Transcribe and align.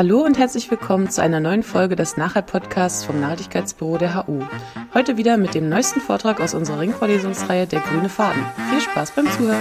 Hallo 0.00 0.22
und 0.22 0.38
herzlich 0.38 0.70
willkommen 0.70 1.10
zu 1.10 1.20
einer 1.20 1.40
neuen 1.40 1.62
Folge 1.62 1.94
des 1.94 2.16
Nachhalt-Podcasts 2.16 3.04
vom 3.04 3.20
Nachhaltigkeitsbüro 3.20 3.98
der 3.98 4.14
HU. 4.26 4.40
Heute 4.94 5.18
wieder 5.18 5.36
mit 5.36 5.54
dem 5.54 5.68
neuesten 5.68 6.00
Vortrag 6.00 6.40
aus 6.40 6.54
unserer 6.54 6.80
Ringvorlesungsreihe 6.80 7.66
Der 7.66 7.80
grüne 7.80 8.08
Faden. 8.08 8.42
Viel 8.70 8.80
Spaß 8.80 9.10
beim 9.10 9.26
Zuhören! 9.30 9.60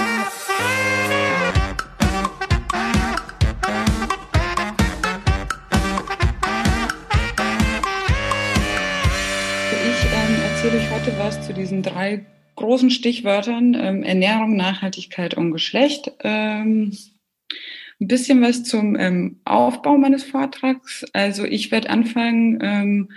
Ich 9.90 10.06
ähm, 10.06 10.36
erzähle 10.54 10.78
euch 10.78 10.90
heute 10.90 11.20
was 11.20 11.46
zu 11.46 11.54
diesen 11.54 11.84
drei 11.84 12.26
großen 12.56 12.92
Stichwörtern 12.92 13.74
ähm, 13.74 14.04
Ernährung, 14.04 14.56
Nachhaltigkeit 14.56 15.34
und 15.34 15.52
Geschlecht. 15.52 16.14
Ähm, 16.24 16.94
ein 18.02 18.08
bisschen 18.08 18.42
was 18.42 18.64
zum 18.64 18.96
ähm, 18.98 19.40
Aufbau 19.46 19.98
meines 19.98 20.24
Vortrags. 20.24 21.06
Also 21.14 21.44
ich 21.44 21.72
werde 21.72 21.90
anfangen, 21.90 22.60
ähm, 22.62 23.10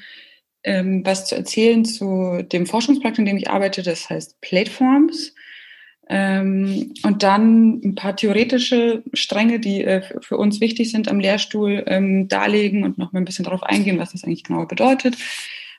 ähm, 0.65 1.05
was 1.05 1.27
zu 1.27 1.37
erzählen 1.37 1.85
zu 1.85 2.43
dem 2.43 2.67
Forschungsprojekt, 2.67 3.19
in 3.19 3.27
dem 3.27 3.37
ich 3.37 3.51
arbeite, 3.51 3.83
das 3.83 4.11
heißt 4.11 4.41
Platforms. 4.41 5.35
Ähm, 6.09 6.93
und 7.05 7.23
dann 7.23 7.81
ein 7.85 7.95
paar 7.95 8.17
theoretische 8.17 9.03
Stränge, 9.13 9.61
die 9.61 9.85
äh, 9.85 10.03
für 10.21 10.37
uns 10.37 10.61
wichtig 10.61 10.91
sind 10.91 11.09
am 11.09 11.21
Lehrstuhl, 11.21 11.85
ähm, 11.87 12.29
darlegen 12.29 12.85
und 12.85 12.99
noch 12.99 13.13
mal 13.13 13.21
ein 13.21 13.25
bisschen 13.25 13.45
darauf 13.45 13.63
eingehen, 13.63 13.99
was 13.99 14.13
das 14.13 14.25
eigentlich 14.25 14.45
genau 14.45 14.67
bedeutet. 14.67 15.17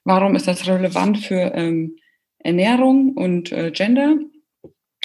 Warum 0.06 0.36
ist 0.36 0.48
das 0.48 0.66
relevant 0.68 1.20
für 1.20 1.54
ähm, 1.56 1.98
Ernährung 2.40 3.14
und 3.14 3.52
äh, 3.52 3.72
Gender? 3.72 4.16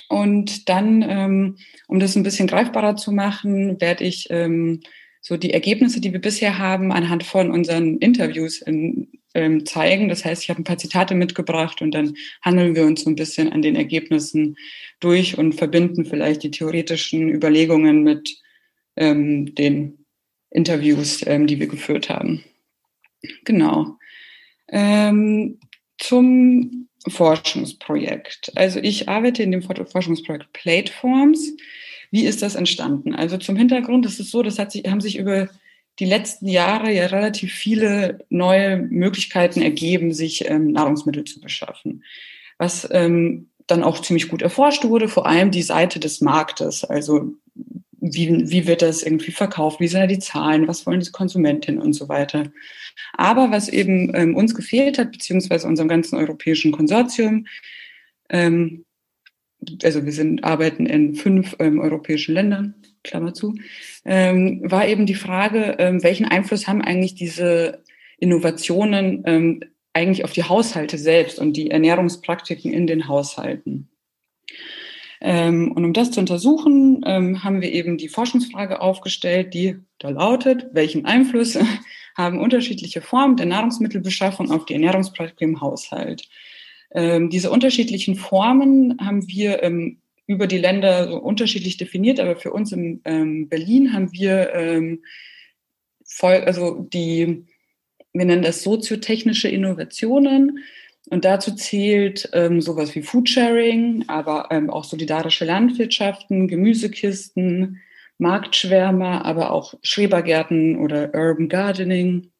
Und 0.08 0.68
dann, 0.68 1.02
ähm, 1.02 1.56
um 1.86 2.00
das 2.00 2.16
ein 2.16 2.22
bisschen 2.22 2.46
greifbarer 2.46 2.96
zu 2.96 3.12
machen, 3.12 3.80
werde 3.80 4.04
ich 4.04 4.28
ähm, 4.30 4.80
so 5.20 5.36
die 5.36 5.52
Ergebnisse, 5.52 6.00
die 6.00 6.12
wir 6.12 6.20
bisher 6.20 6.58
haben, 6.58 6.92
anhand 6.92 7.24
von 7.24 7.50
unseren 7.50 7.98
Interviews 7.98 8.62
in, 8.62 9.08
ähm, 9.34 9.66
zeigen. 9.66 10.08
Das 10.08 10.24
heißt, 10.24 10.42
ich 10.42 10.48
habe 10.48 10.62
ein 10.62 10.64
paar 10.64 10.78
Zitate 10.78 11.14
mitgebracht 11.14 11.82
und 11.82 11.92
dann 11.92 12.14
handeln 12.42 12.74
wir 12.74 12.86
uns 12.86 13.02
so 13.02 13.10
ein 13.10 13.16
bisschen 13.16 13.52
an 13.52 13.60
den 13.60 13.76
Ergebnissen 13.76 14.56
durch 15.00 15.36
und 15.36 15.54
verbinden 15.54 16.06
vielleicht 16.06 16.42
die 16.42 16.50
theoretischen 16.50 17.28
Überlegungen 17.28 18.02
mit 18.02 18.40
den 19.00 20.04
Interviews, 20.50 21.18
die 21.18 21.60
wir 21.60 21.68
geführt 21.68 22.08
haben. 22.08 22.42
Genau. 23.44 23.96
Zum 25.98 26.88
Forschungsprojekt. 27.06 28.52
Also 28.54 28.80
ich 28.80 29.08
arbeite 29.08 29.42
in 29.42 29.52
dem 29.52 29.62
Forschungsprojekt 29.62 30.52
Platforms. 30.52 31.56
Wie 32.10 32.24
ist 32.24 32.42
das 32.42 32.54
entstanden? 32.54 33.14
Also 33.14 33.36
zum 33.36 33.56
Hintergrund 33.56 34.06
ist 34.06 34.18
es 34.20 34.30
so, 34.30 34.42
das 34.42 34.58
hat 34.58 34.72
sich, 34.72 34.84
haben 34.88 35.00
sich 35.00 35.18
über 35.18 35.48
die 35.98 36.06
letzten 36.06 36.46
Jahre 36.46 36.92
ja 36.92 37.06
relativ 37.06 37.52
viele 37.52 38.20
neue 38.30 38.78
Möglichkeiten 38.78 39.62
ergeben, 39.62 40.12
sich 40.12 40.48
ähm, 40.48 40.70
Nahrungsmittel 40.72 41.24
zu 41.24 41.40
beschaffen. 41.40 42.04
Was 42.56 42.88
ähm, 42.92 43.48
dann 43.66 43.82
auch 43.82 44.00
ziemlich 44.00 44.28
gut 44.28 44.42
erforscht 44.42 44.84
wurde, 44.84 45.08
vor 45.08 45.26
allem 45.26 45.50
die 45.50 45.62
Seite 45.62 46.00
des 46.00 46.20
Marktes. 46.20 46.84
Also 46.84 47.32
wie, 48.00 48.50
wie 48.50 48.66
wird 48.66 48.82
das 48.82 49.02
irgendwie 49.02 49.32
verkauft, 49.32 49.80
wie 49.80 49.88
sind 49.88 50.00
da 50.00 50.06
die 50.06 50.18
Zahlen, 50.18 50.68
was 50.68 50.86
wollen 50.86 51.00
die 51.00 51.10
Konsumentinnen 51.10 51.80
und 51.80 51.92
so 51.92 52.08
weiter. 52.08 52.50
Aber 53.14 53.50
was 53.50 53.68
eben 53.68 54.14
ähm, 54.14 54.36
uns 54.36 54.54
gefehlt 54.54 54.98
hat, 54.98 55.12
beziehungsweise 55.12 55.66
unserem 55.66 55.88
ganzen 55.88 56.16
europäischen 56.16 56.72
Konsortium, 56.72 57.46
ähm, 58.28 58.84
also 59.82 60.04
wir 60.04 60.12
sind, 60.12 60.44
arbeiten 60.44 60.86
in 60.86 61.14
fünf 61.14 61.56
ähm, 61.58 61.80
europäischen 61.80 62.34
Ländern, 62.34 62.74
Klammer 63.02 63.34
zu, 63.34 63.54
ähm, 64.04 64.60
war 64.64 64.86
eben 64.86 65.06
die 65.06 65.14
Frage, 65.14 65.76
ähm, 65.78 66.02
welchen 66.02 66.26
Einfluss 66.26 66.68
haben 66.68 66.82
eigentlich 66.82 67.14
diese 67.14 67.82
Innovationen 68.18 69.22
ähm, 69.26 69.60
eigentlich 69.92 70.24
auf 70.24 70.32
die 70.32 70.44
Haushalte 70.44 70.98
selbst 70.98 71.38
und 71.38 71.54
die 71.56 71.70
Ernährungspraktiken 71.70 72.72
in 72.72 72.86
den 72.86 73.08
Haushalten. 73.08 73.88
Ähm, 75.20 75.72
und 75.72 75.84
um 75.84 75.92
das 75.92 76.10
zu 76.10 76.20
untersuchen, 76.20 77.02
ähm, 77.04 77.42
haben 77.42 77.60
wir 77.60 77.72
eben 77.72 77.98
die 77.98 78.08
Forschungsfrage 78.08 78.80
aufgestellt, 78.80 79.54
die 79.54 79.76
da 79.98 80.10
lautet, 80.10 80.68
welchen 80.72 81.06
Einfluss 81.06 81.58
haben 82.16 82.40
unterschiedliche 82.40 83.00
Formen 83.00 83.36
der 83.36 83.46
Nahrungsmittelbeschaffung 83.46 84.50
auf 84.50 84.64
die 84.64 84.74
Ernährungspraktik 84.74 85.40
im 85.40 85.60
Haushalt. 85.60 86.28
Ähm, 86.92 87.30
diese 87.30 87.50
unterschiedlichen 87.50 88.16
Formen 88.16 88.96
haben 89.00 89.26
wir 89.28 89.62
ähm, 89.62 89.98
über 90.26 90.46
die 90.46 90.58
Länder 90.58 91.08
so 91.08 91.18
unterschiedlich 91.18 91.78
definiert, 91.78 92.20
aber 92.20 92.36
für 92.36 92.52
uns 92.52 92.70
in 92.72 93.00
ähm, 93.04 93.48
Berlin 93.48 93.92
haben 93.92 94.12
wir 94.12 94.52
ähm, 94.54 95.02
voll, 96.04 96.36
also 96.44 96.86
die, 96.92 97.44
wir 98.12 98.24
nennen 98.24 98.42
das 98.42 98.62
soziotechnische 98.62 99.48
Innovationen. 99.48 100.58
Und 101.10 101.24
dazu 101.24 101.54
zählt 101.54 102.28
ähm, 102.32 102.60
sowas 102.60 102.94
wie 102.94 103.02
Foodsharing, 103.02 104.04
aber 104.08 104.48
ähm, 104.50 104.68
auch 104.68 104.84
solidarische 104.84 105.44
Landwirtschaften, 105.44 106.48
Gemüsekisten, 106.48 107.80
Marktschwärmer, 108.18 109.24
aber 109.24 109.52
auch 109.52 109.74
Schrebergärten 109.82 110.76
oder 110.76 111.14
Urban 111.14 111.48
Gardening. 111.48 112.30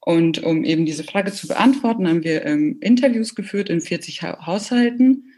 Und 0.00 0.42
um 0.42 0.64
eben 0.64 0.84
diese 0.86 1.04
Frage 1.04 1.32
zu 1.32 1.46
beantworten, 1.46 2.08
haben 2.08 2.24
wir 2.24 2.44
ähm, 2.44 2.78
Interviews 2.80 3.34
geführt 3.34 3.70
in 3.70 3.80
40 3.80 4.22
ha 4.22 4.46
Haushalten, 4.46 5.32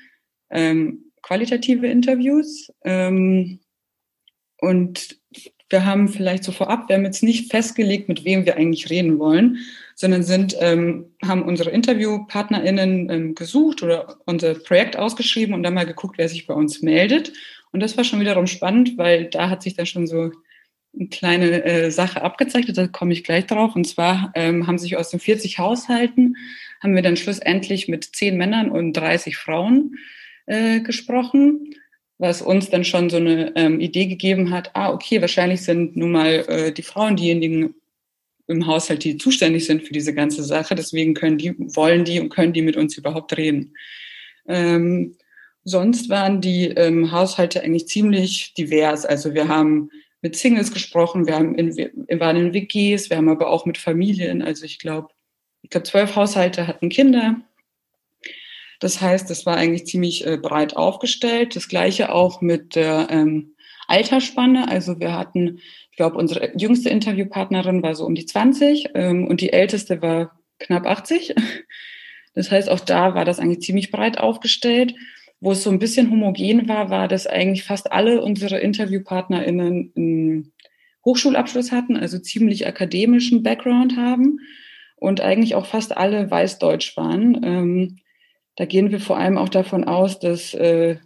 ähm, 0.51 1.13
qualitative 1.23 1.87
Interviews. 1.87 2.73
Ähm, 2.85 3.61
und 4.59 5.22
wir 5.73 5.85
haben 5.85 6.09
vielleicht 6.09 6.45
so 6.45 6.53
vorab, 6.53 6.89
wir 6.89 6.97
haben 6.97 7.05
jetzt 7.05 7.23
nicht 7.23 7.51
festgelegt, 7.51 8.09
mit 8.09 8.25
wem 8.25 8.47
wir 8.47 8.57
eigentlich 8.57 8.91
reden 8.91 9.19
wollen, 9.19 9.59
sondern 9.95 10.23
sind, 10.23 10.57
ähm, 10.61 11.07
haben 11.25 11.43
unsere 11.43 11.71
InterviewpartnerInnen 11.71 13.11
ähm, 13.11 13.35
gesucht 13.35 13.83
oder 13.83 14.19
unser 14.27 14.55
Projekt 14.55 14.97
ausgeschrieben 14.97 15.55
und 15.55 15.63
dann 15.63 15.75
mal 15.75 15.87
geguckt, 15.87 16.19
wer 16.19 16.29
sich 16.29 16.47
bei 16.47 16.55
uns 16.55 16.83
meldet. 16.83 17.33
Und 17.73 17.81
das 17.81 17.97
war 17.97 18.05
schon 18.05 18.21
wiederum 18.21 18.47
spannend, 18.47 18.99
weil 18.99 19.25
da 19.25 19.49
hat 19.49 19.63
sich 19.63 19.75
dann 19.75 19.87
schon 19.87 20.07
so 20.07 20.31
eine 20.95 21.09
kleine 21.09 21.65
äh, 21.65 21.91
Sache 21.91 22.23
abgezeichnet, 22.23 22.77
da 22.77 22.87
komme 22.87 23.15
ich 23.15 23.25
gleich 23.25 23.47
drauf. 23.47 23.75
Und 23.75 23.87
zwar 23.87 24.31
ähm, 24.35 24.67
haben 24.67 24.79
sich 24.79 24.97
aus 24.97 25.11
den 25.11 25.21
40 25.21 25.59
Haushalten, 25.59 26.37
haben 26.83 26.95
wir 26.95 27.03
dann 27.03 27.17
schlussendlich 27.17 27.89
mit 27.89 28.05
10 28.05 28.37
Männern 28.37 28.71
und 28.71 28.93
30 28.93 29.37
Frauen 29.37 29.97
äh, 30.47 30.81
gesprochen, 30.81 31.75
was 32.19 32.43
uns 32.43 32.71
dann 32.71 32.85
schon 32.85 33.11
so 33.11 33.17
eine 33.17 33.53
ähm, 33.57 33.81
Idee 33.81 34.07
gegeben 34.07 34.51
hat, 34.51 34.71
ah, 34.75 34.93
okay, 34.93 35.21
wahrscheinlich 35.21 35.63
sind 35.63 35.97
nun 35.97 36.13
mal 36.13 36.45
äh, 36.49 36.73
die 36.73 36.83
Frauen 36.83 37.17
diejenigen 37.17 37.75
im 38.47 38.67
Haushalt, 38.67 39.05
die 39.05 39.17
zuständig 39.17 39.67
sind 39.67 39.83
für 39.83 39.93
diese 39.93 40.15
ganze 40.15 40.43
Sache. 40.43 40.75
Deswegen 40.75 41.15
können 41.15 41.39
die, 41.39 41.55
wollen 41.59 42.05
die 42.05 42.21
und 42.21 42.29
können 42.29 42.53
die 42.53 42.63
mit 42.63 42.77
uns 42.77 42.97
überhaupt 42.97 43.37
reden. 43.37 43.75
Ähm, 44.47 45.17
sonst 45.65 46.09
waren 46.09 46.41
die 46.41 46.69
ähm, 46.69 47.13
Haushalte 47.13 47.63
eigentlich 47.63 47.89
ziemlich 47.89 48.55
divers. 48.55 49.05
Also 49.05 49.35
wir 49.35 49.49
haben 49.49 49.91
mit 50.21 50.37
Singles 50.37 50.73
gesprochen, 50.73 51.27
wir, 51.27 51.35
haben 51.35 51.55
in, 51.57 51.77
wir 51.77 52.21
waren 52.21 52.37
in 52.37 52.55
WGs, 52.55 53.11
wir 53.11 53.17
haben 53.17 53.29
aber 53.29 53.49
auch 53.49 53.67
mit 53.67 53.79
Familien. 53.79 54.43
Also 54.43 54.65
ich 54.65 54.79
glaube, 54.79 55.09
ich 55.63 55.71
glaube, 55.71 55.87
zwölf 55.87 56.17
Haushalte 56.17 56.67
hatten 56.67 56.89
Kinder. 56.89 57.41
Das 58.83 59.01
heißt, 59.01 59.31
das 59.31 59.47
war 59.47 59.57
eigentlich 59.57 59.87
ziemlich 59.87 60.27
äh, 60.27 60.37
breit 60.37 60.77
aufgestellt. 60.77 61.57
Das 61.57 61.69
gleiche 61.69 62.13
auch 62.13 62.41
mit 62.41 62.75
der 62.75 63.09
ähm, 63.11 63.55
Altersspanne. 63.87 64.69
Also 64.69 64.99
wir 64.99 65.17
hatten 65.17 65.61
ich 65.93 65.97
glaube, 65.97 66.17
unsere 66.17 66.59
jüngste 66.59 66.89
Interviewpartnerin 66.89 67.83
war 67.83 67.95
so 67.95 68.07
um 68.07 68.15
die 68.15 68.25
20 68.25 68.93
ähm, 68.95 69.27
und 69.27 69.43
die 69.43 69.53
älteste 69.53 70.01
war 70.01 70.39
knapp 70.59 70.87
80. 70.87 71.35
Das 72.35 72.51
heißt, 72.51 72.71
auch 72.71 72.81
da 72.81 73.15
war 73.15 73.27
das 73.27 73.39
eigentlich 73.39 73.61
ziemlich 73.61 73.91
breit 73.91 74.17
aufgestellt. 74.17 74.95
Wo 75.39 75.53
es 75.53 75.63
so 75.63 75.69
ein 75.69 75.79
bisschen 75.79 76.11
homogen 76.11 76.67
war, 76.67 76.89
war, 76.89 77.07
dass 77.07 77.27
eigentlich 77.27 77.63
fast 77.63 77.93
alle 77.93 78.23
unsere 78.23 78.59
InterviewpartnerInnen 78.59 79.93
einen 79.95 80.53
Hochschulabschluss 81.05 81.73
hatten, 81.73 81.95
also 81.95 82.19
ziemlich 82.19 82.67
akademischen 82.67 83.43
Background 83.43 83.99
haben 83.99 84.39
und 84.97 85.21
eigentlich 85.21 85.55
auch 85.55 85.67
fast 85.67 85.95
alle 85.95 86.31
weißdeutsch 86.31 86.97
waren. 86.97 88.01
Da 88.57 88.67
gehen 88.67 88.91
wir 88.91 89.01
vor 89.01 89.17
allem 89.17 89.39
auch 89.39 89.49
davon 89.49 89.85
aus, 89.85 90.19
dass 90.19 90.55
äh, 90.55 90.97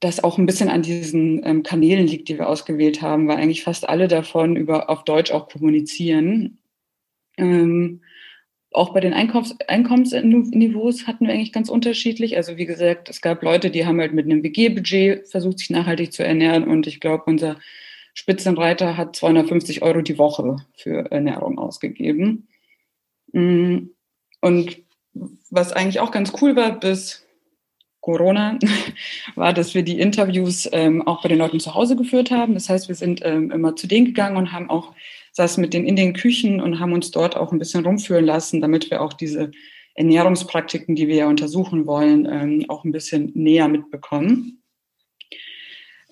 das 0.00 0.22
auch 0.22 0.38
ein 0.38 0.46
bisschen 0.46 0.68
an 0.68 0.82
diesen 0.82 1.44
ähm, 1.46 1.62
Kanälen 1.62 2.06
liegt, 2.06 2.28
die 2.28 2.38
wir 2.38 2.48
ausgewählt 2.48 3.02
haben, 3.02 3.28
weil 3.28 3.36
eigentlich 3.36 3.64
fast 3.64 3.88
alle 3.88 4.08
davon 4.08 4.56
über 4.56 4.90
auf 4.90 5.04
Deutsch 5.04 5.30
auch 5.30 5.48
kommunizieren. 5.48 6.58
Ähm, 7.36 8.02
auch 8.70 8.92
bei 8.92 9.00
den 9.00 9.14
Einkaufs 9.14 9.54
Einkommensniveaus 9.68 11.06
hatten 11.06 11.26
wir 11.26 11.32
eigentlich 11.32 11.52
ganz 11.52 11.68
unterschiedlich. 11.68 12.36
Also 12.36 12.56
wie 12.56 12.66
gesagt, 12.66 13.08
es 13.08 13.20
gab 13.20 13.42
Leute, 13.42 13.70
die 13.70 13.86
haben 13.86 14.00
halt 14.00 14.12
mit 14.12 14.26
einem 14.26 14.42
WG-Budget 14.42 15.28
versucht, 15.28 15.60
sich 15.60 15.70
nachhaltig 15.70 16.12
zu 16.12 16.24
ernähren. 16.24 16.66
Und 16.66 16.86
ich 16.86 17.00
glaube, 17.00 17.24
unser 17.26 17.56
Spitzenreiter 18.14 18.96
hat 18.96 19.14
250 19.14 19.82
Euro 19.82 20.02
die 20.02 20.18
Woche 20.18 20.56
für 20.76 21.10
Ernährung 21.12 21.58
ausgegeben. 21.58 22.48
Mm, 23.32 23.90
und 24.40 24.83
was 25.50 25.72
eigentlich 25.72 26.00
auch 26.00 26.10
ganz 26.10 26.32
cool 26.40 26.56
war, 26.56 26.78
bis 26.78 27.24
Corona 28.00 28.58
war, 29.34 29.52
dass 29.52 29.74
wir 29.74 29.82
die 29.82 29.98
Interviews 29.98 30.68
ähm, 30.72 31.06
auch 31.06 31.22
bei 31.22 31.28
den 31.28 31.38
Leuten 31.38 31.60
zu 31.60 31.74
Hause 31.74 31.96
geführt 31.96 32.30
haben. 32.30 32.54
Das 32.54 32.68
heißt, 32.68 32.88
wir 32.88 32.94
sind 32.94 33.20
ähm, 33.24 33.50
immer 33.50 33.76
zu 33.76 33.86
denen 33.86 34.06
gegangen 34.06 34.36
und 34.36 34.52
haben 34.52 34.68
auch 34.68 34.94
saßen 35.32 35.60
mit 35.60 35.74
denen 35.74 35.86
in 35.86 35.96
den 35.96 36.12
Küchen 36.12 36.60
und 36.60 36.78
haben 36.78 36.92
uns 36.92 37.10
dort 37.10 37.36
auch 37.36 37.50
ein 37.50 37.58
bisschen 37.58 37.84
rumführen 37.84 38.24
lassen, 38.24 38.60
damit 38.60 38.90
wir 38.90 39.02
auch 39.02 39.12
diese 39.12 39.50
Ernährungspraktiken, 39.94 40.94
die 40.94 41.08
wir 41.08 41.16
ja 41.16 41.28
untersuchen 41.28 41.86
wollen, 41.86 42.26
ähm, 42.30 42.64
auch 42.68 42.84
ein 42.84 42.92
bisschen 42.92 43.32
näher 43.34 43.68
mitbekommen. 43.68 44.62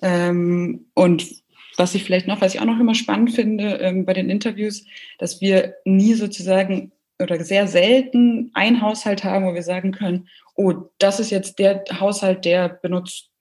Ähm, 0.01 0.87
und 0.93 1.43
was 1.77 1.95
ich 1.95 2.03
vielleicht 2.03 2.27
noch, 2.27 2.41
was 2.41 2.53
ich 2.53 2.59
auch 2.59 2.65
noch 2.65 2.79
immer 2.79 2.95
spannend 2.95 3.31
finde 3.33 3.79
ähm, 3.79 4.05
bei 4.05 4.13
den 4.13 4.29
Interviews, 4.29 4.85
dass 5.17 5.41
wir 5.41 5.75
nie 5.85 6.13
sozusagen 6.13 6.91
oder 7.23 7.43
sehr 7.43 7.67
selten 7.67 8.51
einen 8.53 8.81
Haushalt 8.81 9.23
haben, 9.23 9.45
wo 9.45 9.53
wir 9.53 9.63
sagen 9.63 9.91
können, 9.91 10.27
oh, 10.55 10.73
das 10.99 11.19
ist 11.19 11.31
jetzt 11.31 11.59
der 11.59 11.83
Haushalt, 11.99 12.45
der 12.45 12.69
benutzt 12.69 13.31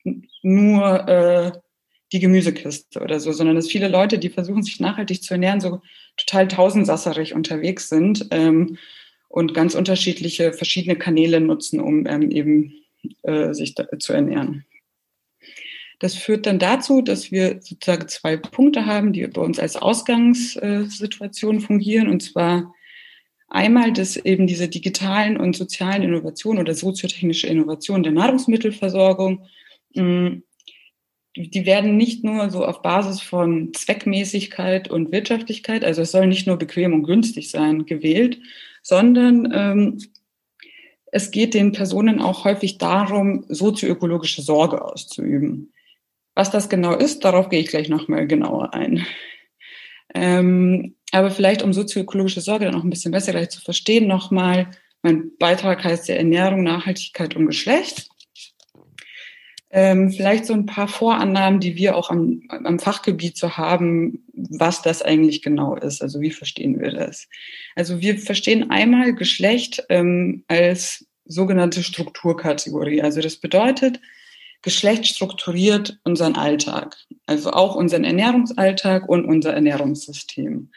nur 0.43 1.09
äh, 1.09 1.53
die 2.13 2.21
Gemüsekiste 2.21 3.01
oder 3.01 3.21
so, 3.21 3.33
sondern 3.33 3.57
dass 3.57 3.69
viele 3.69 3.89
Leute, 3.89 4.19
die 4.19 4.29
versuchen, 4.29 4.63
sich 4.63 4.81
nachhaltig 4.81 5.23
zu 5.23 5.35
ernähren, 5.35 5.61
so 5.61 5.81
total 6.17 6.49
tausendsasserig 6.49 7.35
unterwegs 7.35 7.89
sind 7.89 8.27
ähm, 8.31 8.77
und 9.29 9.55
ganz 9.55 9.75
unterschiedliche 9.75 10.53
verschiedene 10.53 10.97
Kanäle 10.97 11.41
nutzen, 11.41 11.81
um 11.81 12.07
ähm, 12.07 12.31
eben 12.31 12.75
äh, 13.23 13.55
sich 13.55 13.75
da, 13.75 13.87
zu 13.99 14.13
ernähren. 14.13 14.67
Das 16.01 16.15
führt 16.15 16.47
dann 16.47 16.59
dazu, 16.59 17.01
dass 17.01 17.31
wir 17.31 17.61
sozusagen 17.63 18.09
zwei 18.09 18.37
Punkte 18.37 18.87
haben, 18.87 19.13
die 19.13 19.27
bei 19.29 19.41
uns 19.41 19.61
als 19.61 19.77
Ausgangssituation 19.77 21.61
fungieren. 21.61 22.09
Und 22.09 22.25
zwar 22.25 22.75
einmal, 23.53 23.93
dass 23.93 24.17
eben 24.17 24.47
diese 24.47 24.69
digitalen 24.69 25.37
und 25.37 25.57
sozialen 25.57 26.03
Innovationen 26.03 26.61
oder 26.61 26.75
soziotechnische 26.75 27.47
Innovationen 27.47 28.03
der 28.03 28.13
Nahrungsmittelversorgung, 28.13 29.47
hm, 29.95 30.43
die 31.35 31.65
werden 31.65 31.97
nicht 31.97 32.25
nur 32.25 32.51
so 32.51 32.65
auf 32.65 32.83
Basis 32.83 33.23
von 33.23 33.73
Zweckmäßigkeit 33.73 34.91
und 34.91 35.13
Wirtschaftlichkeit, 35.13 35.85
also 35.85 36.03
es 36.03 36.11
soll 36.11 36.27
nicht 36.27 36.47
nur 36.47 36.59
bequem 36.59 36.93
und 36.93 37.05
günstig 37.05 37.51
sein, 37.51 37.87
gewählt, 37.87 38.39
sondern 38.83 39.51
ähm, 39.55 39.99
es 41.11 41.31
geht 41.31 41.55
den 41.55 41.73
Personen 41.73 42.21
auch 42.21 42.45
häufig 42.45 42.79
darum, 42.79 43.45
sozioökologische 43.49 44.43
Sorge 44.43 44.85
auszuüben. 44.85 45.73
Was 46.35 46.51
das 46.51 46.69
genau 46.69 46.95
ist, 46.95 47.25
darauf 47.25 47.49
gehe 47.51 47.61
ich 47.61 47.69
gleich 47.69 47.89
nochmal 47.89 48.27
genauer 48.27 48.73
ein. 48.75 49.07
Ähm, 50.15 50.95
aber 51.13 51.31
vielleicht, 51.31 51.63
um 51.63 51.73
sozioökologische 51.73 52.41
Sorge 52.41 52.65
dann 52.65 52.75
noch 52.75 52.85
ein 52.85 52.91
bisschen 52.91 53.13
besser 53.13 53.33
gleich 53.33 53.51
zu 53.51 53.61
verstehen, 53.61 54.07
nochmal, 54.07 54.69
mein 55.03 55.31
Beitrag 55.39 55.85
heißt 55.85 56.09
ja 56.09 56.15
Ernährung, 56.15 56.63
Nachhaltigkeit 56.63 57.37
und 57.37 57.47
Geschlecht. 57.47 58.09
Ähm, 59.75 60.11
vielleicht 60.11 60.45
so 60.45 60.53
ein 60.53 60.67
paar 60.67 60.87
Vorannahmen, 60.87 61.59
die 61.59 61.77
wir 61.77 61.97
auch 61.97 62.11
am, 62.11 62.43
am 62.49 62.79
Fachgebiet 62.79 63.39
so 63.39 63.57
haben, 63.57 64.23
was 64.35 64.83
das 64.83 65.01
eigentlich 65.01 65.41
genau 65.41 65.77
ist. 65.77 66.03
Also 66.03 66.21
wie 66.21 66.31
verstehen 66.31 66.79
wir 66.79 66.93
das? 66.93 67.27
Also 67.75 68.01
wir 68.03 68.19
verstehen 68.19 68.71
einmal 68.71 69.15
Geschlecht 69.15 69.83
ähm, 69.89 70.45
als 70.47 71.07
sogenannte 71.25 71.83
Strukturkategorie. 71.83 73.01
Also 73.01 73.23
das 73.23 73.39
bedeutet, 73.39 73.99
Geschlecht 74.61 75.07
strukturiert 75.07 75.99
unseren 76.05 76.37
Alltag, 76.37 76.97
also 77.27 77.51
auch 77.53 77.75
unseren 77.75 78.05
Ernährungsalltag 78.05 79.09
und 79.09 79.25
unser 79.25 79.53
Ernährungssystem. 79.55 80.71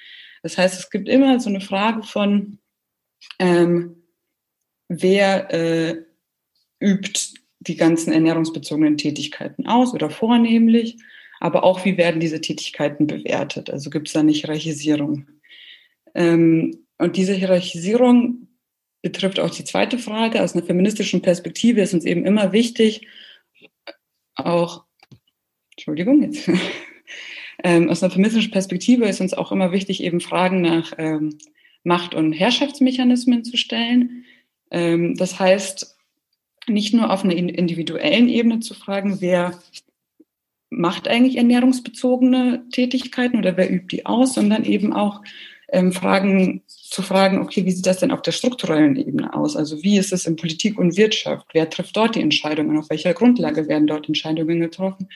Das 0.44 0.58
heißt, 0.58 0.80
es 0.80 0.90
gibt 0.90 1.10
immer 1.10 1.40
so 1.40 1.50
eine 1.50 1.62
Frage 1.62 2.04
von, 2.04 2.60
ähm, 3.40 4.04
wer 4.88 5.52
äh, 5.52 6.04
übt 6.80 7.40
die 7.60 7.76
ganzen 7.76 8.14
ernährungsbezogenen 8.14 8.98
Tätigkeiten 8.98 9.66
aus 9.66 9.94
oder 9.94 10.10
vornehmlich, 10.10 10.98
aber 11.40 11.64
auch 11.64 11.84
wie 11.84 11.98
werden 11.98 12.20
diese 12.20 12.42
Tätigkeiten 12.42 13.08
bewertet. 13.08 13.70
Also 13.70 13.90
gibt 13.90 14.08
es 14.08 14.14
da 14.14 14.20
eine 14.20 14.32
Hierarchisierung. 14.32 15.28
Ähm, 16.14 16.86
und 16.98 17.18
diese 17.18 17.34
Hierarchisierung 17.34 18.48
betrifft 19.02 19.40
auch 19.40 19.50
die 19.50 19.64
zweite 19.64 19.98
Frage. 19.98 20.42
Aus 20.42 20.54
einer 20.54 20.66
feministischen 20.66 21.22
Perspektive 21.22 21.82
ist 21.82 21.94
uns 21.94 22.06
eben 22.06 22.26
immer 22.26 22.54
wichtig, 22.54 23.08
auch, 24.36 24.86
Entschuldigung, 25.78 26.22
jetzt, 26.22 26.50
ähm, 27.64 27.90
aus 27.90 28.02
einer 28.02 28.12
feministischen 28.12 28.52
Perspektive 28.52 29.06
ist 29.06 29.22
uns 29.22 29.34
auch 29.34 29.52
immer 29.52 29.72
wichtig, 29.72 30.04
eben 30.04 30.22
Fragen 30.22 30.62
nach 30.62 30.94
ähm, 30.98 31.38
Macht- 31.84 32.16
und 32.16 32.34
Herrschaftsmechanismen 32.34 33.44
zu 33.44 33.58
stellen. 33.58 34.26
Ähm, 34.72 35.16
das 35.16 35.40
heißt, 35.40 35.98
nicht 36.68 36.94
nur 36.94 37.12
auf 37.12 37.24
einer 37.24 37.36
individuellen 37.36 38.30
Ebene 38.30 38.60
zu 38.60 38.74
fragen, 38.74 39.22
wer 39.22 39.60
macht 40.70 41.08
eigentlich 41.08 41.38
ernährungsbezogene 41.38 42.66
Tätigkeiten 42.72 43.38
oder 43.38 43.56
wer 43.56 43.70
übt 43.70 43.96
die 43.96 44.06
aus, 44.06 44.34
sondern 44.34 44.66
eben 44.66 44.94
auch 44.94 45.22
ähm, 45.70 45.92
Fragen 45.92 46.64
zu 46.68 47.02
fragen, 47.02 47.40
okay, 47.40 47.66
wie 47.66 47.72
sieht 47.72 47.86
das 47.86 48.00
denn 48.00 48.12
auf 48.12 48.22
der 48.22 48.32
strukturellen 48.32 48.96
Ebene 48.96 49.34
aus? 49.34 49.56
Also 49.56 49.84
wie 49.84 49.98
ist 49.98 50.14
es 50.14 50.26
in 50.26 50.36
Politik 50.36 50.78
und 50.78 50.98
Wirtschaft? 50.98 51.48
Wer 51.54 51.70
trifft 51.70 51.96
dort 51.98 52.16
die 52.16 52.22
Entscheidungen? 52.22 52.78
Auf 52.78 52.90
welcher 52.90 53.14
Grundlage 53.14 53.68
werden 53.68 53.88
dort 53.88 54.08
Entscheidungen 54.08 54.60
getroffen? 54.60 55.10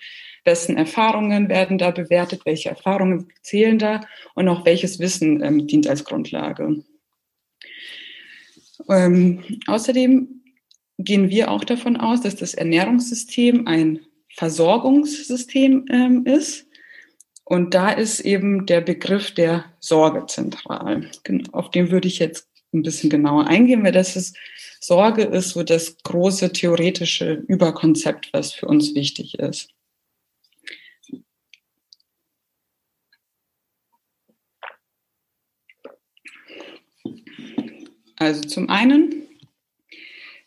Wessen 0.46 0.78
Erfahrungen 0.78 1.50
werden 1.50 1.78
da 1.78 1.92
bewertet? 1.92 2.42
Welche 2.46 2.70
Erfahrungen 2.70 3.32
zählen 3.42 3.80
da? 3.80 4.02
Und 4.36 4.48
auch 4.48 4.66
welches 4.66 5.00
Wissen 5.00 5.44
ähm, 5.44 5.68
dient 5.68 5.88
als 5.88 6.04
Grundlage? 6.04 6.84
Ähm, 8.90 9.44
außerdem 9.68 10.42
gehen 10.98 11.30
wir 11.30 11.52
auch 11.52 11.64
davon 11.64 11.98
aus, 11.98 12.22
dass 12.22 12.36
das 12.36 12.54
Ernährungssystem 12.54 13.68
ein 13.68 14.02
Versorgungssystem 14.36 15.86
ähm, 15.92 16.26
ist 16.26 16.70
und 17.50 17.74
da 17.74 17.90
ist 17.90 18.20
eben 18.20 18.68
der 18.68 18.80
Begriff 18.80 19.34
der 19.34 19.66
Sorge 19.80 20.28
zentral. 20.28 21.10
Auf 21.52 21.72
den 21.72 21.90
würde 21.90 22.08
ich 22.08 22.20
jetzt 22.20 22.48
ein 22.72 22.84
bisschen 22.84 23.10
genauer 23.10 23.48
eingehen, 23.48 23.84
weil 23.84 23.92
das 23.92 24.16
ist, 24.16 24.38
Sorge 24.80 25.24
ist 25.24 25.50
so 25.50 25.64
das 25.64 25.98
große 26.04 26.54
theoretische 26.54 27.34
Überkonzept, 27.48 28.30
was 28.34 28.54
für 28.54 28.68
uns 28.68 28.94
wichtig 28.94 29.40
ist. 29.40 29.70
Also 38.20 38.42
zum 38.42 38.70
einen, 38.70 39.24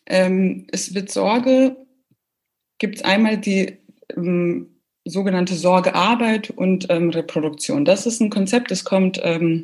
ähm, 0.05 0.67
es 0.71 0.93
wird 0.93 1.11
Sorge, 1.11 1.75
gibt 2.77 2.97
es 2.97 3.01
einmal 3.03 3.37
die 3.37 3.77
ähm, 4.15 4.69
sogenannte 5.05 5.55
Sorgearbeit 5.55 6.51
und 6.51 6.87
ähm, 6.89 7.09
Reproduktion. 7.09 7.83
Das 7.83 8.05
ist 8.05 8.21
ein 8.21 8.29
Konzept, 8.29 8.69
das 8.69 8.83
kommt. 8.83 9.19
Ähm, 9.23 9.63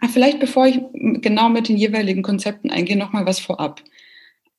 ah, 0.00 0.08
vielleicht 0.08 0.40
bevor 0.40 0.66
ich 0.66 0.80
genau 0.92 1.50
mit 1.50 1.68
den 1.68 1.76
jeweiligen 1.76 2.22
Konzepten 2.22 2.70
eingehe, 2.70 2.96
noch 2.96 3.12
mal 3.12 3.26
was 3.26 3.40
vorab. 3.40 3.82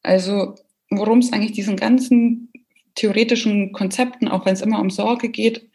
Also 0.04 0.56
worum 0.92 1.20
es 1.20 1.34
eigentlich 1.34 1.54
diesen 1.54 1.76
ganzen 1.76 2.52
theoretischen 2.94 3.74
Konzepten, 3.74 4.28
auch 4.28 4.46
wenn 4.46 4.54
es 4.54 4.62
immer 4.62 4.80
um 4.80 4.92
Sorge 4.92 5.30
geht, 5.30 5.68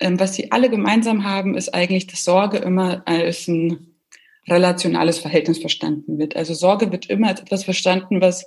ähm, 0.00 0.18
was 0.18 0.34
sie 0.34 0.50
alle 0.50 0.70
gemeinsam 0.70 1.24
haben, 1.24 1.56
ist 1.56 1.74
eigentlich, 1.74 2.06
dass 2.06 2.24
Sorge 2.24 2.56
immer 2.56 3.02
als 3.06 3.48
ein 3.48 3.97
relationales 4.48 5.18
Verhältnis 5.18 5.58
verstanden 5.58 6.18
wird. 6.18 6.36
Also 6.36 6.54
Sorge 6.54 6.92
wird 6.92 7.06
immer 7.06 7.28
als 7.28 7.40
etwas 7.40 7.64
verstanden, 7.64 8.20
was 8.20 8.46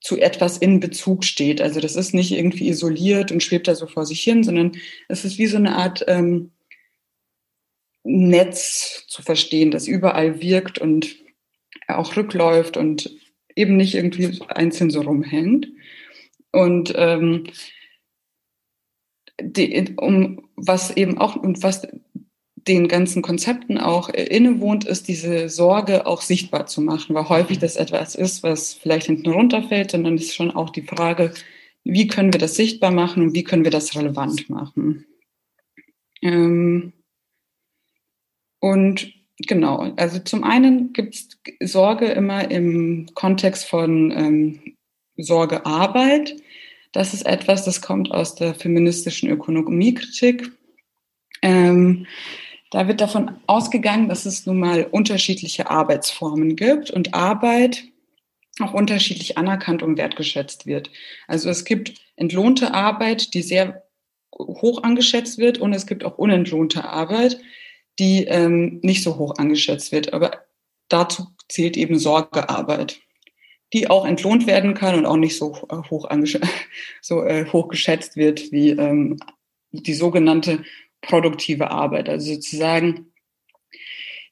zu 0.00 0.18
etwas 0.18 0.58
in 0.58 0.80
Bezug 0.80 1.24
steht. 1.24 1.60
Also 1.60 1.80
das 1.80 1.96
ist 1.96 2.14
nicht 2.14 2.32
irgendwie 2.32 2.68
isoliert 2.68 3.32
und 3.32 3.42
schwebt 3.42 3.66
da 3.66 3.74
so 3.74 3.86
vor 3.86 4.06
sich 4.06 4.22
hin, 4.22 4.44
sondern 4.44 4.72
es 5.08 5.24
ist 5.24 5.38
wie 5.38 5.46
so 5.46 5.56
eine 5.56 5.76
Art 5.76 6.04
ähm, 6.06 6.52
Netz 8.04 9.04
zu 9.08 9.22
verstehen, 9.22 9.70
das 9.70 9.88
überall 9.88 10.40
wirkt 10.40 10.78
und 10.78 11.16
auch 11.88 12.16
rückläuft 12.16 12.76
und 12.76 13.10
eben 13.56 13.76
nicht 13.76 13.94
irgendwie 13.94 14.40
einzeln 14.48 14.90
so 14.90 15.00
rumhängt. 15.00 15.68
Und 16.52 16.92
ähm, 16.96 17.44
die, 19.40 19.94
um 19.96 20.48
was 20.56 20.96
eben 20.96 21.18
auch 21.18 21.36
und 21.36 21.62
was 21.62 21.86
den 22.68 22.88
ganzen 22.88 23.22
Konzepten 23.22 23.78
auch 23.78 24.08
innewohnt, 24.08 24.84
ist 24.84 25.08
diese 25.08 25.48
Sorge 25.48 26.06
auch 26.06 26.20
sichtbar 26.20 26.66
zu 26.66 26.80
machen, 26.80 27.14
weil 27.14 27.28
häufig 27.28 27.58
das 27.58 27.76
etwas 27.76 28.14
ist, 28.14 28.42
was 28.42 28.74
vielleicht 28.74 29.06
hinten 29.06 29.30
runterfällt, 29.30 29.92
sondern 29.92 30.14
es 30.14 30.24
ist 30.24 30.34
schon 30.34 30.50
auch 30.50 30.70
die 30.70 30.82
Frage, 30.82 31.32
wie 31.84 32.08
können 32.08 32.32
wir 32.32 32.40
das 32.40 32.56
sichtbar 32.56 32.90
machen 32.90 33.22
und 33.22 33.34
wie 33.34 33.44
können 33.44 33.64
wir 33.64 33.70
das 33.70 33.94
relevant 33.94 34.50
machen. 34.50 35.06
Ähm 36.22 36.92
und 38.58 39.12
genau, 39.46 39.92
also 39.96 40.18
zum 40.18 40.42
einen 40.42 40.92
gibt 40.92 41.14
es 41.14 41.28
Sorge 41.72 42.06
immer 42.06 42.50
im 42.50 43.06
Kontext 43.14 43.66
von 43.66 44.10
ähm, 44.10 44.76
Sorgearbeit. 45.16 46.34
Das 46.90 47.14
ist 47.14 47.26
etwas, 47.26 47.64
das 47.64 47.82
kommt 47.82 48.10
aus 48.10 48.34
der 48.34 48.54
feministischen 48.54 49.28
Ökonomiekritik. 49.28 50.50
Ähm, 51.42 52.06
da 52.70 52.88
wird 52.88 53.00
davon 53.00 53.36
ausgegangen, 53.46 54.08
dass 54.08 54.26
es 54.26 54.46
nun 54.46 54.58
mal 54.58 54.84
unterschiedliche 54.84 55.70
Arbeitsformen 55.70 56.56
gibt 56.56 56.90
und 56.90 57.14
Arbeit 57.14 57.84
auch 58.60 58.72
unterschiedlich 58.72 59.36
anerkannt 59.36 59.82
und 59.82 59.98
wertgeschätzt 59.98 60.66
wird. 60.66 60.90
Also 61.28 61.50
es 61.50 61.64
gibt 61.64 61.94
entlohnte 62.16 62.72
Arbeit, 62.72 63.34
die 63.34 63.42
sehr 63.42 63.82
hoch 64.32 64.82
angeschätzt 64.82 65.38
wird 65.38 65.58
und 65.58 65.72
es 65.72 65.86
gibt 65.86 66.04
auch 66.04 66.18
unentlohnte 66.18 66.84
Arbeit, 66.84 67.38
die 67.98 68.24
ähm, 68.24 68.80
nicht 68.82 69.02
so 69.02 69.16
hoch 69.18 69.36
angeschätzt 69.38 69.92
wird. 69.92 70.12
Aber 70.12 70.44
dazu 70.88 71.28
zählt 71.48 71.76
eben 71.76 71.98
Sorgearbeit, 71.98 73.00
die 73.72 73.88
auch 73.88 74.06
entlohnt 74.06 74.46
werden 74.46 74.74
kann 74.74 74.94
und 74.94 75.06
auch 75.06 75.16
nicht 75.16 75.36
so 75.36 75.54
äh, 75.70 75.88
hoch, 75.90 76.08
so, 77.00 77.24
äh, 77.24 77.46
hoch 77.52 77.68
geschätzt 77.68 78.16
wird 78.16 78.52
wie 78.52 78.70
ähm, 78.70 79.18
die 79.72 79.94
sogenannte 79.94 80.64
produktive 81.06 81.70
Arbeit. 81.70 82.08
Also 82.08 82.34
sozusagen 82.34 83.12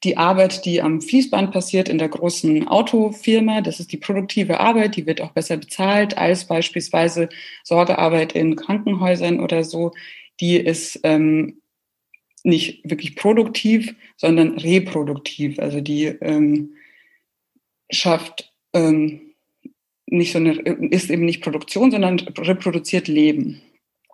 die 0.03 0.17
Arbeit, 0.17 0.65
die 0.65 0.81
am 0.81 1.01
Fließband 1.01 1.51
passiert 1.51 1.89
in 1.89 1.97
der 1.97 2.09
großen 2.09 2.67
Autofirma, 2.67 3.61
das 3.61 3.79
ist 3.79 3.91
die 3.91 3.97
produktive 3.97 4.59
Arbeit, 4.59 4.95
die 4.95 5.07
wird 5.07 5.21
auch 5.21 5.31
besser 5.31 5.57
bezahlt 5.57 6.17
als 6.17 6.45
beispielsweise 6.45 7.29
Sorgearbeit 7.63 8.33
in 8.33 8.55
Krankenhäusern 8.55 9.39
oder 9.39 9.63
so. 9.63 9.91
Die 10.39 10.57
ist 10.57 10.99
ähm, 11.03 11.61
nicht 12.43 12.87
wirklich 12.87 13.15
produktiv, 13.15 13.95
sondern 14.17 14.57
reproduktiv. 14.59 15.57
Also 15.59 15.81
die 15.81 16.05
ähm, 16.05 16.75
schafft 17.89 18.53
ähm, 18.73 19.33
nicht 20.05 20.31
so 20.31 20.37
eine, 20.37 20.53
ist 20.53 21.09
eben 21.09 21.25
nicht 21.25 21.41
Produktion, 21.41 21.89
sondern 21.89 22.19
reproduziert 22.19 23.07
Leben. 23.07 23.61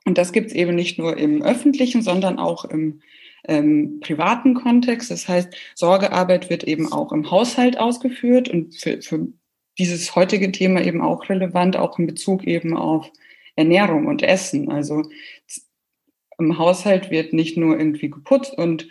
Und 0.06 0.18
das 0.18 0.32
gibt 0.32 0.48
es 0.48 0.54
eben 0.54 0.76
nicht 0.76 0.98
nur 0.98 1.18
im 1.18 1.42
öffentlichen, 1.44 2.02
sondern 2.02 2.40
auch 2.40 2.66
im 2.66 3.02
ähm, 3.48 4.00
privaten 4.02 4.54
Kontext. 4.54 5.12
Das 5.12 5.28
heißt, 5.28 5.54
Sorgearbeit 5.76 6.50
wird 6.50 6.64
eben 6.64 6.92
auch 6.92 7.12
im 7.12 7.30
Haushalt 7.30 7.78
ausgeführt 7.80 8.50
und 8.50 8.76
für, 8.76 9.02
für 9.02 9.28
dieses 9.78 10.16
heutige 10.16 10.52
Thema 10.52 10.84
eben 10.84 11.02
auch 11.02 11.30
relevant, 11.30 11.78
auch 11.78 11.98
in 11.98 12.08
Bezug 12.08 12.46
eben 12.46 12.76
auf 12.76 13.12
Ernährung 13.56 14.08
und 14.08 14.22
Essen. 14.22 14.70
Also 14.70 15.04
im 16.38 16.58
Haushalt 16.58 17.12
wird 17.12 17.34
nicht 17.34 17.58
nur 17.58 17.78
irgendwie 17.78 18.10
geputzt 18.10 18.58
und 18.58 18.88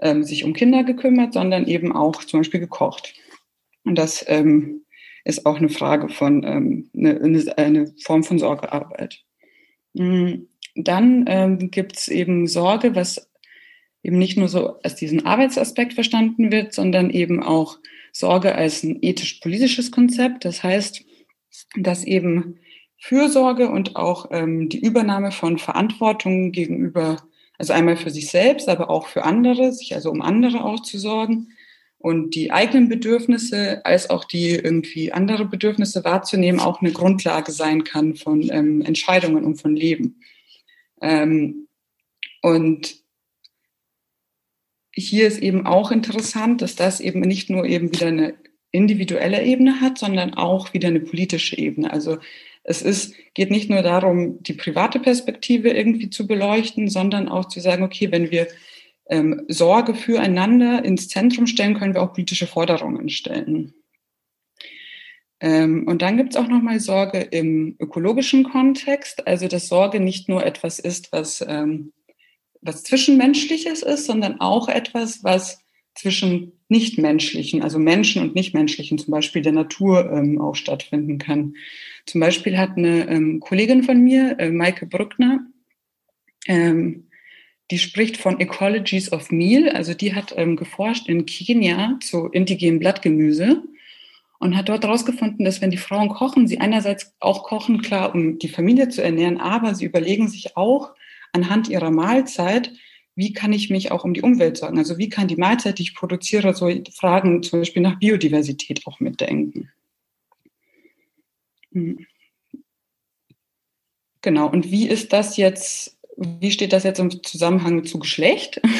ähm, 0.00 0.24
sich 0.24 0.44
um 0.44 0.52
Kinder 0.52 0.84
gekümmert, 0.84 1.32
sondern 1.32 1.66
eben 1.66 1.92
auch 1.92 2.24
zum 2.24 2.40
Beispiel 2.40 2.60
gekocht. 2.60 3.14
Und 3.84 3.96
das 3.96 4.24
ähm, 4.28 4.84
ist 5.24 5.46
auch 5.46 5.58
eine 5.58 5.68
Frage 5.68 6.08
von 6.08 6.44
ähm, 6.44 6.90
eine, 6.96 7.54
eine 7.56 7.92
Form 8.02 8.22
von 8.22 8.38
Sorgearbeit. 8.38 9.24
Mm, 9.94 10.47
dann 10.84 11.24
ähm, 11.28 11.70
gibt 11.70 11.96
es 11.96 12.08
eben 12.08 12.46
Sorge, 12.46 12.94
was 12.94 13.30
eben 14.02 14.18
nicht 14.18 14.38
nur 14.38 14.48
so 14.48 14.80
als 14.82 14.94
diesen 14.94 15.26
Arbeitsaspekt 15.26 15.94
verstanden 15.94 16.52
wird, 16.52 16.72
sondern 16.72 17.10
eben 17.10 17.42
auch 17.42 17.78
Sorge 18.12 18.54
als 18.54 18.82
ein 18.82 18.98
ethisch-politisches 19.02 19.90
Konzept. 19.90 20.44
Das 20.44 20.62
heißt, 20.62 21.04
dass 21.76 22.04
eben 22.04 22.58
Fürsorge 22.96 23.70
und 23.70 23.96
auch 23.96 24.30
ähm, 24.30 24.68
die 24.68 24.80
Übernahme 24.80 25.30
von 25.30 25.58
Verantwortung 25.58 26.52
gegenüber, 26.52 27.22
also 27.58 27.72
einmal 27.72 27.96
für 27.96 28.10
sich 28.10 28.30
selbst, 28.30 28.68
aber 28.68 28.90
auch 28.90 29.06
für 29.06 29.24
andere, 29.24 29.72
sich 29.72 29.94
also 29.94 30.10
um 30.10 30.22
andere 30.22 30.64
auch 30.64 30.80
zu 30.80 30.98
sorgen 30.98 31.48
und 31.98 32.34
die 32.34 32.52
eigenen 32.52 32.88
Bedürfnisse 32.88 33.84
als 33.84 34.08
auch 34.10 34.24
die 34.24 34.50
irgendwie 34.50 35.12
andere 35.12 35.44
Bedürfnisse 35.44 36.04
wahrzunehmen, 36.04 36.60
auch 36.60 36.80
eine 36.80 36.92
Grundlage 36.92 37.52
sein 37.52 37.84
kann 37.84 38.14
von 38.14 38.48
ähm, 38.50 38.82
Entscheidungen 38.82 39.44
und 39.44 39.56
von 39.60 39.74
Leben. 39.74 40.20
Ähm, 41.00 41.68
und 42.42 42.96
hier 44.92 45.26
ist 45.28 45.40
eben 45.40 45.66
auch 45.66 45.90
interessant, 45.90 46.62
dass 46.62 46.74
das 46.74 47.00
eben 47.00 47.20
nicht 47.20 47.50
nur 47.50 47.64
eben 47.64 47.92
wieder 47.92 48.08
eine 48.08 48.34
individuelle 48.70 49.44
Ebene 49.44 49.80
hat, 49.80 49.98
sondern 49.98 50.34
auch 50.34 50.74
wieder 50.74 50.88
eine 50.88 51.00
politische 51.00 51.56
Ebene. 51.56 51.92
Also 51.92 52.18
es 52.64 52.82
ist, 52.82 53.14
geht 53.34 53.50
nicht 53.50 53.70
nur 53.70 53.82
darum, 53.82 54.42
die 54.42 54.52
private 54.52 55.00
Perspektive 55.00 55.70
irgendwie 55.70 56.10
zu 56.10 56.26
beleuchten, 56.26 56.88
sondern 56.88 57.28
auch 57.28 57.46
zu 57.46 57.60
sagen, 57.60 57.82
okay, 57.82 58.10
wenn 58.12 58.30
wir 58.30 58.48
ähm, 59.08 59.44
Sorge 59.48 59.94
füreinander 59.94 60.84
ins 60.84 61.08
Zentrum 61.08 61.46
stellen, 61.46 61.78
können 61.78 61.94
wir 61.94 62.02
auch 62.02 62.12
politische 62.12 62.46
Forderungen 62.46 63.08
stellen. 63.08 63.72
Ähm, 65.40 65.86
und 65.86 66.02
dann 66.02 66.16
gibt 66.16 66.30
es 66.30 66.36
auch 66.36 66.48
nochmal 66.48 66.80
Sorge 66.80 67.20
im 67.20 67.76
ökologischen 67.78 68.44
Kontext, 68.44 69.26
also 69.26 69.46
dass 69.46 69.68
Sorge 69.68 70.00
nicht 70.00 70.28
nur 70.28 70.44
etwas 70.44 70.78
ist, 70.78 71.12
was, 71.12 71.44
ähm, 71.46 71.92
was 72.60 72.82
Zwischenmenschliches 72.82 73.82
ist, 73.82 74.06
sondern 74.06 74.40
auch 74.40 74.68
etwas, 74.68 75.22
was 75.22 75.60
zwischen 75.94 76.52
Nichtmenschlichen, 76.68 77.62
also 77.62 77.78
Menschen 77.78 78.22
und 78.22 78.34
Nichtmenschlichen, 78.34 78.98
zum 78.98 79.12
Beispiel 79.12 79.42
der 79.42 79.52
Natur, 79.52 80.10
ähm, 80.12 80.40
auch 80.40 80.54
stattfinden 80.54 81.18
kann. 81.18 81.54
Zum 82.04 82.20
Beispiel 82.20 82.58
hat 82.58 82.76
eine 82.76 83.38
Kollegin 83.40 83.82
von 83.82 84.00
mir, 84.02 84.36
äh, 84.38 84.50
Maike 84.50 84.86
Brückner, 84.86 85.46
die 87.70 87.78
spricht 87.78 88.16
von 88.16 88.40
Ecologies 88.40 89.12
of 89.12 89.30
Meal. 89.30 89.68
Also 89.68 89.92
die 89.92 90.14
hat 90.14 90.34
geforscht 90.34 91.06
in 91.06 91.26
Kenia 91.26 91.98
zu 92.00 92.28
indigenem 92.28 92.78
Blattgemüse 92.78 93.62
und 94.38 94.56
hat 94.56 94.68
dort 94.68 94.84
herausgefunden, 94.84 95.44
dass 95.44 95.60
wenn 95.60 95.70
die 95.70 95.76
Frauen 95.76 96.08
kochen, 96.08 96.46
sie 96.46 96.60
einerseits 96.60 97.14
auch 97.20 97.42
kochen, 97.44 97.82
klar, 97.82 98.14
um 98.14 98.38
die 98.38 98.48
Familie 98.48 98.88
zu 98.88 99.02
ernähren, 99.02 99.40
aber 99.40 99.74
sie 99.74 99.84
überlegen 99.84 100.28
sich 100.28 100.56
auch 100.56 100.94
anhand 101.32 101.68
ihrer 101.68 101.90
Mahlzeit, 101.90 102.72
wie 103.14 103.32
kann 103.32 103.52
ich 103.52 103.68
mich 103.68 103.90
auch 103.90 104.04
um 104.04 104.14
die 104.14 104.22
Umwelt 104.22 104.56
sorgen? 104.56 104.78
Also 104.78 104.96
wie 104.96 105.08
kann 105.08 105.26
die 105.26 105.36
Mahlzeit, 105.36 105.78
die 105.78 105.82
ich 105.82 105.94
produziere, 105.94 106.54
so 106.54 106.70
Fragen 106.94 107.42
zum 107.42 107.60
Beispiel 107.60 107.82
nach 107.82 107.98
Biodiversität 107.98 108.86
auch 108.86 109.00
mitdenken? 109.00 109.72
Hm. 111.72 112.06
Genau, 114.22 114.48
und 114.48 114.70
wie 114.70 114.88
ist 114.88 115.12
das 115.12 115.36
jetzt, 115.36 115.98
wie 116.16 116.50
steht 116.52 116.72
das 116.72 116.84
jetzt 116.84 117.00
im 117.00 117.22
Zusammenhang 117.22 117.84
zu 117.84 117.98
Geschlecht? 117.98 118.60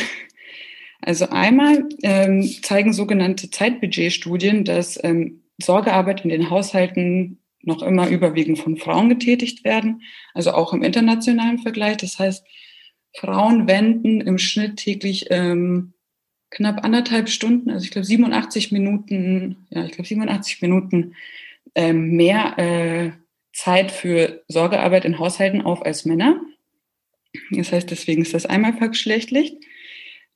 Also 1.00 1.28
einmal 1.28 1.88
ähm, 2.02 2.42
zeigen 2.60 2.92
sogenannte 2.92 3.50
Zeitbudgetstudien, 3.50 4.64
dass 4.64 4.98
ähm, 5.04 5.44
Sorgearbeit 5.58 6.22
in 6.22 6.30
den 6.30 6.50
Haushalten 6.50 7.38
noch 7.62 7.82
immer 7.82 8.08
überwiegend 8.08 8.58
von 8.58 8.76
Frauen 8.76 9.08
getätigt 9.08 9.64
werden, 9.64 10.02
also 10.34 10.52
auch 10.52 10.72
im 10.72 10.82
internationalen 10.82 11.58
Vergleich. 11.58 11.96
Das 11.98 12.18
heißt, 12.18 12.46
Frauen 13.16 13.66
wenden 13.66 14.20
im 14.20 14.38
Schnitt 14.38 14.76
täglich 14.76 15.26
ähm, 15.30 15.92
knapp 16.50 16.84
anderthalb 16.84 17.28
Stunden, 17.28 17.70
also 17.70 17.84
ich 17.84 17.90
glaube 17.90 18.06
87 18.06 18.72
Minuten, 18.72 19.66
ja, 19.70 19.84
ich 19.84 19.92
glaube 19.92 20.08
87 20.08 20.62
Minuten 20.62 21.14
ähm, 21.74 22.12
mehr 22.12 22.58
äh, 22.58 23.10
Zeit 23.52 23.90
für 23.90 24.42
Sorgearbeit 24.48 25.04
in 25.04 25.18
Haushalten 25.18 25.62
auf 25.62 25.84
als 25.84 26.04
Männer. 26.04 26.40
Das 27.50 27.72
heißt, 27.72 27.90
deswegen 27.90 28.22
ist 28.22 28.34
das 28.34 28.46
einmal 28.46 28.72
verschlechtlicht. 28.74 29.56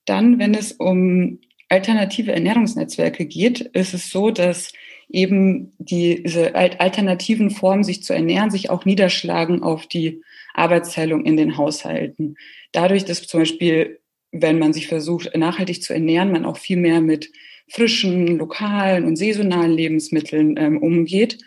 Dann, 0.05 0.39
wenn 0.39 0.55
es 0.55 0.73
um 0.73 1.41
alternative 1.69 2.33
Ernährungsnetzwerke 2.33 3.25
geht, 3.25 3.61
ist 3.61 3.95
es 3.95 4.11
so, 4.11 4.31
dass 4.31 4.73
eben 5.13 5.73
diese 5.79 6.55
alternativen 6.55 7.51
Formen, 7.51 7.85
sich 7.85 8.03
zu 8.03 8.15
ernähren, 8.15 8.51
sich 8.51 8.71
auch 8.71 8.85
niederschlagen 8.85 9.63
auf 9.63 9.87
die 9.87 10.23
Arbeitsteilung 10.55 11.25
in 11.25 11.37
den 11.37 11.57
Haushalten. 11.57 12.37
Dadurch, 12.73 13.05
dass 13.05 13.27
zum 13.27 13.41
Beispiel, 13.41 14.01
wenn 14.33 14.59
man 14.59 14.73
sich 14.73 14.89
versucht, 14.89 15.37
nachhaltig 15.37 15.83
zu 15.83 15.93
ernähren, 15.93 16.33
man 16.33 16.47
auch 16.47 16.57
viel 16.57 16.79
mehr 16.79 17.01
mit 17.01 17.31
frischen, 17.69 18.39
lokalen 18.39 19.05
und 19.05 19.17
saisonalen 19.17 19.73
Lebensmitteln 19.73 20.57
ähm, 20.57 20.79
umgeht, 20.79 21.39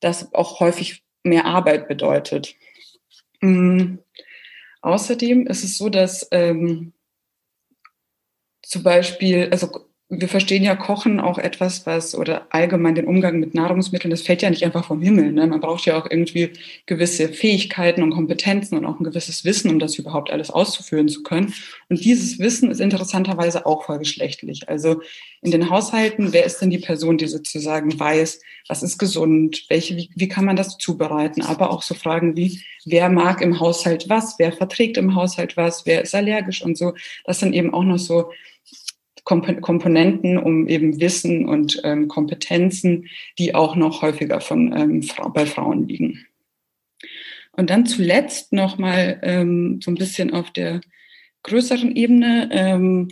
das 0.00 0.32
auch 0.34 0.60
häufig 0.60 1.02
mehr 1.22 1.46
Arbeit 1.46 1.88
bedeutet. 1.88 2.54
Mhm. 3.40 3.98
Außerdem 4.82 5.46
ist 5.46 5.64
es 5.64 5.78
so, 5.78 5.88
dass 5.88 6.28
ähm, 6.30 6.92
zum 8.62 8.82
Beispiel, 8.82 9.48
also 9.50 9.88
wir 10.10 10.28
verstehen 10.28 10.62
ja 10.62 10.76
Kochen 10.76 11.18
auch 11.18 11.38
etwas, 11.38 11.86
was 11.86 12.14
oder 12.14 12.46
allgemein 12.50 12.94
den 12.94 13.06
Umgang 13.06 13.40
mit 13.40 13.54
Nahrungsmitteln, 13.54 14.10
das 14.10 14.20
fällt 14.20 14.42
ja 14.42 14.50
nicht 14.50 14.62
einfach 14.62 14.84
vom 14.84 15.00
Himmel. 15.00 15.32
Ne? 15.32 15.46
Man 15.46 15.60
braucht 15.60 15.86
ja 15.86 15.98
auch 15.98 16.08
irgendwie 16.10 16.50
gewisse 16.84 17.30
Fähigkeiten 17.30 18.02
und 18.02 18.10
Kompetenzen 18.10 18.76
und 18.76 18.84
auch 18.84 19.00
ein 19.00 19.04
gewisses 19.04 19.46
Wissen, 19.46 19.70
um 19.70 19.78
das 19.78 19.98
überhaupt 19.98 20.30
alles 20.30 20.50
auszuführen 20.50 21.08
zu 21.08 21.22
können. 21.22 21.54
Und 21.88 22.04
dieses 22.04 22.38
Wissen 22.38 22.70
ist 22.70 22.80
interessanterweise 22.80 23.64
auch 23.64 23.84
vollgeschlechtlich. 23.84 24.68
Also 24.68 25.00
in 25.40 25.50
den 25.50 25.70
Haushalten, 25.70 26.34
wer 26.34 26.44
ist 26.44 26.58
denn 26.58 26.70
die 26.70 26.78
Person, 26.78 27.16
die 27.16 27.26
sozusagen 27.26 27.98
weiß, 27.98 28.40
was 28.68 28.82
ist 28.82 28.98
gesund, 28.98 29.64
welche, 29.68 29.96
wie, 29.96 30.10
wie 30.14 30.28
kann 30.28 30.44
man 30.44 30.56
das 30.56 30.76
zubereiten, 30.76 31.40
aber 31.42 31.70
auch 31.70 31.82
so 31.82 31.94
Fragen 31.94 32.36
wie, 32.36 32.62
wer 32.84 33.08
mag 33.08 33.40
im 33.40 33.58
Haushalt 33.58 34.10
was, 34.10 34.38
wer 34.38 34.52
verträgt 34.52 34.98
im 34.98 35.14
Haushalt 35.14 35.56
was, 35.56 35.86
wer 35.86 36.02
ist 36.02 36.14
allergisch 36.14 36.62
und 36.62 36.76
so. 36.76 36.92
Das 37.24 37.40
sind 37.40 37.54
eben 37.54 37.72
auch 37.72 37.84
noch 37.84 37.98
so 37.98 38.30
Komponenten, 39.24 40.38
um 40.38 40.68
eben 40.68 41.00
Wissen 41.00 41.48
und 41.48 41.80
ähm, 41.82 42.08
Kompetenzen, 42.08 43.08
die 43.38 43.54
auch 43.54 43.74
noch 43.74 44.02
häufiger 44.02 44.40
von, 44.40 44.76
ähm, 44.76 45.08
bei 45.32 45.46
Frauen 45.46 45.88
liegen. 45.88 46.26
Und 47.52 47.70
dann 47.70 47.86
zuletzt 47.86 48.52
nochmal 48.52 49.20
ähm, 49.22 49.80
so 49.82 49.90
ein 49.90 49.96
bisschen 49.96 50.32
auf 50.32 50.50
der 50.50 50.80
größeren 51.44 51.94
Ebene. 51.94 52.48
Ähm, 52.52 53.08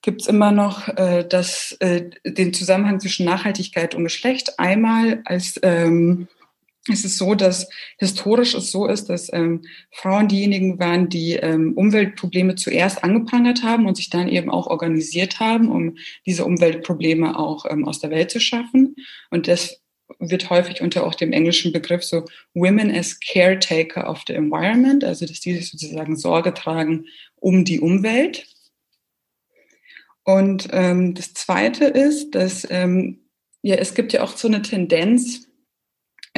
gibt 0.00 0.22
es 0.22 0.28
immer 0.28 0.52
noch 0.52 0.88
äh, 0.88 1.26
das, 1.28 1.72
äh, 1.80 2.10
den 2.24 2.54
Zusammenhang 2.54 3.00
zwischen 3.00 3.26
Nachhaltigkeit 3.26 3.94
und 3.94 4.04
Geschlecht. 4.04 4.58
Einmal 4.58 5.22
als 5.24 5.58
ähm, 5.62 6.28
es 6.88 7.04
ist 7.04 7.18
so, 7.18 7.34
dass 7.34 7.68
historisch 7.98 8.54
es 8.54 8.70
so 8.70 8.86
ist, 8.86 9.08
dass 9.08 9.32
ähm, 9.32 9.62
Frauen 9.90 10.28
diejenigen 10.28 10.78
waren, 10.78 11.08
die 11.08 11.34
ähm, 11.34 11.72
Umweltprobleme 11.74 12.54
zuerst 12.54 13.04
angeprangert 13.04 13.62
haben 13.62 13.86
und 13.86 13.96
sich 13.96 14.10
dann 14.10 14.28
eben 14.28 14.50
auch 14.50 14.66
organisiert 14.66 15.40
haben, 15.40 15.70
um 15.70 15.96
diese 16.26 16.44
Umweltprobleme 16.44 17.38
auch 17.38 17.66
ähm, 17.68 17.86
aus 17.86 18.00
der 18.00 18.10
Welt 18.10 18.30
zu 18.30 18.40
schaffen. 18.40 18.96
Und 19.30 19.48
das 19.48 19.80
wird 20.18 20.50
häufig 20.50 20.80
unter 20.80 21.06
auch 21.06 21.14
dem 21.14 21.32
englischen 21.32 21.72
Begriff 21.72 22.02
so 22.02 22.24
Women 22.54 22.90
as 22.90 23.20
Caretaker 23.20 24.08
of 24.08 24.22
the 24.26 24.34
Environment, 24.34 25.04
also 25.04 25.26
dass 25.26 25.40
die 25.40 25.54
sich 25.54 25.70
sozusagen 25.70 26.16
Sorge 26.16 26.54
tragen 26.54 27.06
um 27.36 27.64
die 27.64 27.80
Umwelt. 27.80 28.46
Und 30.24 30.68
ähm, 30.72 31.14
das 31.14 31.34
Zweite 31.34 31.84
ist, 31.84 32.34
dass 32.34 32.66
ähm, 32.70 33.20
ja, 33.62 33.76
es 33.76 33.94
gibt 33.94 34.12
ja 34.12 34.22
auch 34.22 34.36
so 34.36 34.48
eine 34.48 34.62
Tendenz, 34.62 35.47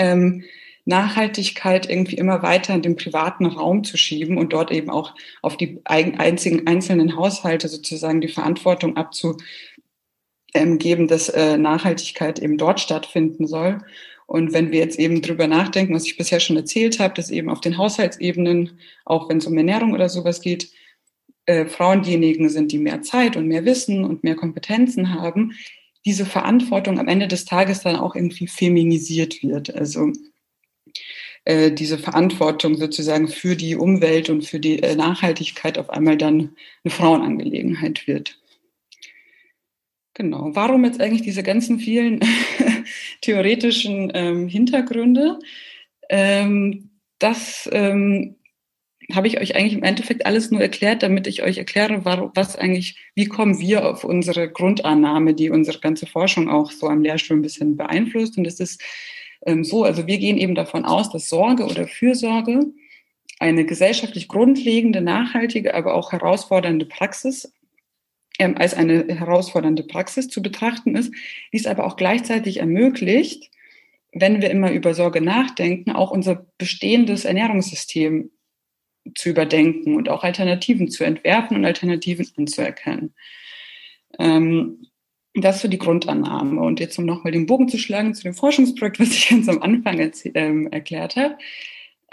ähm, 0.01 0.45
Nachhaltigkeit 0.87 1.89
irgendwie 1.89 2.17
immer 2.17 2.43
weiter 2.43 2.75
in 2.75 2.83
den 2.83 2.97
privaten 2.97 3.47
Raum 3.47 3.85
zu 3.85 3.97
schieben 3.97 4.39
und 4.39 4.53
dort 4.53 4.71
eben 4.73 4.91
auch 4.91 5.15
auf 5.43 5.57
die 5.57 5.81
einzigen 5.85 6.67
einzelnen 6.67 7.17
Haushalte 7.17 7.69
sozusagen 7.69 8.21
die 8.21 8.29
Verantwortung 8.29 8.97
abzugeben, 8.97 9.47
dass 11.07 11.29
äh, 11.29 11.59
Nachhaltigkeit 11.59 12.39
eben 12.39 12.59
dort 12.59 12.81
stattfinden 12.81 13.47
soll. 13.47 13.79
Und 14.27 14.53
wenn 14.53 14.71
wir 14.71 14.79
jetzt 14.79 14.99
eben 14.99 15.23
drüber 15.23 15.47
nachdenken, 15.47 15.95
was 15.95 16.07
ich 16.07 16.17
bisher 16.17 16.41
schon 16.41 16.57
erzählt 16.57 16.99
habe, 16.99 17.15
dass 17.15 17.31
eben 17.31 17.51
auf 17.51 17.61
den 17.61 17.77
Haushaltsebenen, 17.77 18.79
auch 19.05 19.29
wenn 19.29 19.39
es 19.39 19.47
um 19.47 19.57
Ernährung 19.57 19.93
oder 19.93 20.09
sowas 20.09 20.41
geht, 20.41 20.71
äh, 21.47 21.67
Frauen 21.67 22.03
diejenigen 22.03 22.49
sind, 22.49 22.73
die 22.73 22.79
mehr 22.79 23.03
Zeit 23.03 23.37
und 23.37 23.49
mehr 23.49 23.65
Wissen 23.65 24.05
und 24.05 24.25
mehr 24.25 24.37
Kompetenzen 24.37 25.15
haben, 25.15 25.53
diese 26.05 26.25
Verantwortung 26.25 26.99
am 26.99 27.09
Ende 27.09 27.29
des 27.29 27.45
Tages 27.45 27.81
dann 27.81 27.97
auch 27.97 28.15
irgendwie 28.15 28.47
feminisiert 28.47 29.43
wird. 29.43 29.75
Also 29.75 30.13
äh, 31.45 31.73
diese 31.73 31.99
Verantwortung 31.99 32.77
sozusagen 32.77 33.29
für 33.29 33.57
die 33.57 33.77
Umwelt 33.77 34.31
und 34.31 34.45
für 34.45 34.61
die 34.61 34.83
äh, 34.83 34.95
Nachhaltigkeit 34.95 35.79
auf 35.79 35.91
einmal 35.91 36.17
dann 36.17 36.57
eine 36.85 36.93
Frauenangelegenheit 36.93 38.07
wird. 38.07 38.39
Genau. 40.15 40.51
Warum 40.55 40.85
jetzt 40.85 41.01
eigentlich 41.01 41.23
diese 41.23 41.43
ganzen 41.43 41.79
vielen 41.79 42.21
theoretischen 43.23 44.11
ähm, 44.15 44.49
Hintergründe? 44.49 45.39
Ähm, 46.11 46.91
das 47.19 47.69
ähm, 47.73 48.37
habe 49.15 49.27
ich 49.27 49.41
euch 49.41 49.57
eigentlich 49.57 49.75
im 49.75 49.83
Endeffekt 49.83 50.27
alles 50.27 50.51
nur 50.51 50.61
erklärt, 50.61 51.03
damit 51.03 51.27
ich 51.27 51.43
euch 51.43 51.59
erkläre, 51.59 52.05
was 52.05 52.57
eigentlich, 52.57 52.97
wie 53.15 53.27
kommen 53.27 53.59
wir 53.59 53.89
auf 53.89 54.05
unsere 54.05 54.51
Grundannahme, 54.51 55.35
die 55.35 55.51
unsere 55.51 55.79
ganze 55.79 56.07
Forschung 56.07 56.49
auch 56.49 56.71
so 56.71 56.89
am 56.89 57.03
Lehrstuhl 57.03 57.37
ein 57.37 57.43
bisschen 57.43 57.77
beeinflusst. 57.77 58.39
Und 58.39 58.47
es 58.47 58.61
ist 58.61 58.83
ähm, 59.47 59.65
so, 59.65 59.85
also 59.85 60.07
wir 60.07 60.19
gehen 60.19 60.39
eben 60.39 60.55
davon 60.55 60.85
aus, 60.85 61.11
dass 61.11 61.29
Sorge 61.29 61.65
oder 61.65 61.87
Fürsorge 61.87 62.67
eine 63.39 63.65
gesellschaftlich 63.65 64.29
grundlegende, 64.29 65.01
nachhaltige, 65.01 65.75
aber 65.75 65.95
auch 65.95 66.13
herausfordernde 66.13 66.87
Praxis 66.87 67.53
ähm, 68.39 68.57
als 68.59 68.75
eine 68.75 69.07
herausfordernde 69.09 69.83
Praxis 69.83 70.29
zu 70.29 70.43
betrachten 70.43 70.97
ist, 70.97 71.13
die 71.53 71.57
es 71.57 71.67
aber 71.67 71.85
auch 71.87 71.97
gleichzeitig 71.97 72.59
ermöglicht, 72.59 73.51
wenn 74.13 74.43
wir 74.43 74.51
immer 74.51 74.73
über 74.73 74.95
Sorge 74.95 75.21
nachdenken, 75.21 75.93
auch 75.93 76.11
unser 76.11 76.47
bestehendes 76.59 77.25
Ernährungssystem 77.25 78.31
zu 79.15 79.31
überdenken 79.31 79.97
und 79.97 80.09
auch 80.09 80.25
Alternativen 80.25 80.89
zu 80.89 81.05
entwerfen 81.05 81.57
und 81.57 81.65
Alternativen 81.65 82.27
anzuerkennen. 82.37 83.15
Ähm, 84.19 84.87
das 85.35 85.61
so 85.61 85.69
die 85.69 85.79
Grundannahme. 85.79 86.61
Und 86.61 86.81
jetzt, 86.81 86.99
um 86.99 87.05
nochmal 87.05 87.33
den 87.33 87.47
Bogen 87.47 87.69
zu 87.69 87.79
schlagen 87.79 88.15
zu 88.15 88.25
dem 88.25 88.35
Forschungsprojekt, 88.35 89.01
was 89.01 89.11
ich 89.11 89.29
ganz 89.31 89.49
am 89.49 89.63
Anfang 89.63 90.11
ähm, 90.35 90.69
erklärt 90.71 91.17
habe, 91.17 91.37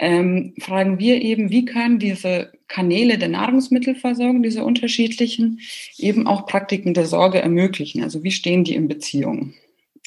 ähm, 0.00 0.54
fragen 0.60 1.00
wir 1.00 1.20
eben, 1.20 1.50
wie 1.50 1.64
können 1.64 1.98
diese 1.98 2.52
Kanäle 2.68 3.18
der 3.18 3.28
Nahrungsmittelversorgung, 3.28 4.42
diese 4.44 4.64
unterschiedlichen, 4.64 5.60
eben 5.96 6.26
auch 6.28 6.46
Praktiken 6.46 6.94
der 6.94 7.06
Sorge 7.06 7.40
ermöglichen. 7.40 8.02
Also 8.04 8.22
wie 8.22 8.30
stehen 8.30 8.62
die 8.62 8.76
in 8.76 8.86
Beziehung? 8.86 9.54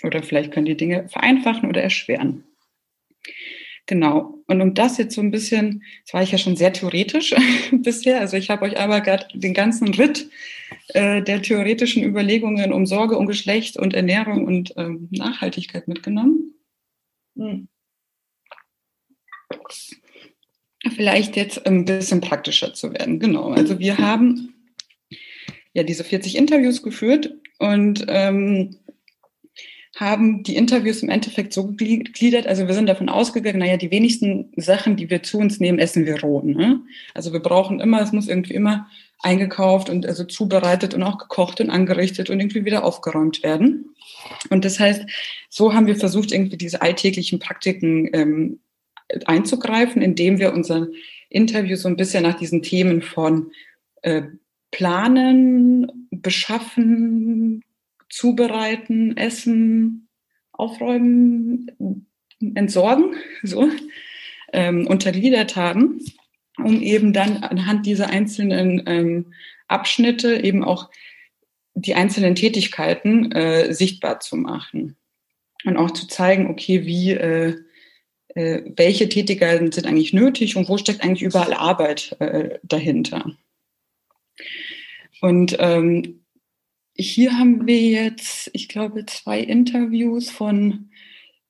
Oder 0.03 0.24
vielleicht 0.24 0.51
können 0.51 0.65
die 0.65 0.77
Dinge 0.77 1.09
vereinfachen 1.09 1.67
oder 1.67 1.81
erschweren. 1.81 2.46
Genau. 3.87 4.41
Und 4.48 4.61
um 4.61 4.74
das 4.74 4.98
jetzt 4.98 5.15
so 5.15 5.22
ein 5.22 5.31
bisschen, 5.31 5.83
das 6.05 6.13
war 6.13 6.24
ich 6.24 6.31
ja 6.31 6.37
schon 6.37 6.55
sehr 6.55 6.74
theoretisch 6.74 7.33
bisher, 7.72 8.20
also 8.20 8.37
ich 8.37 8.50
habe 8.50 8.65
euch 8.65 8.79
aber 8.79 9.01
gerade 9.01 9.27
den 9.33 9.53
ganzen 9.53 9.94
Ritt 9.94 10.29
äh, 10.89 11.22
der 11.22 11.41
theoretischen 11.41 12.03
Überlegungen 12.03 12.74
um 12.74 12.85
Sorge 12.85 13.17
um 13.17 13.27
Geschlecht 13.27 13.77
und 13.77 13.94
Ernährung 13.94 14.46
und 14.46 14.74
ähm, 14.77 15.07
Nachhaltigkeit 15.11 15.87
mitgenommen. 15.87 16.53
Hm. 17.37 17.67
Vielleicht 20.96 21.35
jetzt 21.35 21.65
ein 21.65 21.85
bisschen 21.85 22.22
praktischer 22.22 22.74
zu 22.74 22.91
werden. 22.94 23.20
Genau. 23.20 23.51
Also 23.51 23.79
wir 23.79 23.98
haben 23.98 24.53
ja 25.74 25.83
diese 25.83 26.03
40 26.03 26.35
Interviews 26.35 26.81
geführt 26.81 27.33
und 27.59 28.05
ähm, 28.07 28.77
haben 29.96 30.44
die 30.44 30.56
Interviews 30.56 31.04
im 31.04 31.10
Endeffekt 31.10 31.54
so 31.54 31.68
gegliedert, 31.68 32.48
also 32.48 32.66
wir 32.68 32.74
sind 32.74 32.88
davon 32.88 33.10
ausgegangen, 33.10 33.60
naja, 33.60 33.77
die 33.77 33.92
wenigsten 33.92 34.51
Sachen, 34.56 34.96
die 34.96 35.10
wir 35.10 35.22
zu 35.22 35.38
uns 35.38 35.60
nehmen, 35.60 35.80
essen 35.80 36.06
wir 36.06 36.22
roh. 36.22 36.42
Ne? 36.42 36.82
Also 37.14 37.34
wir 37.34 37.42
brauchen 37.42 37.80
immer, 37.82 38.01
es 38.01 38.14
muss 38.14 38.30
irgendwie 38.30 38.54
immer 38.54 38.88
eingekauft 39.20 39.90
und 39.90 40.06
also 40.06 40.24
zubereitet 40.24 40.94
und 40.94 41.04
auch 41.04 41.18
gekocht 41.18 41.60
und 41.60 41.70
angerichtet 41.70 42.30
und 42.30 42.40
irgendwie 42.40 42.66
wieder 42.66 42.84
aufgeräumt 42.84 43.44
werden. 43.44 43.94
Und 44.50 44.66
das 44.66 44.80
heißt, 44.80 45.04
so 45.50 45.74
haben 45.74 45.88
wir 45.88 45.96
versucht, 45.96 46.32
irgendwie 46.32 46.58
diese 46.58 46.82
alltäglichen 46.82 47.40
Praktiken 47.40 48.10
ähm, 48.14 48.60
einzugreifen, 49.25 50.01
indem 50.01 50.40
wir 50.40 50.54
unser 50.54 50.88
Interview 51.30 51.75
so 51.75 51.88
ein 51.88 51.98
bisschen 51.98 52.24
nach 52.24 52.38
diesen 52.38 52.62
Themen 52.62 53.01
von 53.01 53.51
äh, 54.01 54.24
Planen, 54.72 56.08
Beschaffen, 56.12 57.64
zubereiten, 58.11 59.17
essen, 59.17 60.07
aufräumen, 60.51 62.07
entsorgen, 62.39 63.15
so, 63.43 63.69
ähm, 64.53 64.85
untergliedert 64.85 65.55
haben, 65.55 66.00
um 66.57 66.81
eben 66.81 67.13
dann 67.13 67.37
anhand 67.37 67.85
dieser 67.85 68.09
einzelnen 68.09 68.83
ähm, 68.85 69.33
Abschnitte 69.67 70.43
eben 70.43 70.63
auch 70.63 70.89
die 71.74 71.95
einzelnen 71.95 72.35
Tätigkeiten 72.35 73.31
äh, 73.31 73.74
sichtbar 73.74 74.19
zu 74.19 74.35
machen 74.35 74.97
und 75.63 75.77
auch 75.77 75.91
zu 75.91 76.07
zeigen, 76.07 76.47
okay, 76.47 76.85
wie 76.85 77.11
äh, 77.11 77.55
äh, 78.35 78.61
welche 78.75 79.09
Tätigkeiten 79.09 79.71
sind 79.71 79.87
eigentlich 79.87 80.13
nötig 80.13 80.55
und 80.55 80.69
wo 80.69 80.77
steckt 80.77 81.03
eigentlich 81.03 81.21
überall 81.21 81.53
Arbeit 81.53 82.15
äh, 82.19 82.59
dahinter. 82.63 83.31
Und 85.21 85.55
ähm, 85.59 86.21
hier 86.96 87.38
haben 87.38 87.66
wir 87.68 87.80
jetzt, 87.80 88.50
ich 88.54 88.68
glaube, 88.68 89.06
zwei 89.06 89.40
Interviews 89.40 90.30
von 90.30 90.90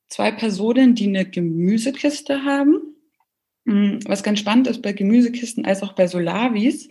zwei 0.08 0.32
Personen, 0.32 0.96
die 0.96 1.08
eine 1.08 1.26
Gemüsekiste 1.26 2.44
haben. 2.44 2.96
Hm, 3.66 4.00
was 4.06 4.24
ganz 4.24 4.40
spannend 4.40 4.68
ist 4.68 4.82
bei 4.82 4.94
Gemüsekisten 4.94 5.66
als 5.66 5.84
auch 5.84 5.94
bei 5.94 6.08
Solavis, 6.08 6.90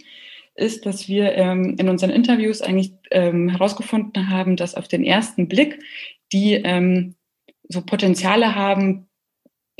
ist, 0.54 0.86
dass 0.86 1.08
wir 1.08 1.34
ähm, 1.34 1.76
in 1.78 1.88
unseren 1.88 2.10
Interviews 2.10 2.60
eigentlich 2.60 2.92
ähm, 3.10 3.48
herausgefunden 3.48 4.30
haben, 4.30 4.56
dass 4.56 4.74
auf 4.74 4.88
den 4.88 5.04
ersten 5.04 5.48
Blick 5.48 5.78
die 6.32 6.54
ähm, 6.54 7.14
so 7.68 7.82
Potenziale 7.82 8.54
haben, 8.54 9.08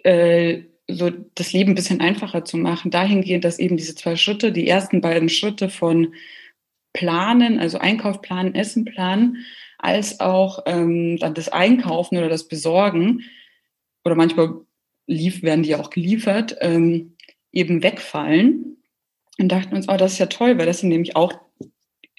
äh, 0.04 0.62
so 0.88 1.10
das 1.34 1.52
Leben 1.52 1.72
ein 1.72 1.76
bisschen 1.76 2.00
einfacher 2.00 2.44
zu 2.44 2.56
machen, 2.56 2.90
dahingehend, 2.90 3.44
dass 3.44 3.58
eben 3.58 3.76
diese 3.76 3.94
zwei 3.94 4.16
Schritte, 4.16 4.52
die 4.52 4.66
ersten 4.66 5.00
beiden 5.00 5.28
Schritte 5.28 5.68
von 5.68 6.14
planen, 6.92 7.58
also 7.58 7.78
Einkauf 7.78 8.20
planen, 8.20 8.54
Essen 8.54 8.84
planen, 8.84 9.44
als 9.78 10.20
auch 10.20 10.64
ähm, 10.66 11.16
dann 11.18 11.34
das 11.34 11.48
Einkaufen 11.48 12.18
oder 12.18 12.28
das 12.28 12.48
Besorgen 12.48 13.22
oder 14.04 14.14
manchmal 14.14 14.54
lief, 15.06 15.42
werden 15.42 15.62
die 15.62 15.74
auch 15.74 15.90
geliefert, 15.90 16.56
ähm, 16.60 17.16
eben 17.52 17.82
wegfallen. 17.82 18.76
Und 19.38 19.48
dachten 19.48 19.74
uns, 19.74 19.88
oh, 19.88 19.96
das 19.96 20.12
ist 20.12 20.18
ja 20.18 20.26
toll, 20.26 20.58
weil 20.58 20.66
das 20.66 20.80
sind 20.80 20.90
nämlich 20.90 21.16
auch 21.16 21.32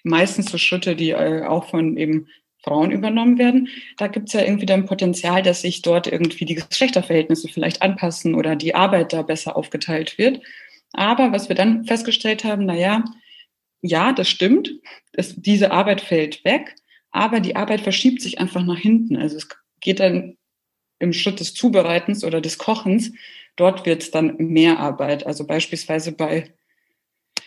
meistens 0.03 0.47
so 0.51 0.57
Schritte, 0.57 0.95
die 0.95 1.11
äh, 1.11 1.43
auch 1.43 1.65
von 1.65 1.97
eben 1.97 2.27
Frauen 2.63 2.91
übernommen 2.91 3.37
werden. 3.37 3.69
Da 3.97 4.07
gibt 4.07 4.27
es 4.27 4.33
ja 4.33 4.41
irgendwie 4.41 4.65
dann 4.65 4.85
Potenzial, 4.85 5.41
dass 5.41 5.61
sich 5.61 5.81
dort 5.81 6.07
irgendwie 6.07 6.45
die 6.45 6.55
Geschlechterverhältnisse 6.55 7.47
vielleicht 7.47 7.81
anpassen 7.81 8.35
oder 8.35 8.55
die 8.55 8.75
Arbeit 8.75 9.13
da 9.13 9.21
besser 9.21 9.55
aufgeteilt 9.55 10.17
wird. 10.17 10.41
Aber 10.93 11.31
was 11.31 11.49
wir 11.49 11.55
dann 11.55 11.85
festgestellt 11.85 12.43
haben, 12.43 12.65
na 12.65 12.75
ja, 13.81 14.13
das 14.13 14.29
stimmt, 14.29 14.71
es, 15.13 15.35
diese 15.35 15.71
Arbeit 15.71 16.01
fällt 16.01 16.43
weg, 16.45 16.75
aber 17.11 17.39
die 17.39 17.55
Arbeit 17.55 17.81
verschiebt 17.81 18.21
sich 18.21 18.39
einfach 18.39 18.63
nach 18.63 18.77
hinten. 18.77 19.17
Also 19.17 19.37
es 19.37 19.49
geht 19.79 19.99
dann 19.99 20.37
im 20.99 21.13
Schritt 21.13 21.39
des 21.39 21.53
Zubereitens 21.53 22.23
oder 22.23 22.41
des 22.41 22.57
Kochens, 22.57 23.11
dort 23.55 23.85
wird 23.85 24.03
es 24.03 24.11
dann 24.11 24.37
mehr 24.37 24.79
Arbeit. 24.79 25.25
Also 25.25 25.45
beispielsweise 25.45 26.11
bei 26.11 26.53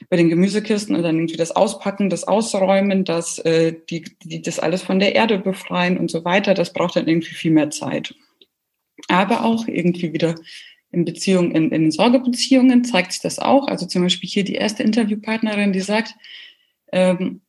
bei 0.09 0.17
den 0.17 0.29
Gemüsekisten 0.29 0.97
und 0.97 1.03
dann 1.03 1.17
irgendwie 1.17 1.37
das 1.37 1.53
Auspacken, 1.53 2.11
das 2.11 2.25
Ausräumen, 2.25 3.05
das, 3.05 3.39
äh, 3.39 3.75
die, 3.91 4.05
die 4.23 4.43
das 4.43 4.59
alles 4.59 4.83
von 4.83 4.99
der 4.99 5.15
Erde 5.15 5.39
befreien 5.39 5.99
und 5.99 6.11
so 6.11 6.25
weiter, 6.25 6.55
das 6.55 6.73
braucht 6.73 6.97
dann 6.97 7.09
irgendwie 7.09 7.35
viel 7.35 7.53
mehr 7.53 7.71
Zeit. 7.71 8.15
Aber 9.09 9.45
auch 9.45 9.67
irgendwie 9.67 10.13
wieder 10.13 10.35
in 10.95 11.05
Beziehungen, 11.05 11.53
in, 11.53 11.71
in 11.71 11.91
Sorgebeziehungen 11.91 12.85
zeigt 12.85 13.13
sich 13.13 13.21
das 13.21 13.39
auch. 13.39 13.67
Also 13.69 13.87
zum 13.87 14.03
Beispiel 14.03 14.29
hier 14.29 14.45
die 14.45 14.55
erste 14.55 14.83
Interviewpartnerin, 14.83 15.73
die 15.73 15.81
sagt, 15.81 16.15
ähm, 16.93 17.41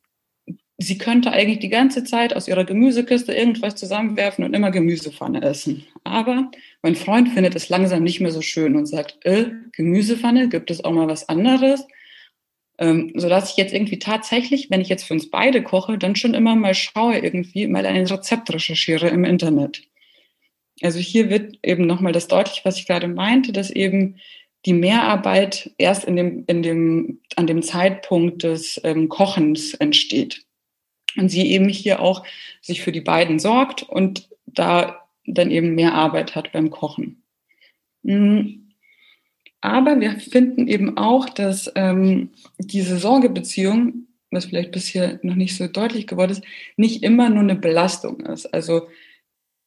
sie 0.78 0.98
könnte 0.98 1.32
eigentlich 1.32 1.60
die 1.60 1.68
ganze 1.68 2.04
Zeit 2.04 2.36
aus 2.36 2.48
ihrer 2.48 2.64
Gemüsekiste 2.64 3.32
irgendwas 3.32 3.76
zusammenwerfen 3.76 4.44
und 4.44 4.54
immer 4.54 4.70
Gemüsepfanne 4.70 5.42
essen. 5.42 5.86
Aber 6.04 6.50
mein 6.82 6.96
Freund 6.96 7.30
findet 7.30 7.54
es 7.54 7.68
langsam 7.68 8.02
nicht 8.02 8.20
mehr 8.20 8.32
so 8.32 8.42
schön 8.42 8.76
und 8.76 8.86
sagt, 8.86 9.24
äh, 9.24 9.46
Gemüsepfanne, 9.72 10.48
gibt 10.48 10.70
es 10.70 10.84
auch 10.84 10.92
mal 10.92 11.08
was 11.08 11.28
anderes? 11.28 11.86
Ähm, 12.78 13.12
so 13.14 13.28
dass 13.28 13.50
ich 13.50 13.56
jetzt 13.56 13.72
irgendwie 13.72 13.98
tatsächlich, 13.98 14.70
wenn 14.70 14.82
ich 14.82 14.88
jetzt 14.88 15.04
für 15.04 15.14
uns 15.14 15.30
beide 15.30 15.62
koche, 15.62 15.96
dann 15.96 16.14
schon 16.14 16.34
immer 16.34 16.54
mal 16.56 16.74
schaue 16.74 17.18
irgendwie, 17.18 17.66
mal 17.66 17.86
ein 17.86 18.06
Rezept 18.06 18.52
recherchiere 18.52 19.08
im 19.08 19.24
Internet. 19.24 19.82
Also 20.82 20.98
hier 20.98 21.30
wird 21.30 21.58
eben 21.62 21.86
nochmal 21.86 22.12
das 22.12 22.28
deutlich, 22.28 22.64
was 22.64 22.78
ich 22.78 22.86
gerade 22.86 23.08
meinte, 23.08 23.52
dass 23.52 23.70
eben 23.70 24.16
die 24.66 24.72
Mehrarbeit 24.72 25.70
erst 25.78 26.04
in 26.04 26.16
dem, 26.16 26.44
in 26.46 26.62
dem, 26.62 27.20
an 27.36 27.46
dem 27.46 27.62
Zeitpunkt 27.62 28.42
des 28.42 28.80
ähm, 28.84 29.08
Kochens 29.08 29.74
entsteht. 29.74 30.44
Und 31.16 31.30
sie 31.30 31.50
eben 31.50 31.68
hier 31.68 32.00
auch 32.00 32.24
sich 32.60 32.82
für 32.82 32.92
die 32.92 33.00
beiden 33.00 33.38
sorgt 33.38 33.82
und 33.82 34.28
da 34.44 35.06
dann 35.24 35.50
eben 35.50 35.74
mehr 35.74 35.94
Arbeit 35.94 36.34
hat 36.34 36.52
beim 36.52 36.70
Kochen. 36.70 37.22
Mhm. 38.02 38.66
Aber 39.60 39.98
wir 40.00 40.20
finden 40.20 40.68
eben 40.68 40.98
auch, 40.98 41.28
dass 41.28 41.72
ähm, 41.74 42.30
diese 42.58 42.98
Sorgebeziehung, 42.98 44.06
was 44.30 44.44
vielleicht 44.44 44.72
bisher 44.72 45.18
noch 45.22 45.34
nicht 45.34 45.56
so 45.56 45.66
deutlich 45.66 46.06
geworden 46.06 46.32
ist, 46.32 46.44
nicht 46.76 47.02
immer 47.02 47.30
nur 47.30 47.40
eine 47.40 47.56
Belastung 47.56 48.20
ist. 48.20 48.46
Also 48.52 48.88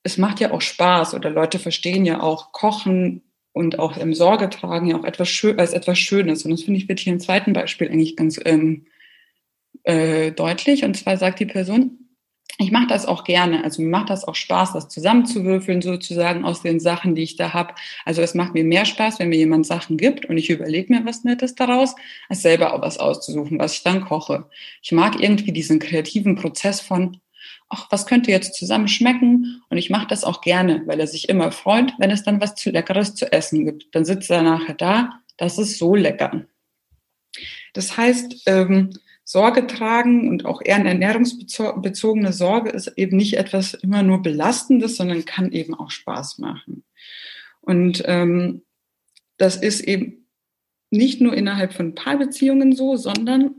es 0.04 0.18
macht 0.18 0.40
ja 0.40 0.52
auch 0.52 0.62
Spaß 0.62 1.14
oder 1.14 1.30
Leute 1.30 1.60
verstehen 1.60 2.06
ja 2.06 2.22
auch 2.22 2.52
Kochen 2.52 3.24
und 3.52 3.80
auch 3.80 3.98
im 3.98 4.14
Sorge 4.14 4.50
tragen 4.50 4.88
ja 4.88 4.98
auch 4.98 5.04
etwas 5.04 5.30
schön, 5.30 5.60
als 5.60 5.74
etwas 5.74 6.00
Schönes. 6.00 6.46
Und 6.46 6.52
das 6.52 6.64
finde 6.64 6.80
ich 6.80 6.88
wird 6.88 7.00
hier 7.00 7.14
im 7.14 7.20
zweiten 7.20 7.54
Beispiel 7.54 7.90
eigentlich 7.90 8.16
ganz 8.16 8.40
ähm, 8.46 8.86
äh, 9.84 10.32
deutlich. 10.32 10.84
Und 10.84 10.96
zwar 10.96 11.18
sagt 11.18 11.40
die 11.40 11.46
Person, 11.46 12.00
ich 12.58 12.72
mache 12.72 12.88
das 12.88 13.06
auch 13.06 13.24
gerne. 13.24 13.64
Also 13.64 13.82
mir 13.82 13.90
macht 13.90 14.10
das 14.10 14.26
auch 14.26 14.36
Spaß, 14.36 14.74
das 14.74 14.90
zusammenzuwürfeln 14.90 15.82
sozusagen 15.82 16.44
aus 16.44 16.62
den 16.62 16.80
Sachen, 16.80 17.16
die 17.16 17.24
ich 17.24 17.38
da 17.38 17.54
habe. 17.54 17.74
Also 18.06 18.22
es 18.22 18.36
macht 18.36 18.54
mir 18.54 18.66
mehr 18.66 18.86
Spaß, 18.86 19.20
wenn 19.20 19.30
mir 19.30 19.38
jemand 19.38 19.66
Sachen 19.66 19.98
gibt 19.98 20.26
und 20.26 20.38
ich 20.38 20.50
überlege 20.50 20.94
mir 20.94 21.06
was 21.06 21.24
Nettes 21.24 21.56
daraus, 21.56 21.96
als 22.28 22.42
selber 22.42 22.74
auch 22.74 22.82
was 22.82 22.98
auszusuchen, 22.98 23.60
was 23.60 23.74
ich 23.74 23.84
dann 23.84 24.02
koche. 24.02 24.46
Ich 24.82 24.92
mag 24.92 25.22
irgendwie 25.22 25.54
diesen 25.54 25.80
kreativen 25.80 26.36
Prozess 26.36 26.82
von, 26.82 27.18
ach, 27.70 27.88
was 27.92 28.06
könnte 28.06 28.32
jetzt 28.32 28.56
zusammen 28.56 28.88
schmecken? 28.88 29.62
Und 29.70 29.78
ich 29.78 29.90
mache 29.90 30.08
das 30.08 30.24
auch 30.24 30.42
gerne, 30.42 30.84
weil 30.86 31.00
er 31.00 31.08
sich 31.08 31.30
immer 31.30 31.52
freut, 31.52 31.94
wenn 31.98 32.12
es 32.12 32.24
dann 32.24 32.42
was 32.42 32.56
zu 32.56 32.72
Leckeres 32.72 33.16
zu 33.16 33.32
essen 33.32 33.66
gibt. 33.66 33.94
Dann 33.94 34.06
sitzt 34.06 34.30
er 34.30 34.42
nachher 34.42 34.74
da, 34.74 35.22
das 35.38 35.58
ist 35.58 35.78
so 35.78 35.96
lecker. 35.96 36.46
Das 37.74 37.96
heißt, 37.96 38.44
ähm, 38.48 38.92
Sorge 39.24 39.68
tragen 39.68 40.28
und 40.28 40.46
auch 40.46 40.60
eher 40.64 40.78
eine 40.78 40.90
ernährungsbezogene 40.90 42.34
Sorge 42.34 42.72
ist 42.72 42.88
eben 42.98 43.16
nicht 43.16 43.38
etwas 43.38 43.76
immer 43.76 44.02
nur 44.02 44.24
Belastendes, 44.24 44.96
sondern 44.98 45.24
kann 45.24 45.52
eben 45.52 45.76
auch 45.76 45.92
Spaß 45.92 46.40
machen. 46.40 46.84
Und 47.62 48.02
ähm, 48.08 48.64
das 49.38 49.56
ist 49.56 49.82
eben 49.82 50.26
nicht 50.90 51.22
nur 51.22 51.36
innerhalb 51.36 51.74
von 51.74 51.94
Paarbeziehungen 51.94 52.74
so, 52.76 52.96
sondern 52.96 53.54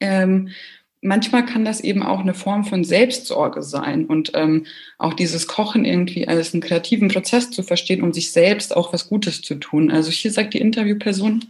ähm, 0.00 0.48
manchmal 1.00 1.44
kann 1.44 1.64
das 1.64 1.80
eben 1.80 2.02
auch 2.02 2.20
eine 2.20 2.34
Form 2.34 2.64
von 2.64 2.84
Selbstsorge 2.84 3.62
sein 3.62 4.06
und 4.06 4.32
ähm, 4.34 4.66
auch 4.98 5.14
dieses 5.14 5.46
Kochen 5.46 5.84
irgendwie 5.84 6.28
als 6.28 6.52
einen 6.52 6.62
kreativen 6.62 7.08
Prozess 7.08 7.50
zu 7.50 7.62
verstehen, 7.62 8.02
um 8.02 8.12
sich 8.12 8.32
selbst 8.32 8.76
auch 8.76 8.92
was 8.92 9.08
Gutes 9.08 9.42
zu 9.42 9.54
tun. 9.54 9.90
Also 9.90 10.10
hier 10.10 10.30
sagt 10.30 10.54
die 10.54 10.60
Interviewperson, 10.60 11.44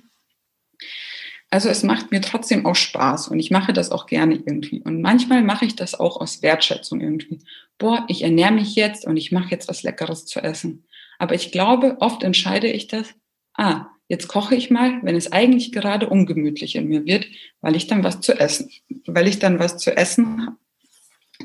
also 1.51 1.69
es 1.69 1.83
macht 1.83 2.13
mir 2.13 2.21
trotzdem 2.21 2.65
auch 2.65 2.77
Spaß 2.77 3.29
und 3.29 3.41
ich 3.41 3.51
mache 3.51 3.73
das 3.73 3.91
auch 3.91 4.07
gerne 4.07 4.37
irgendwie. 4.37 4.83
Und 4.83 5.03
manchmal 5.03 5.43
mache 5.43 5.65
ich 5.65 5.75
das 5.75 5.99
auch 5.99 6.21
aus 6.21 6.43
Wertschätzung 6.43 7.01
irgendwie. 7.01 7.41
Boah, 7.77 8.05
ich 8.09 8.23
ernähre 8.23 8.53
mich 8.53 8.77
jetzt 8.77 9.05
und 9.05 9.17
ich 9.17 9.33
mache 9.33 9.51
jetzt 9.51 9.69
was 9.69 9.83
Leckeres 9.83 10.27
zu 10.27 10.41
essen. 10.41 10.85
Aber 11.19 11.35
ich 11.35 11.51
glaube, 11.51 11.97
oft 11.99 12.23
entscheide 12.23 12.69
ich 12.69 12.87
das, 12.87 13.09
ah, 13.55 13.87
jetzt 14.11 14.27
koche 14.27 14.57
ich 14.57 14.71
mal, 14.71 14.99
wenn 15.03 15.15
es 15.15 15.31
eigentlich 15.31 15.71
gerade 15.71 16.09
ungemütlich 16.09 16.75
in 16.75 16.89
mir 16.89 17.07
wird, 17.07 17.27
weil 17.61 17.77
ich 17.77 17.87
dann 17.87 18.03
was 18.03 18.21
zu 18.21 18.39
essen, 18.39 18.69
weil 19.07 19.29
ich 19.29 19.39
dann 19.39 19.61
was 19.61 19.79
zu 19.79 19.97
essen 19.97 20.49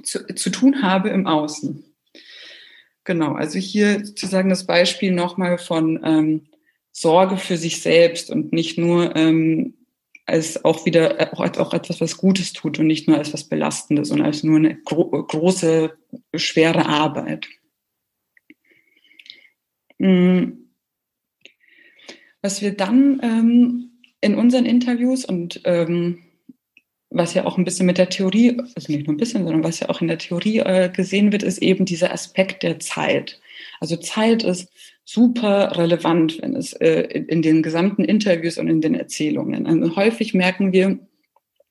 zu, 0.04 0.26
zu 0.26 0.50
tun 0.50 0.82
habe 0.82 1.10
im 1.10 1.28
Außen. 1.28 1.86
Genau, 3.04 3.34
also 3.34 3.60
hier 3.60 4.04
sozusagen 4.04 4.50
das 4.50 4.66
Beispiel 4.66 5.12
nochmal 5.12 5.60
von 5.60 6.02
ähm, 6.04 6.48
Sorge 6.92 7.38
für 7.38 7.56
sich 7.56 7.82
selbst 7.82 8.32
und 8.32 8.52
nicht 8.52 8.80
nur 8.80 9.16
ähm, 9.16 9.76
als 10.26 10.66
auch 10.66 10.88
wieder 10.88 11.32
auch, 11.34 11.42
als 11.42 11.60
auch 11.60 11.72
etwas, 11.72 12.02
was 12.02 12.18
Gutes 12.18 12.52
tut 12.52 12.80
und 12.80 12.88
nicht 12.88 13.08
nur 13.08 13.20
als 13.20 13.32
was 13.32 13.44
Belastendes 13.44 14.10
und 14.10 14.22
als 14.22 14.42
nur 14.42 14.58
eine 14.58 14.76
gro 14.82 15.06
große, 15.12 15.96
schwere 16.34 16.88
Arbeit. 16.88 17.48
Mm. 20.00 20.65
Was 22.46 22.62
wir 22.62 22.78
dann 22.78 23.20
ähm, 23.24 23.90
in 24.22 24.36
unseren 24.36 24.68
Interviews 24.68 25.26
und 25.26 25.62
ähm, 25.64 26.20
was 27.10 27.34
ja 27.34 27.44
auch 27.44 27.58
ein 27.58 27.64
bisschen 27.64 27.88
mit 27.88 27.98
der 27.98 28.10
Theorie, 28.10 28.56
also 28.76 28.92
nicht 28.92 29.08
nur 29.08 29.16
ein 29.16 29.18
bisschen, 29.18 29.46
sondern 29.46 29.64
was 29.64 29.80
ja 29.80 29.90
auch 29.90 30.00
in 30.00 30.08
der 30.08 30.20
Theorie 30.20 30.60
äh, 30.60 30.92
gesehen 30.96 31.32
wird, 31.32 31.42
ist 31.42 31.58
eben 31.58 31.86
dieser 31.86 32.14
Aspekt 32.14 32.62
der 32.62 32.80
Zeit. 32.80 33.42
Also 33.80 33.96
Zeit 33.96 34.44
ist 34.44 34.72
super 35.06 35.76
relevant, 35.76 36.40
wenn 36.40 36.56
es 36.56 36.74
äh, 36.74 37.24
in 37.28 37.42
den 37.42 37.64
gesamten 37.64 38.06
Interviews 38.06 38.60
und 38.60 38.68
in 38.68 38.80
den 38.80 38.94
Erzählungen. 38.94 39.66
Also 39.66 39.96
häufig 39.96 40.36
merken 40.36 40.72
wir, 40.72 41.00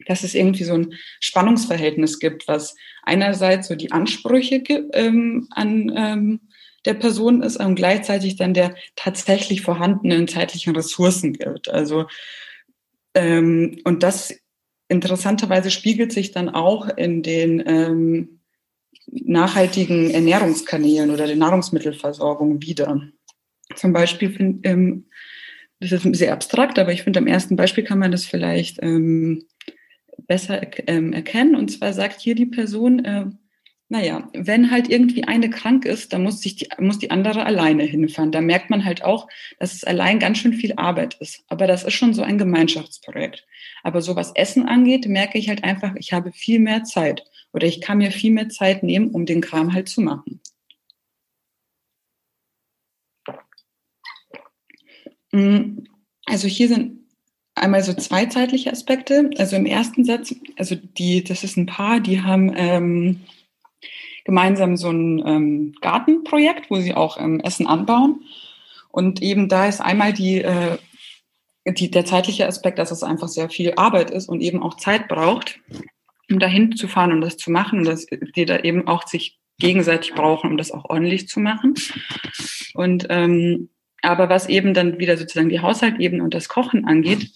dass 0.06 0.24
es 0.24 0.34
irgendwie 0.34 0.64
so 0.64 0.74
ein 0.74 0.94
Spannungsverhältnis 1.20 2.18
gibt, 2.18 2.48
was 2.48 2.74
einerseits 3.04 3.68
so 3.68 3.76
die 3.76 3.92
Ansprüche 3.92 4.64
ähm, 4.92 5.46
an 5.50 5.92
ähm, 5.94 6.40
der 6.84 6.94
Person 6.94 7.42
ist 7.42 7.56
und 7.56 7.74
gleichzeitig 7.74 8.36
dann 8.36 8.54
der 8.54 8.74
tatsächlich 8.96 9.62
vorhandenen 9.62 10.28
zeitlichen 10.28 10.74
Ressourcen 10.76 11.32
gibt. 11.32 11.68
Also 11.68 12.06
ähm, 13.14 13.78
und 13.84 14.02
das 14.02 14.34
interessanterweise 14.88 15.70
spiegelt 15.70 16.12
sich 16.12 16.32
dann 16.32 16.48
auch 16.48 16.88
in 16.96 17.22
den 17.22 17.62
ähm, 17.66 18.40
nachhaltigen 19.06 20.10
Ernährungskanälen 20.10 21.10
oder 21.10 21.26
der 21.26 21.36
Nahrungsmittelversorgung 21.36 22.62
wieder. 22.62 23.02
Zum 23.74 23.92
Beispiel, 23.92 24.30
find, 24.30 24.66
ähm, 24.66 25.06
das 25.80 25.92
ist 25.92 26.16
sehr 26.16 26.32
abstrakt, 26.32 26.78
aber 26.78 26.92
ich 26.92 27.02
finde, 27.02 27.18
am 27.18 27.26
ersten 27.26 27.56
Beispiel 27.56 27.84
kann 27.84 27.98
man 27.98 28.12
das 28.12 28.24
vielleicht 28.24 28.78
ähm, 28.82 29.44
besser 30.26 30.60
ähm, 30.86 31.12
erkennen. 31.12 31.54
Und 31.54 31.70
zwar 31.70 31.92
sagt 31.92 32.20
hier 32.20 32.34
die 32.34 32.46
Person, 32.46 33.04
äh, 33.04 33.26
naja, 33.88 34.28
wenn 34.32 34.70
halt 34.70 34.88
irgendwie 34.88 35.24
eine 35.24 35.50
krank 35.50 35.84
ist, 35.84 36.12
dann 36.12 36.22
muss, 36.22 36.40
sich 36.40 36.56
die, 36.56 36.68
muss 36.78 36.98
die 36.98 37.10
andere 37.10 37.44
alleine 37.44 37.84
hinfahren. 37.84 38.32
Da 38.32 38.40
merkt 38.40 38.70
man 38.70 38.84
halt 38.84 39.04
auch, 39.04 39.28
dass 39.58 39.74
es 39.74 39.84
allein 39.84 40.18
ganz 40.18 40.38
schön 40.38 40.54
viel 40.54 40.74
Arbeit 40.76 41.14
ist. 41.20 41.44
Aber 41.48 41.66
das 41.66 41.84
ist 41.84 41.92
schon 41.94 42.14
so 42.14 42.22
ein 42.22 42.38
Gemeinschaftsprojekt. 42.38 43.46
Aber 43.82 44.00
so 44.00 44.16
was 44.16 44.32
Essen 44.34 44.66
angeht, 44.66 45.06
merke 45.06 45.38
ich 45.38 45.48
halt 45.48 45.64
einfach, 45.64 45.94
ich 45.96 46.12
habe 46.12 46.32
viel 46.32 46.60
mehr 46.60 46.84
Zeit 46.84 47.24
oder 47.52 47.66
ich 47.66 47.80
kann 47.80 47.98
mir 47.98 48.10
viel 48.10 48.32
mehr 48.32 48.48
Zeit 48.48 48.82
nehmen, 48.82 49.10
um 49.10 49.26
den 49.26 49.42
Kram 49.42 49.74
halt 49.74 49.88
zu 49.88 50.00
machen. 50.00 50.40
Mm, 55.32 55.84
also 56.24 56.48
hier 56.48 56.68
sind 56.68 57.00
einmal 57.54 57.82
so 57.82 57.92
zwei 57.92 58.26
zeitliche 58.26 58.72
Aspekte. 58.72 59.30
Also 59.36 59.56
im 59.56 59.66
ersten 59.66 60.04
Satz, 60.04 60.34
also 60.56 60.74
die, 60.74 61.22
das 61.22 61.44
ist 61.44 61.56
ein 61.56 61.66
Paar, 61.66 62.00
die 62.00 62.22
haben 62.22 62.52
ähm, 62.56 63.20
gemeinsam 64.24 64.76
so 64.76 64.90
ein 64.90 65.22
ähm, 65.26 65.74
Gartenprojekt, 65.80 66.70
wo 66.70 66.76
sie 66.76 66.94
auch 66.94 67.18
ähm, 67.18 67.40
Essen 67.40 67.66
anbauen. 67.66 68.24
Und 68.90 69.22
eben 69.22 69.48
da 69.48 69.66
ist 69.66 69.80
einmal 69.80 70.12
die, 70.12 70.42
äh, 70.42 70.78
die, 71.66 71.90
der 71.90 72.04
zeitliche 72.04 72.46
Aspekt, 72.46 72.78
dass 72.78 72.90
es 72.90 73.02
einfach 73.02 73.28
sehr 73.28 73.50
viel 73.50 73.74
Arbeit 73.76 74.10
ist 74.10 74.28
und 74.28 74.40
eben 74.40 74.62
auch 74.62 74.76
Zeit 74.76 75.08
braucht, 75.08 75.60
um 76.30 76.38
dahin 76.38 76.76
zu 76.76 76.88
fahren 76.88 77.12
und 77.12 77.20
das 77.20 77.36
zu 77.36 77.50
machen. 77.50 77.84
Dass 77.84 78.06
die 78.06 78.44
da 78.44 78.58
eben 78.60 78.86
auch 78.86 79.06
sich 79.06 79.38
gegenseitig 79.58 80.14
brauchen, 80.14 80.50
um 80.50 80.56
das 80.56 80.70
auch 80.72 80.84
ordentlich 80.86 81.28
zu 81.28 81.40
machen. 81.40 81.74
Und 82.74 83.06
ähm, 83.10 83.68
aber 84.02 84.28
was 84.28 84.48
eben 84.48 84.74
dann 84.74 84.98
wieder 84.98 85.16
sozusagen 85.16 85.48
die 85.48 85.60
Haushaltebene 85.60 86.22
und 86.22 86.34
das 86.34 86.48
Kochen 86.48 86.84
angeht, 86.84 87.30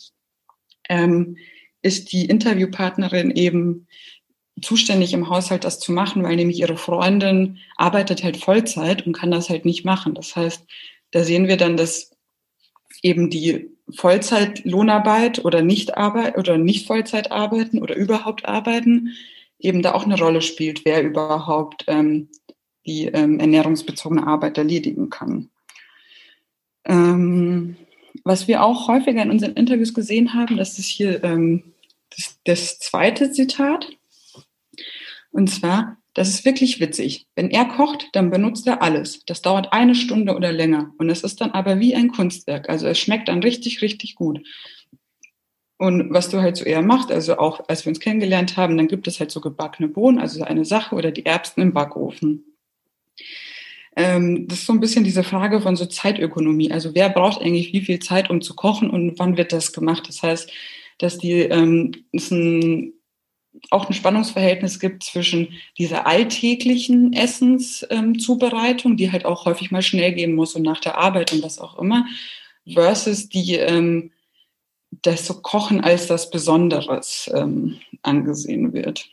ähm, 0.88 1.36
ist 1.80 2.12
die 2.12 2.26
Interviewpartnerin 2.26 3.30
eben 3.30 3.86
zuständig 4.62 5.12
im 5.12 5.28
Haushalt 5.28 5.64
das 5.64 5.80
zu 5.80 5.92
machen, 5.92 6.22
weil 6.22 6.36
nämlich 6.36 6.58
ihre 6.58 6.76
Freundin 6.76 7.58
arbeitet 7.76 8.22
halt 8.22 8.36
Vollzeit 8.36 9.06
und 9.06 9.12
kann 9.12 9.30
das 9.30 9.50
halt 9.50 9.64
nicht 9.64 9.84
machen. 9.84 10.14
Das 10.14 10.36
heißt, 10.36 10.64
da 11.10 11.24
sehen 11.24 11.48
wir 11.48 11.56
dann, 11.56 11.76
dass 11.76 12.10
eben 13.02 13.30
die 13.30 13.70
Vollzeitlohnarbeit 13.94 15.44
oder 15.44 15.62
Nichtarbeit 15.62 16.36
oder 16.36 16.58
nicht 16.58 16.86
Vollzeit 16.86 17.32
arbeiten 17.32 17.80
oder 17.80 17.94
überhaupt 17.94 18.46
arbeiten 18.46 19.14
eben 19.58 19.82
da 19.82 19.92
auch 19.92 20.04
eine 20.04 20.18
Rolle 20.18 20.42
spielt, 20.42 20.84
wer 20.84 21.02
überhaupt 21.02 21.84
ähm, 21.88 22.28
die 22.86 23.06
ähm, 23.06 23.40
ernährungsbezogene 23.40 24.26
Arbeit 24.26 24.58
erledigen 24.58 25.10
kann. 25.10 25.50
Ähm, 26.84 27.76
was 28.24 28.48
wir 28.48 28.62
auch 28.62 28.88
häufiger 28.88 29.22
in 29.22 29.30
unseren 29.30 29.54
Interviews 29.54 29.94
gesehen 29.94 30.34
haben, 30.34 30.56
das 30.56 30.78
ist 30.78 30.86
hier 30.86 31.22
ähm, 31.24 31.74
das, 32.16 32.38
das 32.44 32.78
zweite 32.78 33.32
Zitat. 33.32 33.88
Und 35.30 35.48
zwar, 35.48 35.98
das 36.14 36.28
ist 36.28 36.44
wirklich 36.44 36.80
witzig. 36.80 37.26
Wenn 37.36 37.50
er 37.50 37.66
kocht, 37.66 38.08
dann 38.12 38.30
benutzt 38.30 38.66
er 38.66 38.82
alles. 38.82 39.24
Das 39.26 39.42
dauert 39.42 39.72
eine 39.72 39.94
Stunde 39.94 40.34
oder 40.34 40.52
länger. 40.52 40.92
Und 40.98 41.10
es 41.10 41.22
ist 41.22 41.40
dann 41.40 41.52
aber 41.52 41.78
wie 41.78 41.94
ein 41.94 42.10
Kunstwerk. 42.10 42.68
Also 42.68 42.86
es 42.86 42.98
schmeckt 42.98 43.28
dann 43.28 43.42
richtig, 43.42 43.82
richtig 43.82 44.14
gut. 44.14 44.40
Und 45.76 46.12
was 46.12 46.28
du 46.28 46.40
halt 46.40 46.56
so 46.56 46.64
eher 46.64 46.82
machst, 46.82 47.12
also 47.12 47.38
auch 47.38 47.68
als 47.68 47.84
wir 47.84 47.90
uns 47.90 48.00
kennengelernt 48.00 48.56
haben, 48.56 48.76
dann 48.76 48.88
gibt 48.88 49.06
es 49.06 49.20
halt 49.20 49.30
so 49.30 49.40
gebackene 49.40 49.88
Bohnen, 49.88 50.18
also 50.18 50.42
eine 50.42 50.64
Sache 50.64 50.96
oder 50.96 51.12
die 51.12 51.24
Erbsen 51.24 51.62
im 51.62 51.72
Backofen. 51.72 52.44
Ähm, 53.94 54.48
das 54.48 54.60
ist 54.60 54.66
so 54.66 54.72
ein 54.72 54.80
bisschen 54.80 55.04
diese 55.04 55.22
Frage 55.22 55.60
von 55.60 55.76
so 55.76 55.86
Zeitökonomie. 55.86 56.72
Also 56.72 56.96
wer 56.96 57.08
braucht 57.08 57.40
eigentlich 57.42 57.72
wie 57.72 57.80
viel 57.80 58.00
Zeit, 58.00 58.28
um 58.28 58.40
zu 58.40 58.54
kochen 58.56 58.90
und 58.90 59.18
wann 59.20 59.36
wird 59.36 59.52
das 59.52 59.72
gemacht? 59.72 60.08
Das 60.08 60.22
heißt, 60.22 60.50
dass 60.98 61.18
die 61.18 61.42
ähm, 61.42 61.92
es 62.12 62.32
ein, 62.32 62.92
auch 63.70 63.88
ein 63.88 63.94
Spannungsverhältnis 63.94 64.80
gibt 64.80 65.02
zwischen 65.02 65.54
dieser 65.76 66.06
alltäglichen 66.06 67.12
Essenszubereitung, 67.12 68.92
ähm, 68.92 68.96
die 68.96 69.12
halt 69.12 69.24
auch 69.24 69.44
häufig 69.44 69.70
mal 69.70 69.82
schnell 69.82 70.12
gehen 70.12 70.34
muss 70.34 70.54
und 70.54 70.62
nach 70.62 70.80
der 70.80 70.98
Arbeit 70.98 71.32
und 71.32 71.42
was 71.42 71.58
auch 71.58 71.78
immer, 71.78 72.06
versus 72.66 73.28
die 73.28 73.54
ähm, 73.54 74.10
das 75.02 75.26
so 75.26 75.34
Kochen 75.40 75.82
als 75.82 76.06
das 76.06 76.30
Besonderes 76.30 77.30
ähm, 77.34 77.78
angesehen 78.02 78.72
wird. 78.72 79.08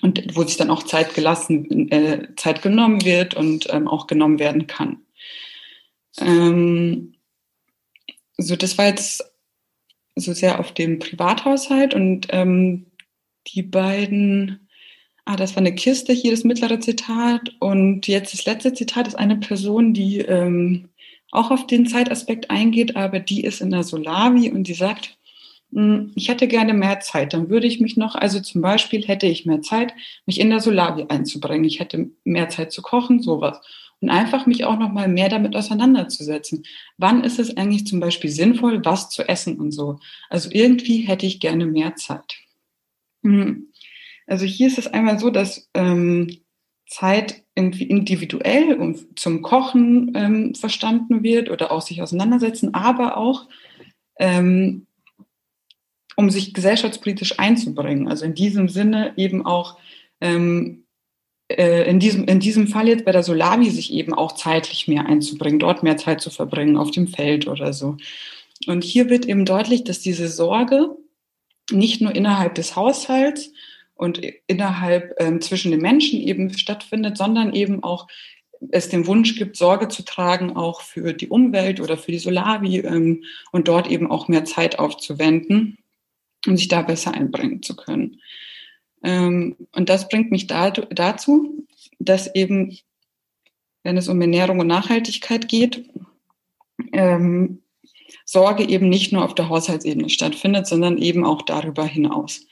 Und 0.00 0.36
wo 0.36 0.42
sich 0.42 0.56
dann 0.56 0.70
auch 0.70 0.82
Zeit 0.82 1.14
gelassen, 1.14 1.90
äh, 1.90 2.34
Zeit 2.36 2.62
genommen 2.62 3.04
wird 3.04 3.34
und 3.34 3.68
ähm, 3.72 3.86
auch 3.86 4.06
genommen 4.06 4.38
werden 4.40 4.66
kann. 4.66 5.02
Ähm, 6.18 7.14
so, 8.36 8.56
das 8.56 8.78
war 8.78 8.86
jetzt 8.86 9.24
so 10.16 10.32
sehr 10.32 10.58
auf 10.58 10.72
dem 10.72 10.98
Privathaushalt 10.98 11.94
und 11.94 12.26
ähm, 12.30 12.86
die 13.48 13.62
beiden, 13.62 14.68
ah, 15.24 15.36
das 15.36 15.52
war 15.56 15.58
eine 15.58 15.74
Kiste, 15.74 16.12
hier 16.12 16.30
das 16.30 16.44
mittlere 16.44 16.80
Zitat 16.80 17.54
und 17.60 18.06
jetzt 18.08 18.32
das 18.34 18.44
letzte 18.46 18.74
Zitat 18.74 19.08
ist 19.08 19.16
eine 19.16 19.36
Person, 19.36 19.94
die 19.94 20.18
ähm, 20.18 20.88
auch 21.32 21.50
auf 21.50 21.66
den 21.66 21.86
Zeitaspekt 21.86 22.50
eingeht, 22.50 22.96
aber 22.96 23.18
die 23.18 23.42
ist 23.44 23.60
in 23.60 23.70
der 23.70 23.82
Solavi 23.82 24.50
und 24.50 24.64
die 24.68 24.74
sagt, 24.74 25.16
hm, 25.72 26.12
ich 26.14 26.28
hätte 26.28 26.46
gerne 26.46 26.74
mehr 26.74 27.00
Zeit. 27.00 27.32
Dann 27.32 27.48
würde 27.48 27.66
ich 27.66 27.80
mich 27.80 27.96
noch, 27.96 28.14
also 28.14 28.40
zum 28.40 28.60
Beispiel 28.60 29.06
hätte 29.06 29.26
ich 29.26 29.46
mehr 29.46 29.62
Zeit, 29.62 29.94
mich 30.26 30.38
in 30.38 30.50
der 30.50 30.60
Solavi 30.60 31.06
einzubringen. 31.08 31.64
Ich 31.64 31.80
hätte 31.80 32.10
mehr 32.24 32.48
Zeit 32.50 32.72
zu 32.72 32.82
kochen, 32.82 33.22
sowas. 33.22 33.60
Und 34.00 34.10
einfach 34.10 34.46
mich 34.46 34.64
auch 34.64 34.78
noch 34.78 34.92
mal 34.92 35.08
mehr 35.08 35.28
damit 35.28 35.56
auseinanderzusetzen. 35.56 36.64
Wann 36.98 37.24
ist 37.24 37.38
es 37.38 37.56
eigentlich 37.56 37.86
zum 37.86 38.00
Beispiel 38.00 38.30
sinnvoll, 38.30 38.84
was 38.84 39.10
zu 39.10 39.26
essen 39.28 39.58
und 39.58 39.72
so? 39.72 39.98
Also 40.28 40.50
irgendwie 40.52 40.98
hätte 41.02 41.24
ich 41.24 41.40
gerne 41.40 41.66
mehr 41.66 41.94
Zeit. 41.94 42.41
Hm. 43.22 43.68
Also 44.26 44.44
hier 44.44 44.66
ist 44.66 44.78
es 44.78 44.86
einmal 44.86 45.18
so, 45.18 45.30
dass 45.30 45.68
ähm, 45.74 46.38
Zeit 46.86 47.42
irgendwie 47.54 47.84
individuell 47.84 48.74
und 48.74 49.18
zum 49.18 49.42
Kochen 49.42 50.12
ähm, 50.14 50.54
verstanden 50.54 51.22
wird 51.22 51.50
oder 51.50 51.72
auch 51.72 51.82
sich 51.82 52.02
auseinandersetzen, 52.02 52.74
aber 52.74 53.16
auch 53.16 53.48
ähm, 54.18 54.86
um 56.16 56.30
sich 56.30 56.54
gesellschaftspolitisch 56.54 57.38
einzubringen. 57.38 58.08
Also 58.08 58.24
in 58.24 58.34
diesem 58.34 58.68
Sinne 58.68 59.14
eben 59.16 59.44
auch 59.44 59.78
ähm, 60.20 60.84
äh, 61.48 61.88
in, 61.88 61.98
diesem, 61.98 62.24
in 62.24 62.40
diesem 62.40 62.68
Fall 62.68 62.88
jetzt 62.88 63.04
bei 63.04 63.12
der 63.12 63.22
Solavi 63.22 63.70
sich 63.70 63.92
eben 63.92 64.14
auch 64.14 64.32
zeitlich 64.32 64.88
mehr 64.88 65.06
einzubringen, 65.06 65.58
dort 65.58 65.82
mehr 65.82 65.96
Zeit 65.96 66.20
zu 66.20 66.30
verbringen, 66.30 66.76
auf 66.76 66.90
dem 66.90 67.08
Feld 67.08 67.48
oder 67.48 67.72
so. 67.72 67.96
Und 68.66 68.84
hier 68.84 69.10
wird 69.10 69.26
eben 69.26 69.44
deutlich, 69.44 69.84
dass 69.84 70.00
diese 70.00 70.28
Sorge 70.28 70.96
nicht 71.72 72.00
nur 72.00 72.14
innerhalb 72.14 72.54
des 72.54 72.76
Haushalts, 72.76 73.50
und 74.02 74.20
innerhalb 74.48 75.14
ähm, 75.20 75.40
zwischen 75.40 75.70
den 75.70 75.80
Menschen 75.80 76.18
eben 76.20 76.56
stattfindet, 76.58 77.16
sondern 77.16 77.54
eben 77.54 77.84
auch 77.84 78.08
es 78.70 78.88
den 78.88 79.06
Wunsch 79.06 79.36
gibt, 79.36 79.56
Sorge 79.56 79.86
zu 79.86 80.04
tragen, 80.04 80.56
auch 80.56 80.82
für 80.82 81.12
die 81.12 81.28
Umwelt 81.28 81.80
oder 81.80 81.96
für 81.96 82.10
die 82.10 82.18
Solavi 82.18 82.78
ähm, 82.80 83.22
und 83.52 83.68
dort 83.68 83.88
eben 83.88 84.10
auch 84.10 84.26
mehr 84.26 84.44
Zeit 84.44 84.80
aufzuwenden, 84.80 85.78
um 86.48 86.56
sich 86.56 86.66
da 86.66 86.82
besser 86.82 87.14
einbringen 87.14 87.62
zu 87.62 87.76
können. 87.76 88.20
Ähm, 89.04 89.56
und 89.72 89.88
das 89.88 90.08
bringt 90.08 90.32
mich 90.32 90.48
da, 90.48 90.70
dazu, 90.70 91.64
dass 92.00 92.34
eben, 92.34 92.76
wenn 93.84 93.96
es 93.96 94.08
um 94.08 94.20
Ernährung 94.20 94.58
und 94.58 94.66
Nachhaltigkeit 94.66 95.46
geht, 95.46 95.88
ähm, 96.92 97.61
Sorge 98.32 98.66
eben 98.66 98.88
nicht 98.88 99.12
nur 99.12 99.26
auf 99.26 99.34
der 99.34 99.50
Haushaltsebene 99.50 100.08
stattfindet, 100.08 100.66
sondern 100.66 100.96
eben 100.96 101.22
auch 101.22 101.42
darüber 101.42 101.84
hinaus. 101.84 102.46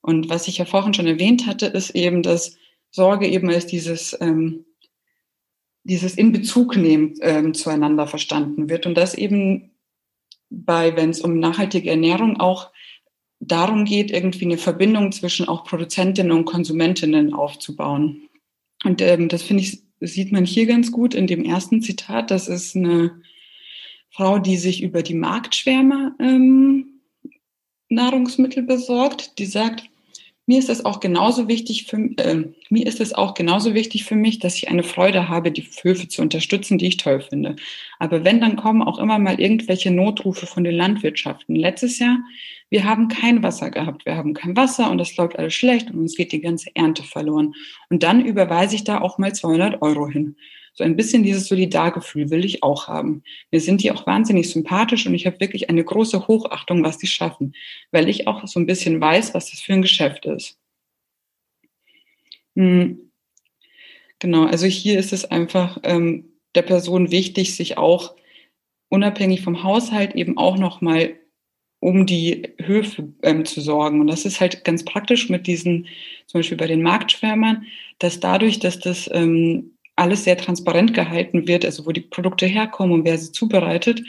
Und 0.00 0.28
was 0.28 0.46
ich 0.46 0.58
ja 0.58 0.64
vorhin 0.64 0.94
schon 0.94 1.08
erwähnt 1.08 1.48
hatte, 1.48 1.66
ist 1.66 1.90
eben, 1.90 2.22
dass 2.22 2.56
Sorge 2.92 3.26
eben 3.26 3.50
als 3.50 3.66
dieses, 3.66 4.16
ähm, 4.20 4.64
dieses 5.82 6.14
in 6.14 6.30
Bezug 6.30 6.76
nehmen 6.76 7.14
ähm, 7.20 7.52
zueinander 7.52 8.06
verstanden 8.06 8.68
wird. 8.68 8.86
Und 8.86 8.94
das 8.94 9.14
eben 9.16 9.72
bei, 10.50 10.94
wenn 10.94 11.10
es 11.10 11.20
um 11.20 11.40
nachhaltige 11.40 11.90
Ernährung 11.90 12.38
auch 12.38 12.70
darum 13.40 13.86
geht, 13.86 14.12
irgendwie 14.12 14.44
eine 14.44 14.58
Verbindung 14.58 15.10
zwischen 15.10 15.48
auch 15.48 15.64
Produzentinnen 15.64 16.30
und 16.30 16.44
Konsumentinnen 16.44 17.34
aufzubauen. 17.34 18.28
Und 18.84 19.02
ähm, 19.02 19.28
das 19.28 19.42
finde 19.42 19.64
ich, 19.64 19.82
sieht 19.98 20.30
man 20.30 20.44
hier 20.44 20.66
ganz 20.66 20.92
gut 20.92 21.12
in 21.12 21.26
dem 21.26 21.44
ersten 21.44 21.82
Zitat. 21.82 22.30
Das 22.30 22.46
ist 22.46 22.76
eine 22.76 23.20
Frau, 24.14 24.38
die 24.38 24.56
sich 24.56 24.82
über 24.82 25.02
die 25.02 25.14
Marktschwärmer 25.14 26.14
ähm, 26.20 27.00
Nahrungsmittel 27.88 28.62
besorgt. 28.62 29.38
Die 29.38 29.46
sagt, 29.46 29.84
mir 30.46 30.58
ist 30.58 30.68
es 30.68 30.84
auch 30.84 31.00
genauso 31.00 31.48
wichtig 31.48 31.86
für 31.86 31.96
äh, 31.96 32.44
mir 32.68 32.86
ist 32.86 33.00
es 33.00 33.14
auch 33.14 33.34
genauso 33.34 33.74
wichtig 33.74 34.04
für 34.04 34.14
mich, 34.14 34.38
dass 34.38 34.56
ich 34.56 34.68
eine 34.68 34.82
Freude 34.82 35.28
habe, 35.28 35.50
die 35.50 35.66
Höfe 35.82 36.06
zu 36.06 36.22
unterstützen, 36.22 36.78
die 36.78 36.86
ich 36.86 36.98
toll 36.98 37.20
finde. 37.22 37.56
Aber 37.98 38.24
wenn 38.24 38.40
dann 38.40 38.56
kommen 38.56 38.82
auch 38.82 38.98
immer 38.98 39.18
mal 39.18 39.40
irgendwelche 39.40 39.90
Notrufe 39.90 40.46
von 40.46 40.64
den 40.64 40.74
Landwirtschaften. 40.74 41.56
Letztes 41.56 41.98
Jahr, 41.98 42.18
wir 42.68 42.84
haben 42.84 43.08
kein 43.08 43.42
Wasser 43.42 43.70
gehabt, 43.70 44.04
wir 44.04 44.16
haben 44.16 44.34
kein 44.34 44.56
Wasser 44.56 44.90
und 44.90 45.00
es 45.00 45.16
läuft 45.16 45.38
alles 45.38 45.54
schlecht 45.54 45.90
und 45.90 46.00
uns 46.00 46.16
geht 46.16 46.32
die 46.32 46.40
ganze 46.40 46.70
Ernte 46.74 47.02
verloren. 47.02 47.54
Und 47.88 48.02
dann 48.02 48.24
überweise 48.24 48.74
ich 48.76 48.84
da 48.84 49.00
auch 49.00 49.18
mal 49.18 49.34
200 49.34 49.80
Euro 49.80 50.08
hin. 50.08 50.36
So 50.74 50.82
ein 50.82 50.96
bisschen 50.96 51.22
dieses 51.22 51.46
Solidargefühl 51.46 52.30
will 52.30 52.44
ich 52.44 52.64
auch 52.64 52.88
haben. 52.88 53.22
Wir 53.50 53.60
sind 53.60 53.82
die 53.82 53.92
auch 53.92 54.06
wahnsinnig 54.06 54.50
sympathisch 54.50 55.06
und 55.06 55.14
ich 55.14 55.24
habe 55.24 55.38
wirklich 55.38 55.70
eine 55.70 55.84
große 55.84 56.26
Hochachtung, 56.26 56.82
was 56.82 56.98
die 56.98 57.06
schaffen, 57.06 57.54
weil 57.92 58.08
ich 58.08 58.26
auch 58.26 58.46
so 58.46 58.58
ein 58.58 58.66
bisschen 58.66 59.00
weiß, 59.00 59.34
was 59.34 59.50
das 59.50 59.60
für 59.60 59.72
ein 59.72 59.82
Geschäft 59.82 60.26
ist. 60.26 60.58
Hm. 62.56 63.10
Genau, 64.18 64.46
also 64.46 64.66
hier 64.66 64.98
ist 64.98 65.12
es 65.12 65.24
einfach 65.24 65.78
ähm, 65.84 66.32
der 66.54 66.62
Person 66.62 67.10
wichtig, 67.10 67.54
sich 67.54 67.78
auch 67.78 68.14
unabhängig 68.88 69.42
vom 69.42 69.62
Haushalt 69.62 70.14
eben 70.14 70.38
auch 70.38 70.56
nochmal 70.56 71.18
um 71.80 72.06
die 72.06 72.54
Höfe 72.58 73.12
ähm, 73.22 73.44
zu 73.44 73.60
sorgen. 73.60 74.00
Und 74.00 74.06
das 74.06 74.24
ist 74.24 74.40
halt 74.40 74.64
ganz 74.64 74.84
praktisch 74.84 75.28
mit 75.28 75.46
diesen, 75.46 75.86
zum 76.26 76.38
Beispiel 76.38 76.56
bei 76.56 76.66
den 76.66 76.82
Marktschwärmern, 76.82 77.66
dass 77.98 78.20
dadurch, 78.20 78.58
dass 78.58 78.78
das 78.78 79.10
ähm, 79.12 79.73
alles 79.96 80.24
sehr 80.24 80.36
transparent 80.36 80.94
gehalten 80.94 81.46
wird, 81.46 81.64
also 81.64 81.86
wo 81.86 81.92
die 81.92 82.00
Produkte 82.00 82.46
herkommen 82.46 82.92
und 82.92 83.04
wer 83.04 83.18
sie 83.18 83.32
zubereitet. 83.32 84.02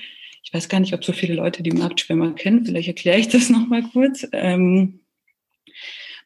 Ich 0.44 0.54
weiß 0.54 0.70
gar 0.70 0.80
nicht, 0.80 0.94
ob 0.94 1.04
so 1.04 1.14
viele 1.14 1.36
Leute 1.36 1.64
die 1.64 1.72
Marktschwärmer 1.72 2.34
kennen. 2.34 2.66
Vielleicht 2.66 2.88
erkläre 2.88 3.20
ich 3.20 3.28
das 3.28 3.50
nochmal 3.52 3.84
kurz. 3.84 4.28
Ähm, 4.32 5.02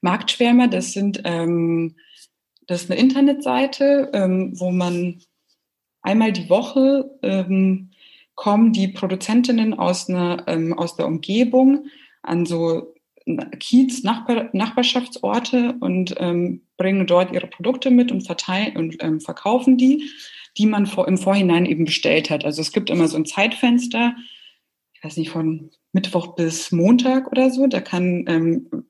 Marktschwärmer, 0.02 0.68
das 0.68 0.94
sind 0.94 1.22
ähm, 1.26 1.96
das 2.70 2.84
ist 2.84 2.92
eine 2.92 3.00
Internetseite, 3.00 4.12
ähm, 4.14 4.52
wo 4.60 4.70
man 4.70 5.24
einmal 6.04 6.32
die 6.32 6.52
Woche 6.52 7.10
ähm, 7.24 7.90
kommen 8.36 8.74
die 8.74 8.90
Produzentinnen 8.90 9.74
aus, 9.74 10.08
einer, 10.08 10.44
ähm, 10.48 10.78
aus 10.78 10.96
der 10.96 11.08
Umgebung 11.08 11.88
an 12.22 12.46
so 12.46 12.94
Kiez, 13.60 14.04
Nachbar, 14.04 14.50
Nachbarschaftsorte 14.54 15.78
und 15.80 16.14
ähm, 16.20 16.62
bringen 16.80 17.06
dort 17.06 17.32
ihre 17.34 17.46
Produkte 17.46 17.92
mit 17.92 18.12
und 18.12 18.22
verteilen 18.22 18.76
und 18.78 19.04
ähm, 19.04 19.20
verkaufen 19.20 19.78
die, 19.78 20.10
die 20.58 20.66
man 20.66 20.88
vor, 20.88 21.08
im 21.08 21.20
Vorhinein 21.20 21.68
eben 21.68 21.86
bestellt 21.86 22.32
hat. 22.32 22.46
Also 22.46 22.62
es 22.62 22.72
gibt 22.72 22.90
immer 22.90 23.08
so 23.08 23.18
ein 23.18 23.26
Zeitfenster, 23.26 24.16
ich 24.94 25.04
weiß 25.04 25.18
nicht, 25.18 25.30
von 25.30 25.70
Mittwoch 25.94 26.36
bis 26.36 26.72
Montag 26.72 27.32
oder 27.32 27.52
so. 27.52 27.68
Da 27.68 27.82
kann, 27.82 28.26
ähm, 28.28 28.86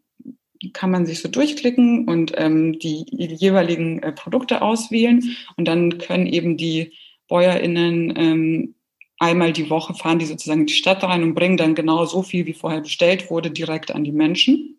kann 0.72 0.92
man 0.92 1.06
sich 1.06 1.22
so 1.22 1.28
durchklicken 1.28 2.08
und 2.08 2.34
ähm, 2.38 2.80
die, 2.80 3.06
jeweiligen 3.10 4.02
äh, 4.04 4.12
Produkte 4.12 4.62
auswählen 4.62 5.36
und 5.58 5.68
dann 5.68 5.98
können 5.98 6.28
eben 6.28 6.58
die 6.58 6.94
BäuerInnen 7.28 8.14
ähm, 8.16 8.76
einmal 9.20 9.52
die 9.52 9.70
Woche 9.70 9.94
fahren 9.94 10.20
die 10.20 10.26
sozusagen 10.26 10.62
in 10.62 10.68
die 10.68 10.74
Stadt 10.74 11.04
rein 11.04 11.24
und 11.24 11.34
bringen 11.34 11.58
dann 11.58 11.76
genau 11.76 12.06
so 12.06 12.24
viel, 12.24 12.46
wie 12.46 12.54
vorher 12.54 12.82
bestellt 12.82 13.30
wurde, 13.30 13.52
direkt 13.52 13.92
an 13.92 14.04
die 14.04 14.12
Menschen. 14.12 14.79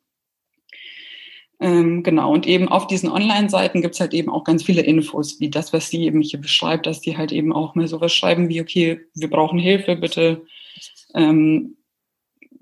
Ähm, 1.63 2.03
genau, 2.03 2.33
und 2.33 2.47
eben 2.47 2.69
auf 2.69 2.87
diesen 2.87 3.11
Online-Seiten 3.11 3.83
gibt's 3.83 4.01
halt 4.01 4.15
eben 4.15 4.31
auch 4.31 4.45
ganz 4.45 4.63
viele 4.63 4.81
Infos, 4.81 5.41
wie 5.41 5.51
das, 5.51 5.75
was 5.75 5.91
sie 5.91 6.05
eben 6.05 6.23
hier 6.23 6.41
beschreibt, 6.41 6.87
dass 6.87 7.03
die 7.03 7.19
halt 7.19 7.33
eben 7.33 7.53
auch 7.53 7.75
mal 7.75 7.87
sowas 7.87 8.15
schreiben 8.15 8.49
wie, 8.49 8.63
okay, 8.63 9.01
wir 9.15 9.29
brauchen 9.29 9.59
Hilfe, 9.59 9.95
bitte. 9.97 10.43
Ähm, 11.15 11.77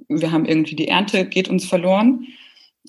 wir 0.09 0.33
haben 0.33 0.47
irgendwie 0.47 0.75
die 0.75 0.89
Ernte, 0.89 1.27
geht 1.27 1.49
uns 1.49 1.65
verloren. 1.65 2.27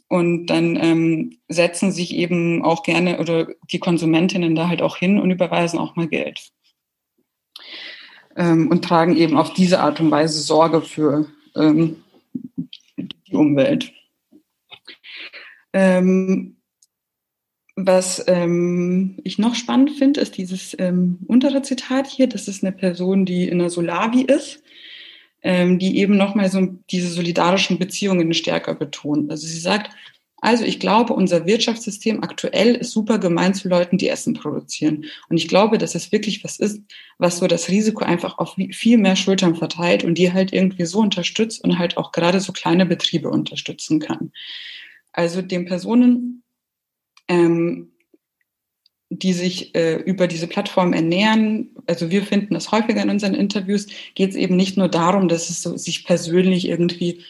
Und 0.08 0.48
dann 0.48 0.76
ähm, 0.78 1.38
setzen 1.48 1.92
sich 1.92 2.16
eben 2.16 2.64
auch 2.64 2.82
gerne 2.82 3.20
oder 3.20 3.48
die 3.72 3.78
Konsumentinnen 3.78 4.56
da 4.56 4.68
halt 4.68 4.82
auch 4.82 4.98
hin 4.98 5.20
und 5.20 5.30
überweisen 5.30 5.78
auch 5.78 5.96
mal 5.96 6.08
Geld. 6.08 6.50
Ähm, 8.36 8.70
und 8.70 8.84
tragen 8.84 9.16
eben 9.16 9.38
auf 9.38 9.54
diese 9.54 9.80
Art 9.80 10.00
und 10.00 10.10
Weise 10.10 10.42
Sorge 10.42 10.82
für 10.82 11.28
ähm, 11.56 11.98
die 12.98 13.36
Umwelt. 13.36 13.94
Ähm, 15.74 16.58
was 17.86 18.24
ähm, 18.28 19.18
ich 19.24 19.40
noch 19.40 19.56
spannend 19.56 19.92
finde, 19.92 20.20
ist 20.20 20.38
dieses 20.38 20.76
ähm, 20.80 21.20
untere 21.28 21.62
Zitat 21.62 22.08
hier. 22.08 22.28
Das 22.28 22.48
ist 22.48 22.64
eine 22.64 22.74
Person, 22.74 23.26
die 23.26 23.48
in 23.48 23.60
der 23.60 23.70
Solavi 23.70 24.24
ist, 24.24 24.62
ähm, 25.44 25.80
die 25.80 25.98
eben 25.98 26.18
nochmal 26.18 26.50
so 26.50 26.68
diese 26.92 27.08
solidarischen 27.08 27.80
Beziehungen 27.80 28.34
stärker 28.34 28.76
betont. 28.76 29.32
Also 29.32 29.48
sie 29.48 29.60
sagt, 29.60 29.92
also 30.42 30.64
ich 30.64 30.80
glaube, 30.80 31.14
unser 31.14 31.46
Wirtschaftssystem 31.46 32.24
aktuell 32.24 32.76
ist 32.76 32.92
super 32.92 33.20
gemein 33.20 33.54
zu 33.54 33.68
Leuten, 33.68 33.98
die 33.98 34.10
Essen 34.10 34.34
produzieren. 34.34 35.06
Und 35.30 35.38
ich 35.38 35.48
glaube, 35.48 35.78
dass 35.78 35.96
es 35.96 36.12
wirklich 36.12 36.44
was 36.44 36.58
ist, 36.60 36.82
was 37.18 37.38
so 37.38 37.48
das 37.48 37.70
Risiko 37.70 38.06
einfach 38.06 38.38
auf 38.38 38.56
viel 38.72 38.98
mehr 38.98 39.16
Schultern 39.16 39.56
verteilt 39.56 40.04
und 40.04 40.18
die 40.18 40.32
halt 40.32 40.54
irgendwie 40.54 40.86
so 40.86 41.00
unterstützt 41.00 41.64
und 41.64 41.78
halt 41.78 41.98
auch 41.98 42.12
gerade 42.12 42.40
so 42.40 42.54
kleine 42.54 42.86
Betriebe 42.86 43.30
unterstützen 43.30 44.00
kann. 44.00 44.32
Also 45.12 45.42
den 45.42 45.66
Personen, 45.66 46.44
ähm, 47.28 47.92
die 49.10 49.34
sich 49.34 49.74
äh, 49.76 49.96
über 49.96 50.28
diese 50.28 50.48
Plattform 50.48 50.94
ernähren, 50.94 51.76
also 51.88 52.12
wir 52.12 52.24
finden 52.24 52.54
das 52.54 52.72
häufiger 52.72 53.02
in 53.02 53.10
unseren 53.10 53.34
Interviews, 53.34 53.88
geht 54.14 54.32
es 54.32 54.36
eben 54.36 54.56
nicht 54.56 54.78
nur 54.78 54.88
darum, 54.88 55.28
dass 55.28 55.50
es 55.50 55.62
so, 55.62 55.76
sich 55.78 56.06
persönlich 56.06 56.68
irgendwie 56.68 57.24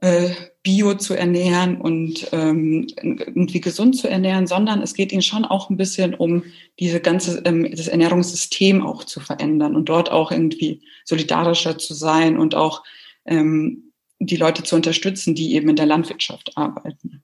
äh, 0.00 0.30
bio 0.62 0.94
zu 0.94 1.14
ernähren 1.14 1.80
und 1.80 2.28
ähm, 2.32 2.86
irgendwie 3.00 3.60
gesund 3.60 3.96
zu 3.96 4.08
ernähren, 4.08 4.46
sondern 4.46 4.82
es 4.82 4.94
geht 4.94 5.12
ihnen 5.12 5.22
schon 5.22 5.44
auch 5.44 5.70
ein 5.70 5.76
bisschen 5.76 6.14
um 6.14 6.42
diese 6.80 7.00
ganze 7.00 7.42
ähm, 7.44 7.70
das 7.70 7.88
Ernährungssystem 7.88 8.84
auch 8.84 9.04
zu 9.04 9.20
verändern 9.20 9.76
und 9.76 9.88
dort 9.88 10.10
auch 10.10 10.32
irgendwie 10.32 10.82
solidarischer 11.04 11.78
zu 11.78 11.94
sein 11.94 12.36
und 12.38 12.54
auch 12.54 12.82
ähm, 13.26 13.85
die 14.18 14.36
Leute 14.36 14.62
zu 14.62 14.76
unterstützen, 14.76 15.34
die 15.34 15.54
eben 15.54 15.68
in 15.68 15.76
der 15.76 15.86
Landwirtschaft 15.86 16.56
arbeiten. 16.56 17.22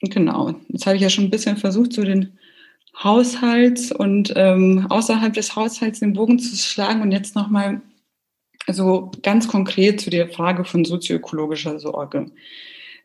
Genau, 0.00 0.54
jetzt 0.68 0.86
habe 0.86 0.96
ich 0.96 1.02
ja 1.02 1.10
schon 1.10 1.24
ein 1.24 1.30
bisschen 1.30 1.56
versucht, 1.56 1.92
so 1.92 2.02
den 2.02 2.38
Haushalts 3.02 3.92
und 3.92 4.32
ähm, 4.36 4.86
außerhalb 4.90 5.32
des 5.32 5.54
Haushalts 5.54 6.00
den 6.00 6.12
Bogen 6.12 6.38
zu 6.38 6.56
schlagen 6.56 7.02
und 7.02 7.12
jetzt 7.12 7.36
nochmal 7.36 7.80
so 8.68 9.10
ganz 9.22 9.48
konkret 9.48 10.00
zu 10.00 10.10
der 10.10 10.28
Frage 10.28 10.64
von 10.64 10.84
sozioökologischer 10.84 11.78
Sorge. 11.78 12.26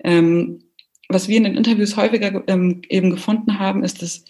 Ähm, 0.03 0.63
was 1.09 1.27
wir 1.27 1.37
in 1.37 1.45
den 1.45 1.55
Interviews 1.55 1.95
häufiger 1.95 2.43
ähm, 2.47 2.81
eben 2.89 3.11
gefunden 3.11 3.59
haben, 3.59 3.83
ist, 3.83 4.01
dass 4.01 4.25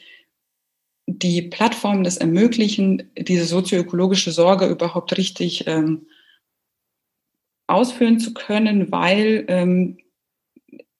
die 1.07 1.41
Plattformen 1.41 2.03
das 2.03 2.17
ermöglichen, 2.17 3.09
diese 3.17 3.45
sozioökologische 3.45 4.31
Sorge 4.31 4.67
überhaupt 4.67 5.17
richtig 5.17 5.65
ähm, 5.65 6.05
ausführen 7.65 8.19
zu 8.19 8.33
können, 8.33 8.91
weil, 8.91 9.45
ähm, 9.47 9.97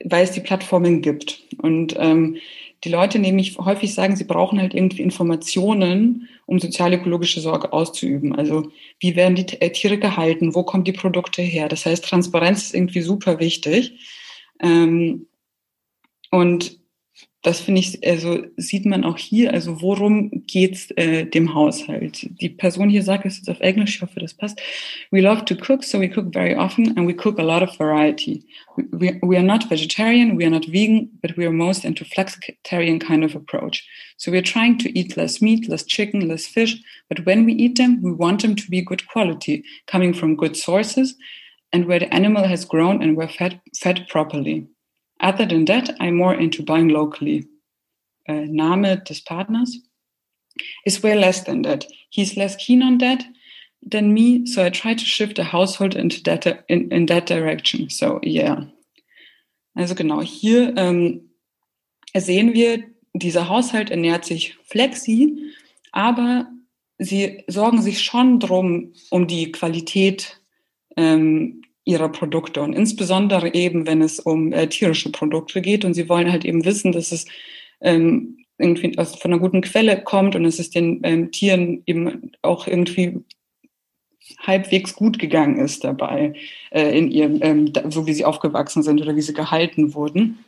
weil 0.03 0.23
es 0.23 0.31
die 0.31 0.39
Plattformen 0.39 1.01
gibt. 1.01 1.43
Und 1.61 1.95
ähm, 1.97 2.37
die 2.83 2.89
Leute 2.89 3.19
nämlich 3.19 3.57
häufig 3.57 3.93
sagen, 3.93 4.15
sie 4.15 4.23
brauchen 4.23 4.59
halt 4.61 4.73
irgendwie 4.73 5.01
Informationen, 5.01 6.29
um 6.45 6.59
sozialökologische 6.59 7.41
Sorge 7.41 7.73
auszuüben. 7.73 8.33
Also 8.33 8.71
wie 8.99 9.15
werden 9.15 9.35
die 9.35 9.61
äh, 9.61 9.71
Tiere 9.71 9.97
gehalten, 9.97 10.55
wo 10.55 10.63
kommen 10.63 10.85
die 10.85 10.93
Produkte 10.93 11.41
her? 11.41 11.67
Das 11.67 11.85
heißt, 11.85 12.05
Transparenz 12.05 12.63
ist 12.63 12.75
irgendwie 12.75 13.01
super 13.01 13.39
wichtig. 13.39 13.99
Ähm, 14.61 15.27
und 16.31 16.79
das 17.47 17.61
finde 17.61 17.79
ich, 17.79 18.05
also 18.05 18.43
sieht 18.57 18.85
man 18.85 19.05
auch 19.05 19.17
hier, 19.17 19.53
also 19.53 19.81
worum 19.81 20.43
geht's 20.47 20.91
äh, 20.97 21.25
dem 21.25 21.53
Haushalt? 21.53 22.27
Die 22.41 22.49
Person 22.49 22.89
hier 22.89 23.03
sagt 23.03 23.25
es 23.25 23.37
jetzt 23.37 23.49
auf 23.49 23.61
Englisch, 23.61 23.95
ich 23.95 24.01
hoffe, 24.01 24.19
das 24.19 24.33
passt. 24.33 24.59
We 25.11 25.21
love 25.21 25.45
to 25.45 25.55
cook, 25.55 25.85
so 25.85 25.97
we 25.97 26.09
cook 26.09 26.33
very 26.33 26.55
often 26.55 26.97
and 26.97 27.07
we 27.07 27.13
cook 27.13 27.39
a 27.39 27.43
lot 27.43 27.63
of 27.63 27.73
variety. 27.79 28.43
We, 28.75 29.17
we 29.21 29.37
are 29.37 29.45
not 29.45 29.69
vegetarian, 29.69 30.37
we 30.37 30.43
are 30.43 30.49
not 30.49 30.65
vegan, 30.65 31.09
but 31.21 31.37
we 31.37 31.45
are 31.45 31.53
most 31.53 31.85
into 31.85 32.03
flexitarian 32.03 32.99
kind 32.99 33.23
of 33.23 33.33
approach. 33.33 33.87
So 34.17 34.29
we 34.29 34.37
are 34.37 34.41
trying 34.53 34.77
to 34.79 34.89
eat 34.99 35.15
less 35.15 35.41
meat, 35.41 35.69
less 35.69 35.85
chicken, 35.85 36.27
less 36.27 36.45
fish, 36.45 36.75
but 37.07 37.25
when 37.25 37.45
we 37.45 37.53
eat 37.53 37.77
them, 37.77 38.01
we 38.01 38.11
want 38.11 38.41
them 38.41 38.57
to 38.57 38.69
be 38.69 38.81
good 38.81 39.07
quality, 39.07 39.63
coming 39.85 40.13
from 40.13 40.35
good 40.35 40.57
sources, 40.57 41.15
and 41.71 41.85
where 41.85 41.99
the 41.99 42.13
animal 42.13 42.43
has 42.43 42.65
grown 42.65 43.01
and 43.01 43.15
were 43.15 43.29
fed, 43.29 43.61
fed 43.73 44.05
properly. 44.09 44.67
Other 45.19 45.45
than 45.45 45.65
that, 45.65 45.95
I'm 45.99 46.15
more 46.15 46.33
into 46.33 46.63
buying 46.63 46.89
locally. 46.89 47.47
Uh, 48.29 48.45
Name 48.47 49.01
des 49.05 49.21
Partners 49.25 49.79
is 50.85 51.01
way 51.01 51.15
less 51.15 51.43
than 51.43 51.61
that. 51.63 51.85
He's 52.09 52.35
less 52.35 52.55
keen 52.55 52.83
on 52.83 52.97
that 52.99 53.23
than 53.81 54.13
me, 54.13 54.45
so 54.45 54.65
I 54.65 54.69
try 54.69 54.93
to 54.93 55.05
shift 55.05 55.37
the 55.37 55.43
household 55.43 55.95
into 55.95 56.21
that, 56.23 56.65
in, 56.67 56.91
in 56.91 57.05
that 57.07 57.25
direction. 57.25 57.89
So 57.89 58.19
yeah. 58.23 58.65
Also 59.75 59.95
genau, 59.95 60.21
hier 60.21 60.75
ähm, 60.75 61.29
sehen 62.15 62.53
wir, 62.53 62.83
dieser 63.13 63.47
Haushalt 63.47 63.91
ernährt 63.91 64.25
sich 64.25 64.55
flexi, 64.63 65.53
aber 65.91 66.51
sie 66.97 67.43
sorgen 67.47 67.81
sich 67.81 68.01
schon 68.03 68.39
drum 68.39 68.93
um 69.11 69.27
die 69.27 69.51
Qualität 69.51 70.39
ähm, 70.95 71.61
ihrer 71.87 72.09
Produkte 72.09 72.61
und 72.61 72.73
insbesondere 72.73 73.53
eben, 73.53 73.87
wenn 73.87 74.01
es 74.01 74.19
um 74.19 74.51
äh, 74.51 74.67
tierische 74.67 75.11
Produkte 75.11 75.61
geht 75.61 75.85
und 75.85 75.93
sie 75.93 76.09
wollen 76.09 76.31
halt 76.31 76.43
eben 76.43 76.65
wissen, 76.65 76.91
dass 76.91 77.11
es 77.11 77.25
ähm, 77.79 78.39
irgendwie 78.57 78.97
aus, 78.97 79.15
von 79.15 79.31
einer 79.31 79.39
guten 79.39 79.61
Quelle 79.61 80.03
kommt 80.03 80.35
und 80.35 80.43
dass 80.43 80.59
es 80.59 80.69
den 80.69 80.99
ähm, 81.03 81.31
Tieren 81.31 81.83
eben 81.85 82.31
auch 82.41 82.67
irgendwie 82.67 83.23
halbwegs 84.39 84.95
gut 84.95 85.17
gegangen 85.17 85.59
ist 85.59 85.85
dabei, 85.85 86.33
äh, 86.71 86.97
in 86.97 87.09
ihrem, 87.09 87.39
ähm, 87.41 87.71
so 87.89 88.05
wie 88.05 88.13
sie 88.13 88.25
aufgewachsen 88.25 88.83
sind 88.83 89.01
oder 89.01 89.15
wie 89.15 89.21
sie 89.21 89.33
gehalten 89.33 89.93
wurden. 89.93 90.39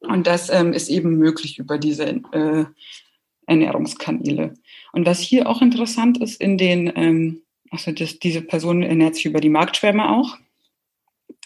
Und 0.00 0.26
das 0.26 0.48
ähm, 0.48 0.72
ist 0.72 0.88
eben 0.88 1.18
möglich 1.18 1.58
über 1.58 1.76
diese 1.76 2.06
äh, 2.06 2.64
Ernährungskanäle. 3.46 4.54
Und 4.92 5.04
was 5.04 5.20
hier 5.20 5.48
auch 5.48 5.60
interessant 5.60 6.18
ist, 6.22 6.40
in 6.40 6.56
den, 6.56 6.90
ähm, 6.96 7.42
also 7.70 7.92
das, 7.92 8.18
diese 8.18 8.40
Person 8.40 8.82
ernährt 8.82 9.16
sich 9.16 9.26
über 9.26 9.40
die 9.40 9.50
Marktschwärme 9.50 10.08
auch 10.08 10.38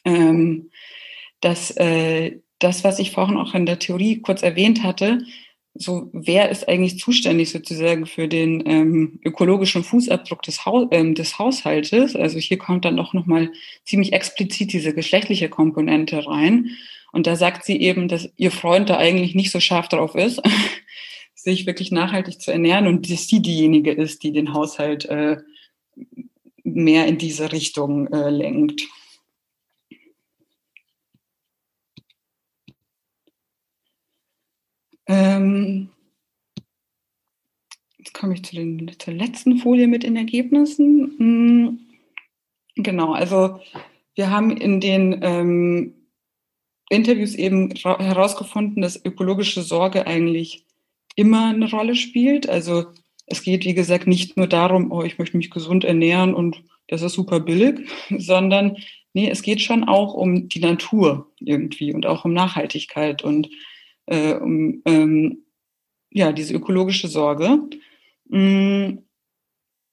ähm, 0.05 0.71
dass 1.41 1.71
äh, 1.73 2.39
das, 2.59 2.85
was 2.85 2.99
ich 2.99 3.11
vorhin 3.11 3.37
auch 3.37 3.55
in 3.55 3.67
der 3.67 3.79
Theorie 3.79 4.21
kurz 4.21 4.43
erwähnt 4.43 4.83
hatte, 4.83 5.25
so 5.75 6.11
wer 6.13 6.51
ist 6.51 6.69
eigentlich 6.69 6.99
zuständig 6.99 7.51
sozusagen 7.51 8.07
für 8.07 8.29
den 8.29 8.63
ähm, 8.67 9.21
ökologischen 9.25 9.83
Fußabdruck 9.85 10.43
des, 10.43 10.67
Haus, 10.67 10.89
ähm, 10.91 11.15
des 11.15 11.39
Haushaltes? 11.39 12.15
Also 12.15 12.39
hier 12.39 12.59
kommt 12.59 12.85
dann 12.85 12.99
auch 12.99 13.15
nochmal 13.15 13.51
ziemlich 13.85 14.13
explizit 14.13 14.73
diese 14.73 14.95
geschlechtliche 14.95 15.49
Komponente 15.49 16.27
rein. 16.27 16.71
Und 17.13 17.27
da 17.27 17.37
sagt 17.37 17.65
sie 17.65 17.81
eben, 17.81 18.09
dass 18.09 18.31
ihr 18.37 18.51
Freund 18.51 18.91
da 18.91 18.99
eigentlich 18.99 19.35
nicht 19.35 19.51
so 19.51 19.61
scharf 19.61 19.89
drauf 19.89 20.15
ist, 20.15 20.43
sich 21.35 21.67
wirklich 21.67 21.91
nachhaltig 21.91 22.41
zu 22.41 22.53
ernähren 22.53 22.87
und 22.87 23.11
dass 23.11 23.27
sie 23.27 23.41
diejenige 23.41 23.93
ist, 23.93 24.23
die 24.23 24.33
den 24.33 24.53
Haushalt 24.53 25.07
äh, 25.07 25.39
mehr 26.65 27.07
in 27.07 27.19
diese 27.19 27.51
Richtung 27.51 28.09
äh, 28.09 28.31
lenkt. 28.31 28.83
Ähm, 35.07 35.89
jetzt 37.99 38.15
komme 38.15 38.35
ich 38.35 38.45
zu 38.45 38.57
den, 38.57 38.91
zur 38.99 39.15
letzten 39.15 39.59
Folie 39.59 39.89
mit 39.89 40.03
den 40.03 40.17
Ergebnissen. 40.17 41.15
Hm, 41.19 41.81
genau, 42.77 43.13
also 43.13 43.61
wir 44.15 44.31
haben 44.31 44.57
in 44.57 44.81
den 44.81 45.21
ähm, 45.23 45.95
Interviews 46.91 47.35
eben 47.35 47.75
herausgefunden, 47.75 48.83
dass 48.83 49.03
ökologische 49.03 49.63
Sorge 49.63 50.07
eigentlich 50.07 50.67
immer 51.17 51.49
eine 51.49 51.71
Rolle 51.71 51.95
spielt. 51.95 52.49
Also 52.49 52.87
es 53.27 53.43
geht, 53.43 53.65
wie 53.65 53.75
gesagt, 53.75 54.07
nicht 54.07 54.37
nur 54.37 54.47
darum, 54.47 54.93
oh, 54.93 55.03
ich 55.03 55.19
möchte 55.19 55.37
mich 55.37 55.51
gesund 55.51 55.85
ernähren 55.85 56.35
und 56.35 56.63
das 56.89 57.03
ist 57.03 57.15
super 57.15 57.41
billig, 57.41 57.89
sondern 58.19 58.77
nee, 59.15 59.31
es 59.31 59.43
geht 59.43 59.63
schon 59.63 59.85
auch 59.85 60.15
um 60.15 60.49
die 60.49 60.61
Natur 60.61 61.31
irgendwie 61.41 61.95
und 61.95 62.07
auch 62.07 62.25
um 62.25 62.33
Nachhaltigkeit 62.33 63.23
und 63.23 63.49
äh, 64.07 64.35
um 64.35 64.83
ähm, 64.85 65.45
ja, 66.11 66.33
diese 66.33 66.55
ökologische 66.55 67.09
Sorge. 67.09 67.59
Mm, 68.29 68.99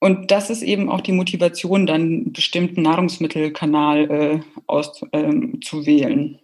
und 0.02 0.32
das 0.32 0.50
ist 0.50 0.62
eben 0.62 0.90
auch 0.90 1.02
die 1.02 1.12
Motivation, 1.12 1.86
dann 1.86 2.02
einen 2.02 2.34
bestimmten 2.34 2.82
Nahrungsmittelkanal 2.84 4.12
äh, 4.12 4.40
auszuwählen. 4.66 6.20
Ähm, 6.20 6.40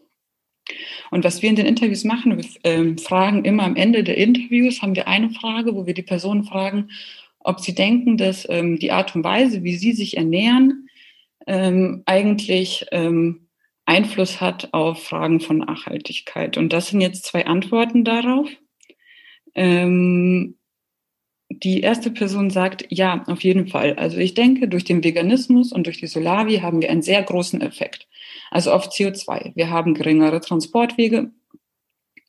und 1.12 1.24
was 1.24 1.42
wir 1.42 1.50
in 1.50 1.56
den 1.56 1.68
Interviews 1.68 2.04
machen, 2.04 2.38
wir 2.38 2.46
ähm, 2.64 2.98
fragen 2.98 3.46
immer 3.46 3.64
am 3.64 3.76
Ende 3.76 4.04
der 4.04 4.18
Interviews, 4.18 4.82
haben 4.82 4.96
wir 4.96 5.08
eine 5.08 5.30
Frage, 5.30 5.76
wo 5.76 5.86
wir 5.86 5.94
die 5.94 6.02
Personen 6.02 6.44
fragen, 6.44 6.90
ob 7.40 7.60
sie 7.60 7.76
denken, 7.76 8.18
dass 8.18 8.48
ähm, 8.50 8.80
die 8.80 8.92
Art 8.92 9.16
und 9.16 9.24
Weise, 9.24 9.64
wie 9.64 9.76
sie 9.76 9.94
sich 9.94 10.18
ernähren, 10.18 10.90
ähm, 11.46 12.02
eigentlich 12.08 12.88
ähm, 12.92 13.45
Einfluss 13.86 14.42
hat 14.42 14.74
auf 14.74 15.04
Fragen 15.04 15.40
von 15.40 15.60
Nachhaltigkeit. 15.60 16.58
Und 16.58 16.74
das 16.74 16.88
sind 16.88 17.02
jetzt 17.02 17.26
zwei 17.26 17.46
Antworten 17.46 18.04
darauf. 18.04 18.50
Ähm, 19.54 20.56
die 21.50 21.82
erste 21.82 22.12
Person 22.12 22.50
sagt, 22.50 22.86
ja, 22.90 23.24
auf 23.28 23.44
jeden 23.44 23.68
Fall. 23.68 23.94
Also 23.96 24.18
ich 24.18 24.34
denke, 24.34 24.68
durch 24.68 24.84
den 24.84 25.04
Veganismus 25.04 25.72
und 25.72 25.86
durch 25.86 26.00
die 26.00 26.08
Solavi 26.08 26.58
haben 26.58 26.82
wir 26.82 26.90
einen 26.90 27.04
sehr 27.04 27.22
großen 27.22 27.62
Effekt. 27.62 28.08
Also 28.50 28.72
auf 28.72 28.90
CO2. 28.90 29.54
Wir 29.56 29.70
haben 29.70 29.94
geringere 29.94 30.42
Transportwege. 30.42 31.32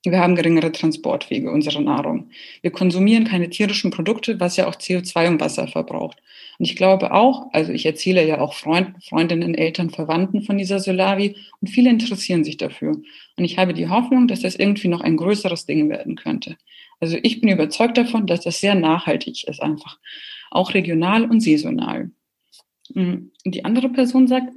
Wir 0.04 0.18
haben 0.20 0.36
geringere 0.36 0.70
Transportwege 0.70 1.50
unserer 1.50 1.80
Nahrung. 1.80 2.30
Wir 2.60 2.70
konsumieren 2.70 3.24
keine 3.24 3.50
tierischen 3.50 3.90
Produkte, 3.90 4.38
was 4.38 4.56
ja 4.56 4.68
auch 4.68 4.76
CO2 4.76 5.28
und 5.28 5.40
Wasser 5.40 5.66
verbraucht. 5.66 6.22
Und 6.58 6.64
ich 6.64 6.76
glaube 6.76 7.12
auch, 7.12 7.52
also 7.52 7.72
ich 7.72 7.86
erzähle 7.86 8.26
ja 8.26 8.40
auch 8.40 8.54
Freund, 8.54 9.02
Freundinnen, 9.04 9.54
Eltern, 9.54 9.90
Verwandten 9.90 10.42
von 10.42 10.58
dieser 10.58 10.80
Solavi 10.80 11.36
und 11.60 11.68
viele 11.68 11.90
interessieren 11.90 12.44
sich 12.44 12.56
dafür. 12.56 12.92
Und 13.36 13.44
ich 13.44 13.58
habe 13.58 13.74
die 13.74 13.88
Hoffnung, 13.88 14.28
dass 14.28 14.40
das 14.40 14.56
irgendwie 14.56 14.88
noch 14.88 15.00
ein 15.00 15.16
größeres 15.16 15.66
Ding 15.66 15.88
werden 15.90 16.16
könnte. 16.16 16.56
Also 17.00 17.18
ich 17.22 17.40
bin 17.40 17.50
überzeugt 17.50 17.98
davon, 17.98 18.26
dass 18.26 18.40
das 18.40 18.60
sehr 18.60 18.74
nachhaltig 18.74 19.46
ist 19.46 19.62
einfach. 19.62 19.98
Auch 20.50 20.74
regional 20.74 21.24
und 21.24 21.40
saisonal. 21.40 22.10
Und 22.94 23.32
die 23.44 23.64
andere 23.64 23.88
Person 23.90 24.26
sagt, 24.26 24.52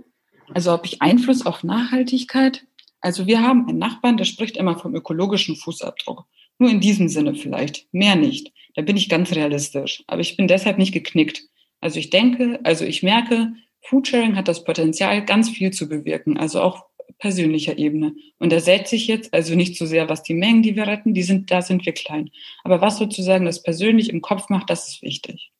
also 0.54 0.74
ob 0.74 0.86
ich 0.86 1.02
Einfluss 1.02 1.46
auf 1.46 1.64
Nachhaltigkeit? 1.64 2.66
Also 3.02 3.28
wir 3.28 3.42
haben 3.42 3.68
einen 3.68 3.78
Nachbarn, 3.78 4.18
der 4.18 4.26
spricht 4.26 4.58
immer 4.58 4.78
vom 4.78 4.96
ökologischen 4.96 5.56
Fußabdruck. 5.56 6.26
Nur 6.58 6.70
in 6.70 6.82
diesem 6.82 7.08
Sinne 7.08 7.36
vielleicht, 7.36 7.88
mehr 7.94 8.16
nicht. 8.16 8.52
Da 8.76 8.82
bin 8.82 8.98
ich 8.98 9.10
ganz 9.10 9.34
realistisch. 9.34 10.04
Aber 10.08 10.22
ich 10.22 10.36
bin 10.36 10.48
deshalb 10.48 10.78
nicht 10.78 10.92
geknickt. 10.92 11.44
Also 11.82 12.00
ich 12.00 12.10
denke, 12.10 12.60
also 12.64 12.86
ich 12.86 13.04
merke, 13.04 13.54
Foodsharing 13.82 14.36
hat 14.36 14.48
das 14.48 14.64
Potenzial, 14.64 15.24
ganz 15.26 15.50
viel 15.50 15.72
zu 15.72 15.88
bewirken. 15.88 16.38
Also 16.38 16.62
auch 16.62 16.86
persönlicher 17.20 17.78
Ebene. 17.78 18.16
Und 18.40 18.52
da 18.52 18.60
setzt 18.60 18.90
sich 18.90 19.08
jetzt 19.08 19.34
also 19.34 19.56
nicht 19.56 19.78
so 19.78 19.86
sehr, 19.86 20.10
was 20.10 20.24
die 20.24 20.34
Mengen, 20.34 20.64
die 20.64 20.76
wir 20.76 20.88
retten, 20.88 21.14
die 21.14 21.24
sind, 21.24 21.52
da 21.52 21.62
sind 21.62 21.86
wir 21.86 21.94
klein. 21.94 22.32
Aber 22.64 22.82
was 22.82 22.98
sozusagen 22.98 23.46
das 23.46 23.62
persönlich 23.62 24.10
im 24.10 24.22
Kopf 24.22 24.50
macht, 24.50 24.70
das 24.70 24.88
ist 24.88 25.02
wichtig. 25.02 25.52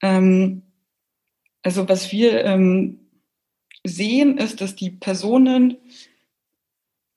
Ähm, 0.00 0.62
also 1.62 1.88
was 1.88 2.12
wir 2.12 2.44
ähm, 2.44 3.00
sehen, 3.84 4.38
ist, 4.38 4.60
dass 4.60 4.76
die 4.76 4.90
Personen 4.90 5.76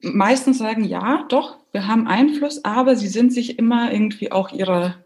meistens 0.02 0.58
sagen, 0.58 0.84
ja, 0.84 1.26
doch, 1.30 1.58
wir 1.72 1.88
haben 1.88 2.08
Einfluss, 2.08 2.66
aber 2.66 2.96
sie 2.96 3.08
sind 3.08 3.32
sich 3.32 3.60
immer 3.60 3.94
irgendwie 3.94 4.32
auch 4.32 4.52
ihrer 4.52 5.06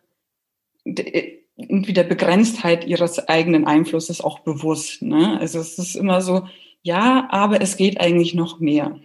irgendwie 1.57 1.93
der 1.93 2.03
Begrenztheit 2.03 2.85
ihres 2.85 3.27
eigenen 3.27 3.65
Einflusses 3.65 4.21
auch 4.21 4.39
bewusst. 4.39 5.01
Ne? 5.01 5.39
Also 5.39 5.59
es 5.59 5.77
ist 5.77 5.95
immer 5.95 6.21
so, 6.21 6.47
ja, 6.81 7.27
aber 7.31 7.61
es 7.61 7.77
geht 7.77 7.99
eigentlich 7.99 8.33
noch 8.33 8.59
mehr. 8.59 8.99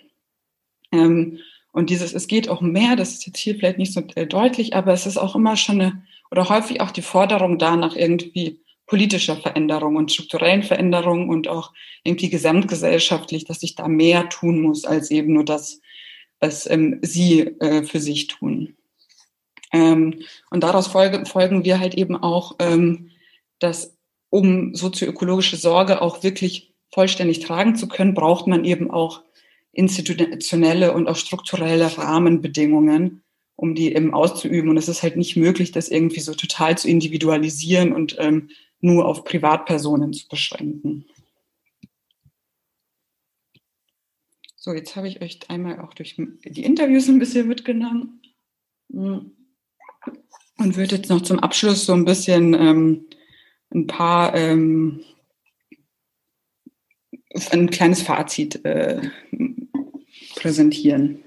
Ähm, 0.92 1.38
und 1.72 1.90
dieses, 1.90 2.12
es 2.12 2.26
geht 2.26 2.48
auch 2.48 2.60
mehr, 2.60 2.96
das 2.96 3.12
ist 3.12 3.26
jetzt 3.26 3.38
hier 3.38 3.54
vielleicht 3.54 3.78
nicht 3.78 3.92
so 3.92 4.02
äh, 4.16 4.26
deutlich, 4.26 4.74
aber 4.74 4.92
es 4.92 5.06
ist 5.06 5.16
auch 5.16 5.36
immer 5.36 5.56
schon 5.56 5.80
eine, 5.80 6.02
oder 6.30 6.48
häufig 6.48 6.80
auch 6.80 6.90
die 6.90 7.02
Forderung 7.02 7.58
danach 7.58 7.94
irgendwie 7.94 8.60
politischer 8.86 9.36
Veränderung 9.36 9.94
und 9.94 10.10
strukturellen 10.10 10.64
Veränderung 10.64 11.28
und 11.28 11.46
auch 11.46 11.72
irgendwie 12.02 12.28
gesamtgesellschaftlich, 12.28 13.44
dass 13.44 13.60
sich 13.60 13.76
da 13.76 13.86
mehr 13.86 14.28
tun 14.28 14.60
muss 14.60 14.84
als 14.84 15.12
eben 15.12 15.32
nur 15.32 15.44
das, 15.44 15.80
was 16.40 16.68
ähm, 16.68 16.98
sie 17.02 17.42
äh, 17.60 17.84
für 17.84 18.00
sich 18.00 18.26
tun. 18.26 18.76
Ähm, 19.72 20.22
und 20.50 20.62
daraus 20.62 20.86
folge, 20.86 21.24
folgen 21.26 21.64
wir 21.64 21.78
halt 21.78 21.94
eben 21.94 22.16
auch, 22.16 22.56
ähm, 22.58 23.10
dass 23.58 23.96
um 24.30 24.74
sozioökologische 24.74 25.56
Sorge 25.56 26.02
auch 26.02 26.22
wirklich 26.22 26.74
vollständig 26.92 27.40
tragen 27.40 27.76
zu 27.76 27.88
können, 27.88 28.14
braucht 28.14 28.46
man 28.46 28.64
eben 28.64 28.90
auch 28.90 29.22
institutionelle 29.72 30.92
und 30.92 31.08
auch 31.08 31.16
strukturelle 31.16 31.96
Rahmenbedingungen, 31.96 33.22
um 33.54 33.74
die 33.74 33.94
eben 33.94 34.12
auszuüben. 34.14 34.70
Und 34.70 34.76
es 34.76 34.88
ist 34.88 35.02
halt 35.02 35.16
nicht 35.16 35.36
möglich, 35.36 35.70
das 35.70 35.88
irgendwie 35.88 36.20
so 36.20 36.34
total 36.34 36.76
zu 36.76 36.88
individualisieren 36.88 37.92
und 37.92 38.16
ähm, 38.18 38.50
nur 38.80 39.06
auf 39.06 39.24
Privatpersonen 39.24 40.12
zu 40.12 40.26
beschränken. 40.28 41.06
So, 44.56 44.72
jetzt 44.72 44.96
habe 44.96 45.08
ich 45.08 45.22
euch 45.22 45.38
einmal 45.48 45.80
auch 45.80 45.94
durch 45.94 46.16
die 46.16 46.64
Interviews 46.64 47.08
ein 47.08 47.18
bisschen 47.18 47.48
mitgenommen 47.48 48.20
und 50.60 50.76
würde 50.76 50.96
jetzt 50.96 51.10
noch 51.10 51.22
zum 51.22 51.40
Abschluss 51.40 51.86
so 51.86 51.92
ein 51.94 52.04
bisschen 52.04 52.54
ähm, 52.54 53.06
ein 53.74 53.86
paar 53.86 54.34
ähm, 54.34 55.00
ein 57.50 57.70
kleines 57.70 58.02
Fazit 58.02 58.64
äh, 58.64 59.00
präsentieren. 60.36 61.20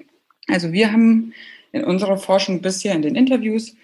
Also 0.47 0.71
wir 0.71 0.91
haben 0.91 1.33
in 1.71 1.83
unserer 1.83 2.17
Forschung 2.17 2.61
bisher 2.61 2.93
in 2.93 3.01
den 3.01 3.15
Interviews 3.15 3.75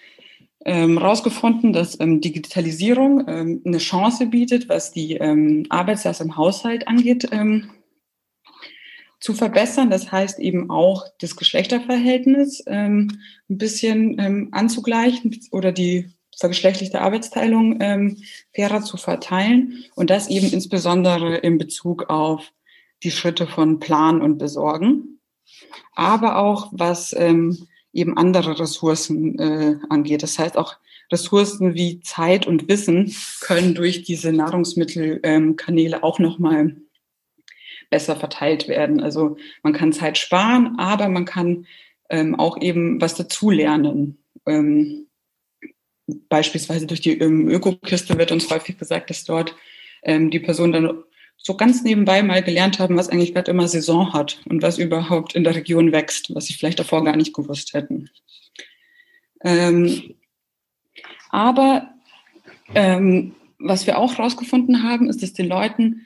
herausgefunden, 0.66 1.70
ähm, 1.70 1.74
dass 1.74 2.00
ähm, 2.00 2.20
Digitalisierung 2.20 3.26
ähm, 3.28 3.62
eine 3.66 3.78
Chance 3.78 4.26
bietet, 4.26 4.68
was 4.68 4.91
die 4.91 5.14
ähm, 5.14 5.66
Arbeitslast 5.70 6.20
im 6.22 6.36
Haushalt 6.36 6.88
angeht, 6.88 7.30
zu 9.20 9.34
verbessern. 9.34 9.89
Das 9.89 10.11
heißt 10.11 10.39
eben 10.39 10.70
auch 10.70 11.05
das 11.20 11.36
Geschlechterverhältnis 11.36 12.63
ähm, 12.67 13.20
ein 13.49 13.57
bisschen 13.57 14.49
anzugleichen 14.51 15.39
oder 15.51 15.72
die 15.72 16.09
vergeschlechtlichte 16.39 17.01
Arbeitsteilung 17.01 17.80
ähm, 17.82 18.17
fairer 18.55 18.82
zu 18.82 18.97
verteilen 18.97 19.84
und 19.95 20.09
das 20.09 20.30
eben 20.30 20.51
insbesondere 20.51 21.36
in 21.38 21.57
Bezug 21.57 22.09
auf 22.09 22.51
die 23.03 23.11
Schritte 23.11 23.45
von 23.45 23.80
Plan 23.80 24.22
und 24.22 24.38
Besorgen, 24.38 25.20
aber 25.95 26.38
auch 26.38 26.70
was 26.72 27.13
ähm, 27.17 27.67
eben 27.91 28.17
andere 28.17 28.59
Ressourcen 28.59 29.38
äh, 29.38 29.76
angeht. 29.89 30.24
Das 30.24 30.39
heißt 30.39 30.57
auch 30.57 30.76
Ressourcen 31.11 31.74
wie 31.74 32.01
Zeit 32.01 32.47
und 32.47 32.67
Wissen 32.67 33.13
können 33.41 33.74
durch 33.74 34.03
diese 34.03 34.32
Nahrungsmittelkanäle 34.32 35.95
ähm, 35.97 36.03
auch 36.03 36.20
nochmal 36.20 36.76
besser 37.90 38.16
verteilt 38.16 38.68
werden. 38.68 39.02
Also 39.02 39.38
man 39.64 39.74
kann 39.74 39.94
Zeit 39.94 40.18
sparen, 40.18 40.78
aber 40.78 41.10
man 41.10 41.26
kann 41.26 41.66
ähm, 42.10 42.36
auch 42.40 42.62
eben 42.62 43.02
was 43.02 43.16
dazulernen. 43.16 44.18
Ähm, 44.46 45.08
beispielsweise 46.30 46.88
durch 46.88 47.02
die 47.02 47.18
ähm, 47.20 47.50
Ökokiste 47.50 48.18
wird 48.18 48.32
uns 48.32 48.50
häufig 48.50 48.78
gesagt, 48.78 49.10
dass 49.10 49.24
dort 49.24 49.56
ähm, 50.04 50.32
die 50.32 50.40
Personen 50.40 50.74
dann 50.74 51.04
so 51.38 51.56
ganz 51.56 51.84
nebenbei 51.84 52.22
mal 52.22 52.44
gelernt 52.44 52.80
haben, 52.80 52.98
was 52.98 53.10
eigentlich 53.10 53.34
gerade 53.34 53.52
immer 53.52 53.68
Saison 53.68 54.14
hat 54.14 54.42
und 54.50 54.62
was 54.62 54.78
überhaupt 54.78 55.36
in 55.36 55.44
der 55.44 55.56
Region 55.56 55.92
wächst, 55.92 56.34
was 56.36 56.46
sie 56.46 56.54
vielleicht 56.54 56.80
davor 56.80 57.04
gar 57.04 57.16
nicht 57.16 57.34
gewusst 57.34 57.74
hätten. 57.74 58.10
Ähm, 59.42 60.16
aber 61.30 61.94
ähm, 62.76 63.36
was 63.58 63.88
wir 63.88 63.98
auch 63.98 64.18
herausgefunden 64.18 64.84
haben, 64.84 65.10
ist, 65.10 65.24
dass 65.24 65.34
den 65.34 65.48
Leuten 65.48 66.06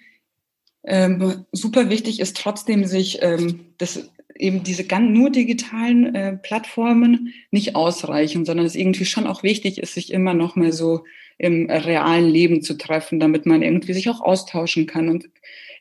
ähm, 0.83 1.45
super 1.51 1.89
wichtig 1.89 2.19
ist, 2.19 2.37
trotzdem 2.37 2.85
sich 2.85 3.19
ähm, 3.21 3.61
das 3.77 4.09
eben 4.35 4.63
diese 4.63 4.85
ganz 4.85 5.09
nur 5.09 5.29
digitalen 5.29 6.15
äh, 6.15 6.37
Plattformen 6.37 7.33
nicht 7.51 7.75
ausreichen, 7.75 8.45
sondern 8.45 8.65
es 8.65 8.75
irgendwie 8.75 9.05
schon 9.05 9.27
auch 9.27 9.43
wichtig 9.43 9.77
ist, 9.77 9.93
sich 9.93 10.11
immer 10.11 10.33
noch 10.33 10.55
mal 10.55 10.71
so 10.71 11.03
im 11.37 11.69
realen 11.69 12.29
Leben 12.29 12.61
zu 12.61 12.75
treffen, 12.75 13.19
damit 13.19 13.45
man 13.45 13.61
irgendwie 13.61 13.93
sich 13.93 14.09
auch 14.09 14.21
austauschen 14.21 14.85
kann 14.85 15.09
und 15.09 15.29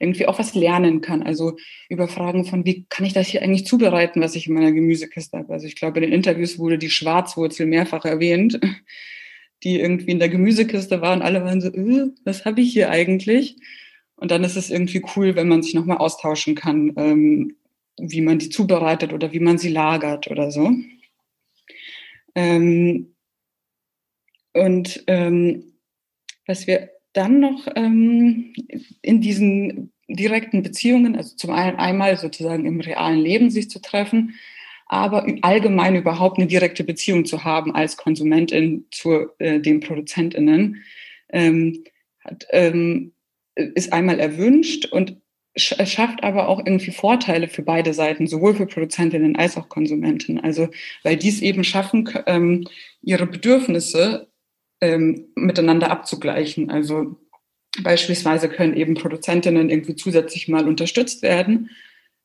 irgendwie 0.01 0.27
auch 0.27 0.39
was 0.39 0.55
lernen 0.55 1.01
kann. 1.01 1.23
Also 1.23 1.57
über 1.89 2.09
Fragen 2.09 2.45
von, 2.45 2.65
wie 2.65 2.85
kann 2.89 3.07
ich 3.07 3.13
das 3.13 3.29
hier 3.29 3.43
eigentlich 3.43 3.67
zubereiten, 3.67 4.21
was 4.21 4.35
ich 4.35 4.49
in 4.49 4.55
meiner 4.55 4.73
Gemüsekiste 4.73 5.39
habe. 5.39 5.53
Also 5.53 5.67
ich 5.67 5.77
glaube, 5.77 6.01
in 6.01 6.03
den 6.03 6.13
Interviews 6.13 6.59
wurde 6.59 6.79
die 6.79 6.91
Schwarzwurzel 6.91 7.67
mehrfach 7.67 8.05
erwähnt, 8.05 8.59
die 9.63 9.79
irgendwie 9.79 10.11
in 10.11 10.19
der 10.19 10.29
Gemüsekiste 10.29 11.01
war 11.01 11.13
und 11.13 11.23
alle 11.23 11.45
waren 11.45 11.61
so, 11.61 11.69
äh, 11.69 12.11
was 12.25 12.45
habe 12.45 12.61
ich 12.61 12.73
hier 12.73 12.91
eigentlich? 12.91 13.57
Und 14.23 14.31
dann 14.31 14.45
ist 14.45 14.55
es 14.55 14.71
irgendwie 14.71 15.03
cool, 15.17 15.35
wenn 15.35 15.49
man 15.49 15.65
sich 15.65 15.75
nochmal 15.75 15.97
austauschen 15.97 16.55
kann, 16.55 16.93
ähm, 16.97 17.57
wie 17.99 18.21
man 18.21 18.39
die 18.39 18.51
zubereitet 18.51 19.13
oder 19.13 19.33
wie 19.33 19.41
man 19.41 19.59
sie 19.59 19.69
lagert 19.69 20.31
oder 20.31 20.53
so. 20.53 20.71
Ähm, 22.37 23.17
und 24.53 25.03
ähm, 25.09 25.73
was 26.47 26.69
wir 26.69 26.91
dann 27.15 27.41
noch 27.41 27.67
ähm, 27.75 28.55
in 29.03 29.21
diesen 29.21 29.93
direkten 30.07 30.63
Beziehungen, 30.63 31.17
also 31.17 31.35
zum 31.35 31.51
einen 31.51 31.79
einmal 31.79 32.17
sozusagen 32.17 32.65
im 32.65 32.79
realen 32.79 33.19
Leben 33.19 33.51
sich 33.51 33.71
zu 33.71 33.81
treffen, 33.81 34.37
aber 34.87 35.27
allgemein 35.41 35.97
überhaupt 35.97 36.39
eine 36.39 36.47
direkte 36.47 36.85
Beziehung 36.85 37.25
zu 37.25 37.43
haben 37.43 37.75
als 37.75 37.97
Konsumentin 37.97 38.87
zu 38.93 39.31
äh, 39.41 39.59
den 39.59 39.81
ProduzentInnen, 39.81 40.85
ähm, 41.31 41.83
hat, 42.21 42.47
ähm, 42.51 43.13
ist 43.55 43.93
einmal 43.93 44.19
erwünscht 44.19 44.87
und 44.87 45.17
schafft 45.55 46.23
aber 46.23 46.49
auch 46.49 46.61
irgendwie 46.65 46.93
Vorteile 46.93 47.47
für 47.47 47.63
beide 47.63 47.93
Seiten, 47.93 48.27
sowohl 48.27 48.55
für 48.55 48.67
Produzentinnen 48.67 49.37
als 49.37 49.57
auch 49.59 49.69
Konsumentinnen. 49.69 50.43
Also 50.43 50.69
weil 51.03 51.17
die 51.17 51.29
es 51.29 51.43
eben 51.43 51.63
schaffen, 51.63 52.09
ähm, 52.27 52.67
ihre 53.03 53.27
Bedürfnisse 53.27 54.29
ähm, 54.81 55.27
miteinander 55.35 55.91
abzugleichen. 55.91 56.71
Also 56.71 57.17
beispielsweise 57.83 58.49
können 58.49 58.75
eben 58.75 58.95
Produzentinnen 58.95 59.69
irgendwie 59.69 59.97
zusätzlich 59.97 60.49
mal 60.49 60.67
unterstützt 60.67 61.23
werden, 61.23 61.71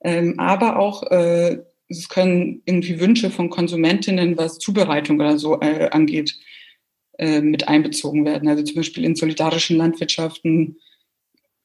ähm, 0.02 0.40
aber 0.40 0.80
auch 0.80 1.04
äh, 1.12 1.60
es 1.90 2.10
können 2.10 2.62
irgendwie 2.66 3.00
Wünsche 3.00 3.30
von 3.30 3.50
Konsumentinnen, 3.50 4.38
was 4.38 4.60
Zubereitung 4.60 5.20
oder 5.20 5.38
so 5.38 5.60
äh, 5.62 5.90
angeht, 5.90 6.38
äh, 7.18 7.42
mit 7.42 7.68
einbezogen 7.68 8.26
werden. 8.26 8.50
Also 8.50 8.64
zum 8.64 8.76
Beispiel 8.76 9.06
in 9.06 9.16
solidarischen 9.16 9.78
Landwirtschaften 9.78 10.78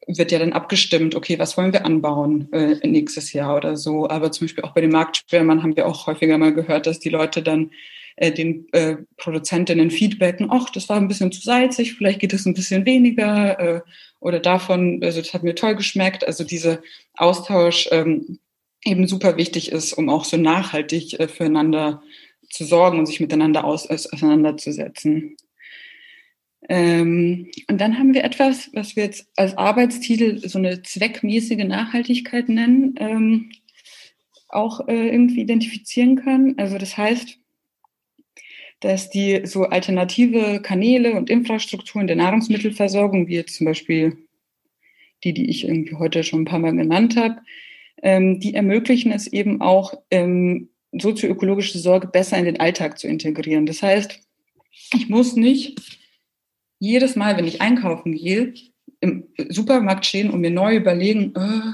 wird 0.06 0.32
ja 0.32 0.38
dann 0.38 0.52
abgestimmt, 0.52 1.14
okay, 1.14 1.38
was 1.38 1.56
wollen 1.56 1.72
wir 1.72 1.84
anbauen 1.84 2.52
äh, 2.52 2.86
nächstes 2.86 3.32
Jahr 3.32 3.56
oder 3.56 3.76
so. 3.76 4.08
Aber 4.08 4.32
zum 4.32 4.46
Beispiel 4.46 4.64
auch 4.64 4.74
bei 4.74 4.80
den 4.80 4.90
Marktsperrmann 4.90 5.62
haben 5.62 5.76
wir 5.76 5.86
auch 5.86 6.06
häufiger 6.06 6.38
mal 6.38 6.52
gehört, 6.52 6.86
dass 6.86 6.98
die 6.98 7.08
Leute 7.08 7.42
dann 7.42 7.70
äh, 8.16 8.32
den 8.32 8.66
äh, 8.72 8.96
Produzentinnen 9.16 9.90
feedbacken, 9.90 10.48
ach, 10.50 10.70
das 10.70 10.88
war 10.88 10.96
ein 10.96 11.08
bisschen 11.08 11.32
zu 11.32 11.40
salzig, 11.40 11.94
vielleicht 11.94 12.20
geht 12.20 12.32
es 12.32 12.46
ein 12.46 12.54
bisschen 12.54 12.84
weniger 12.84 13.58
äh, 13.58 13.80
oder 14.20 14.38
davon, 14.38 15.00
also 15.02 15.20
das 15.20 15.32
hat 15.34 15.42
mir 15.42 15.54
toll 15.54 15.76
geschmeckt. 15.76 16.26
Also 16.26 16.44
dieser 16.44 16.80
Austausch 17.16 17.88
ähm, 17.90 18.38
eben 18.84 19.06
super 19.06 19.36
wichtig 19.36 19.72
ist, 19.72 19.92
um 19.92 20.08
auch 20.08 20.24
so 20.24 20.36
nachhaltig 20.36 21.18
äh, 21.18 21.28
füreinander 21.28 22.02
zu 22.50 22.64
sorgen 22.64 22.98
und 22.98 23.06
sich 23.06 23.20
miteinander 23.20 23.64
aus, 23.64 23.88
auseinanderzusetzen. 23.88 25.36
Ähm, 26.68 27.50
und 27.68 27.80
dann 27.80 27.98
haben 27.98 28.14
wir 28.14 28.24
etwas, 28.24 28.70
was 28.72 28.96
wir 28.96 29.04
jetzt 29.04 29.26
als 29.36 29.56
Arbeitstitel 29.56 30.38
so 30.38 30.58
eine 30.58 30.82
zweckmäßige 30.82 31.64
Nachhaltigkeit 31.64 32.48
nennen, 32.48 32.94
ähm, 32.98 33.50
auch 34.48 34.86
äh, 34.86 35.08
irgendwie 35.08 35.40
identifizieren 35.40 36.16
können. 36.16 36.58
Also 36.58 36.78
das 36.78 36.96
heißt, 36.96 37.38
dass 38.80 39.10
die 39.10 39.42
so 39.44 39.64
alternative 39.64 40.60
Kanäle 40.62 41.14
und 41.14 41.30
Infrastrukturen 41.30 42.06
der 42.06 42.16
Nahrungsmittelversorgung, 42.16 43.28
wie 43.28 43.36
jetzt 43.36 43.56
zum 43.56 43.66
Beispiel 43.66 44.18
die, 45.24 45.32
die 45.32 45.48
ich 45.48 45.64
irgendwie 45.64 45.94
heute 45.94 46.24
schon 46.24 46.42
ein 46.42 46.46
paar 46.46 46.58
Mal 46.58 46.74
genannt 46.74 47.16
habe, 47.16 47.42
ähm, 48.02 48.40
die 48.40 48.54
ermöglichen 48.54 49.12
es 49.12 49.26
eben 49.28 49.60
auch, 49.60 49.94
ähm, 50.10 50.68
sozioökologische 50.92 51.78
Sorge 51.78 52.08
besser 52.08 52.36
in 52.38 52.44
den 52.44 52.60
Alltag 52.60 52.98
zu 52.98 53.06
integrieren. 53.06 53.66
Das 53.66 53.82
heißt, 53.82 54.20
ich 54.94 55.08
muss 55.08 55.36
nicht 55.36 55.80
jedes 56.82 57.14
Mal, 57.14 57.36
wenn 57.36 57.46
ich 57.46 57.60
einkaufen 57.60 58.12
gehe, 58.12 58.54
im 58.98 59.28
Supermarkt 59.48 60.04
stehen 60.04 60.30
und 60.30 60.40
mir 60.40 60.50
neu 60.50 60.74
überlegen, 60.74 61.32
äh, 61.36 61.72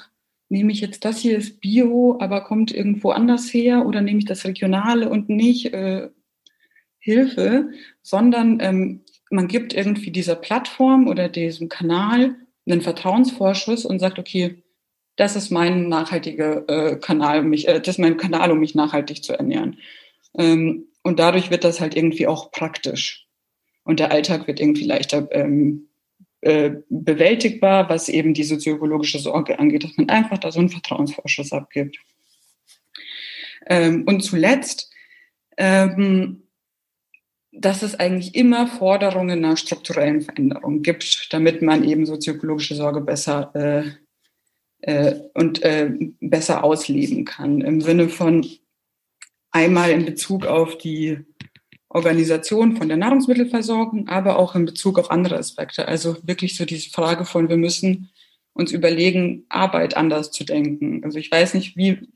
nehme 0.51 0.71
ich 0.71 0.83
jetzt 0.83 1.03
das 1.07 1.19
hier 1.19 1.39
ist 1.39 1.61
Bio, 1.61 2.19
aber 2.21 2.43
kommt 2.43 2.75
irgendwo 2.75 3.11
anders 3.11 3.53
her 3.55 3.87
oder 3.87 4.03
nehme 4.03 4.19
ich 4.19 4.27
das 4.27 4.45
Regionale 4.45 5.09
und 5.09 5.31
nicht 5.31 5.73
äh, 5.73 6.11
Hilfe, 6.99 7.71
sondern 8.03 8.59
ähm, 8.61 9.01
man 9.31 9.49
gibt 9.49 9.73
irgendwie 9.73 10.11
dieser 10.11 10.37
Plattform 10.37 11.09
oder 11.09 11.31
diesem 11.31 11.71
Kanal 11.71 12.37
einen 12.67 12.83
Vertrauensvorschuss 12.83 13.87
und 13.87 14.01
sagt, 14.01 14.19
okay, 14.19 14.63
das 15.17 15.37
ist 15.37 15.51
mein 15.51 15.89
nachhaltiger 15.89 16.69
äh, 16.69 16.97
Kanal, 16.97 17.43
mich, 17.45 17.67
äh, 17.67 17.81
das 17.81 17.95
ist 17.95 17.99
mein 17.99 18.19
Kanal, 18.19 18.53
um 18.53 18.61
mich 18.61 18.75
nachhaltig 18.75 19.25
zu 19.25 19.33
ernähren. 19.33 19.79
Ähm, 20.37 20.89
und 21.03 21.19
dadurch 21.19 21.51
wird 21.51 21.65
das 21.65 21.81
halt 21.81 21.97
irgendwie 21.97 22.27
auch 22.27 22.51
praktisch. 22.51 23.28
Und 23.89 24.01
der 24.01 24.13
Alltag 24.13 24.47
wird 24.47 24.61
irgendwie 24.61 24.85
leichter 24.85 25.27
ähm, 25.31 25.89
äh, 26.43 26.73
bewältigbar, 26.91 27.89
was 27.89 28.11
eben 28.11 28.35
die 28.35 28.45
sozioökologische 28.45 29.19
Sorge 29.19 29.59
angeht, 29.59 29.83
dass 29.83 29.97
man 29.97 30.11
einfach 30.11 30.37
da 30.37 30.53
so 30.53 30.59
einen 30.59 30.69
Vertrauensvorschuss 30.69 31.55
abgibt. 31.55 31.97
Ähm, 33.67 34.05
und 34.07 34.21
zuletzt, 34.21 34.93
ähm, 35.57 36.43
dass 37.51 37.81
es 37.81 37.95
eigentlich 37.95 38.35
immer 38.35 38.67
Forderungen 38.67 39.41
nach 39.41 39.57
strukturellen 39.57 40.21
Veränderungen 40.21 40.83
gibt, 40.83 41.33
damit 41.33 41.63
man 41.63 41.83
eben 41.83 42.05
sozioökologische 42.05 42.75
Sorge 42.75 43.01
besser 43.01 43.51
äh, 43.55 43.93
äh, 44.83 45.19
und 45.33 45.63
äh, 45.63 45.95
besser 46.21 46.63
ausleben 46.63 47.25
kann. 47.25 47.63
Im 47.63 47.81
Sinne 47.81 48.11
von 48.11 48.47
einmal 49.51 49.91
in 49.93 50.05
Bezug 50.05 50.45
auf 50.45 50.77
die 50.77 51.25
Organisation 51.89 52.77
von 52.77 52.89
der 52.89 52.99
Nahrungsmittelversorgung, 52.99 54.09
aber 54.09 54.39
auch 54.39 54.55
in 54.55 54.67
Bezug 54.67 54.99
auf 54.99 55.11
andere 55.11 55.39
Aspekte. 55.39 55.89
Also 55.89 56.17
wirklich 56.23 56.57
so 56.57 56.65
diese 56.65 56.91
Frage 56.91 57.25
von, 57.25 57.49
wir 57.49 57.57
müssen 57.57 58.11
uns 58.53 58.73
überlegen, 58.73 59.47
Arbeit 59.49 59.97
anders 59.97 60.31
zu 60.31 60.45
denken. 60.45 61.03
Also 61.05 61.19
ich 61.19 61.31
weiß 61.31 61.55
nicht, 61.55 61.77
wie 61.77 62.09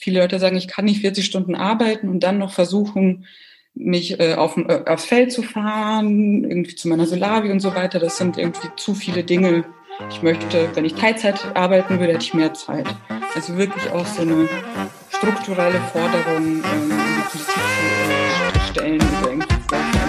viele 0.00 0.20
Leute 0.20 0.38
sagen, 0.38 0.56
ich 0.56 0.68
kann 0.68 0.86
nicht 0.86 1.00
40 1.00 1.24
Stunden 1.24 1.54
arbeiten 1.54 2.08
und 2.08 2.20
dann 2.20 2.38
noch 2.38 2.52
versuchen, 2.52 3.26
mich 3.74 4.18
äh, 4.18 4.34
auf, 4.34 4.56
äh, 4.56 4.82
aufs 4.86 5.04
Feld 5.04 5.30
zu 5.30 5.42
fahren, 5.42 6.44
irgendwie 6.44 6.74
zu 6.74 6.88
meiner 6.88 7.06
Solavi 7.06 7.50
und 7.50 7.60
so 7.60 7.74
weiter. 7.74 7.98
Das 7.98 8.16
sind 8.16 8.36
irgendwie 8.36 8.68
zu 8.76 8.94
viele 8.94 9.22
Dinge, 9.22 9.64
ich 10.08 10.22
möchte, 10.22 10.70
wenn 10.74 10.84
ich 10.84 10.94
Teilzeit 10.94 11.54
arbeiten 11.54 12.00
würde, 12.00 12.14
hätte 12.14 12.24
ich 12.24 12.34
mehr 12.34 12.54
Zeit. 12.54 12.86
Also 13.34 13.56
wirklich 13.56 13.90
auch 13.90 14.06
so 14.06 14.22
eine 14.22 14.48
strukturelle 15.10 15.80
Forderung 15.92 16.62
ähm, 16.62 16.62
in 16.62 16.88
die 16.88 17.28
Politik 17.30 17.46
zu 17.46 18.29
to 18.74 18.84
anything. 18.84 19.99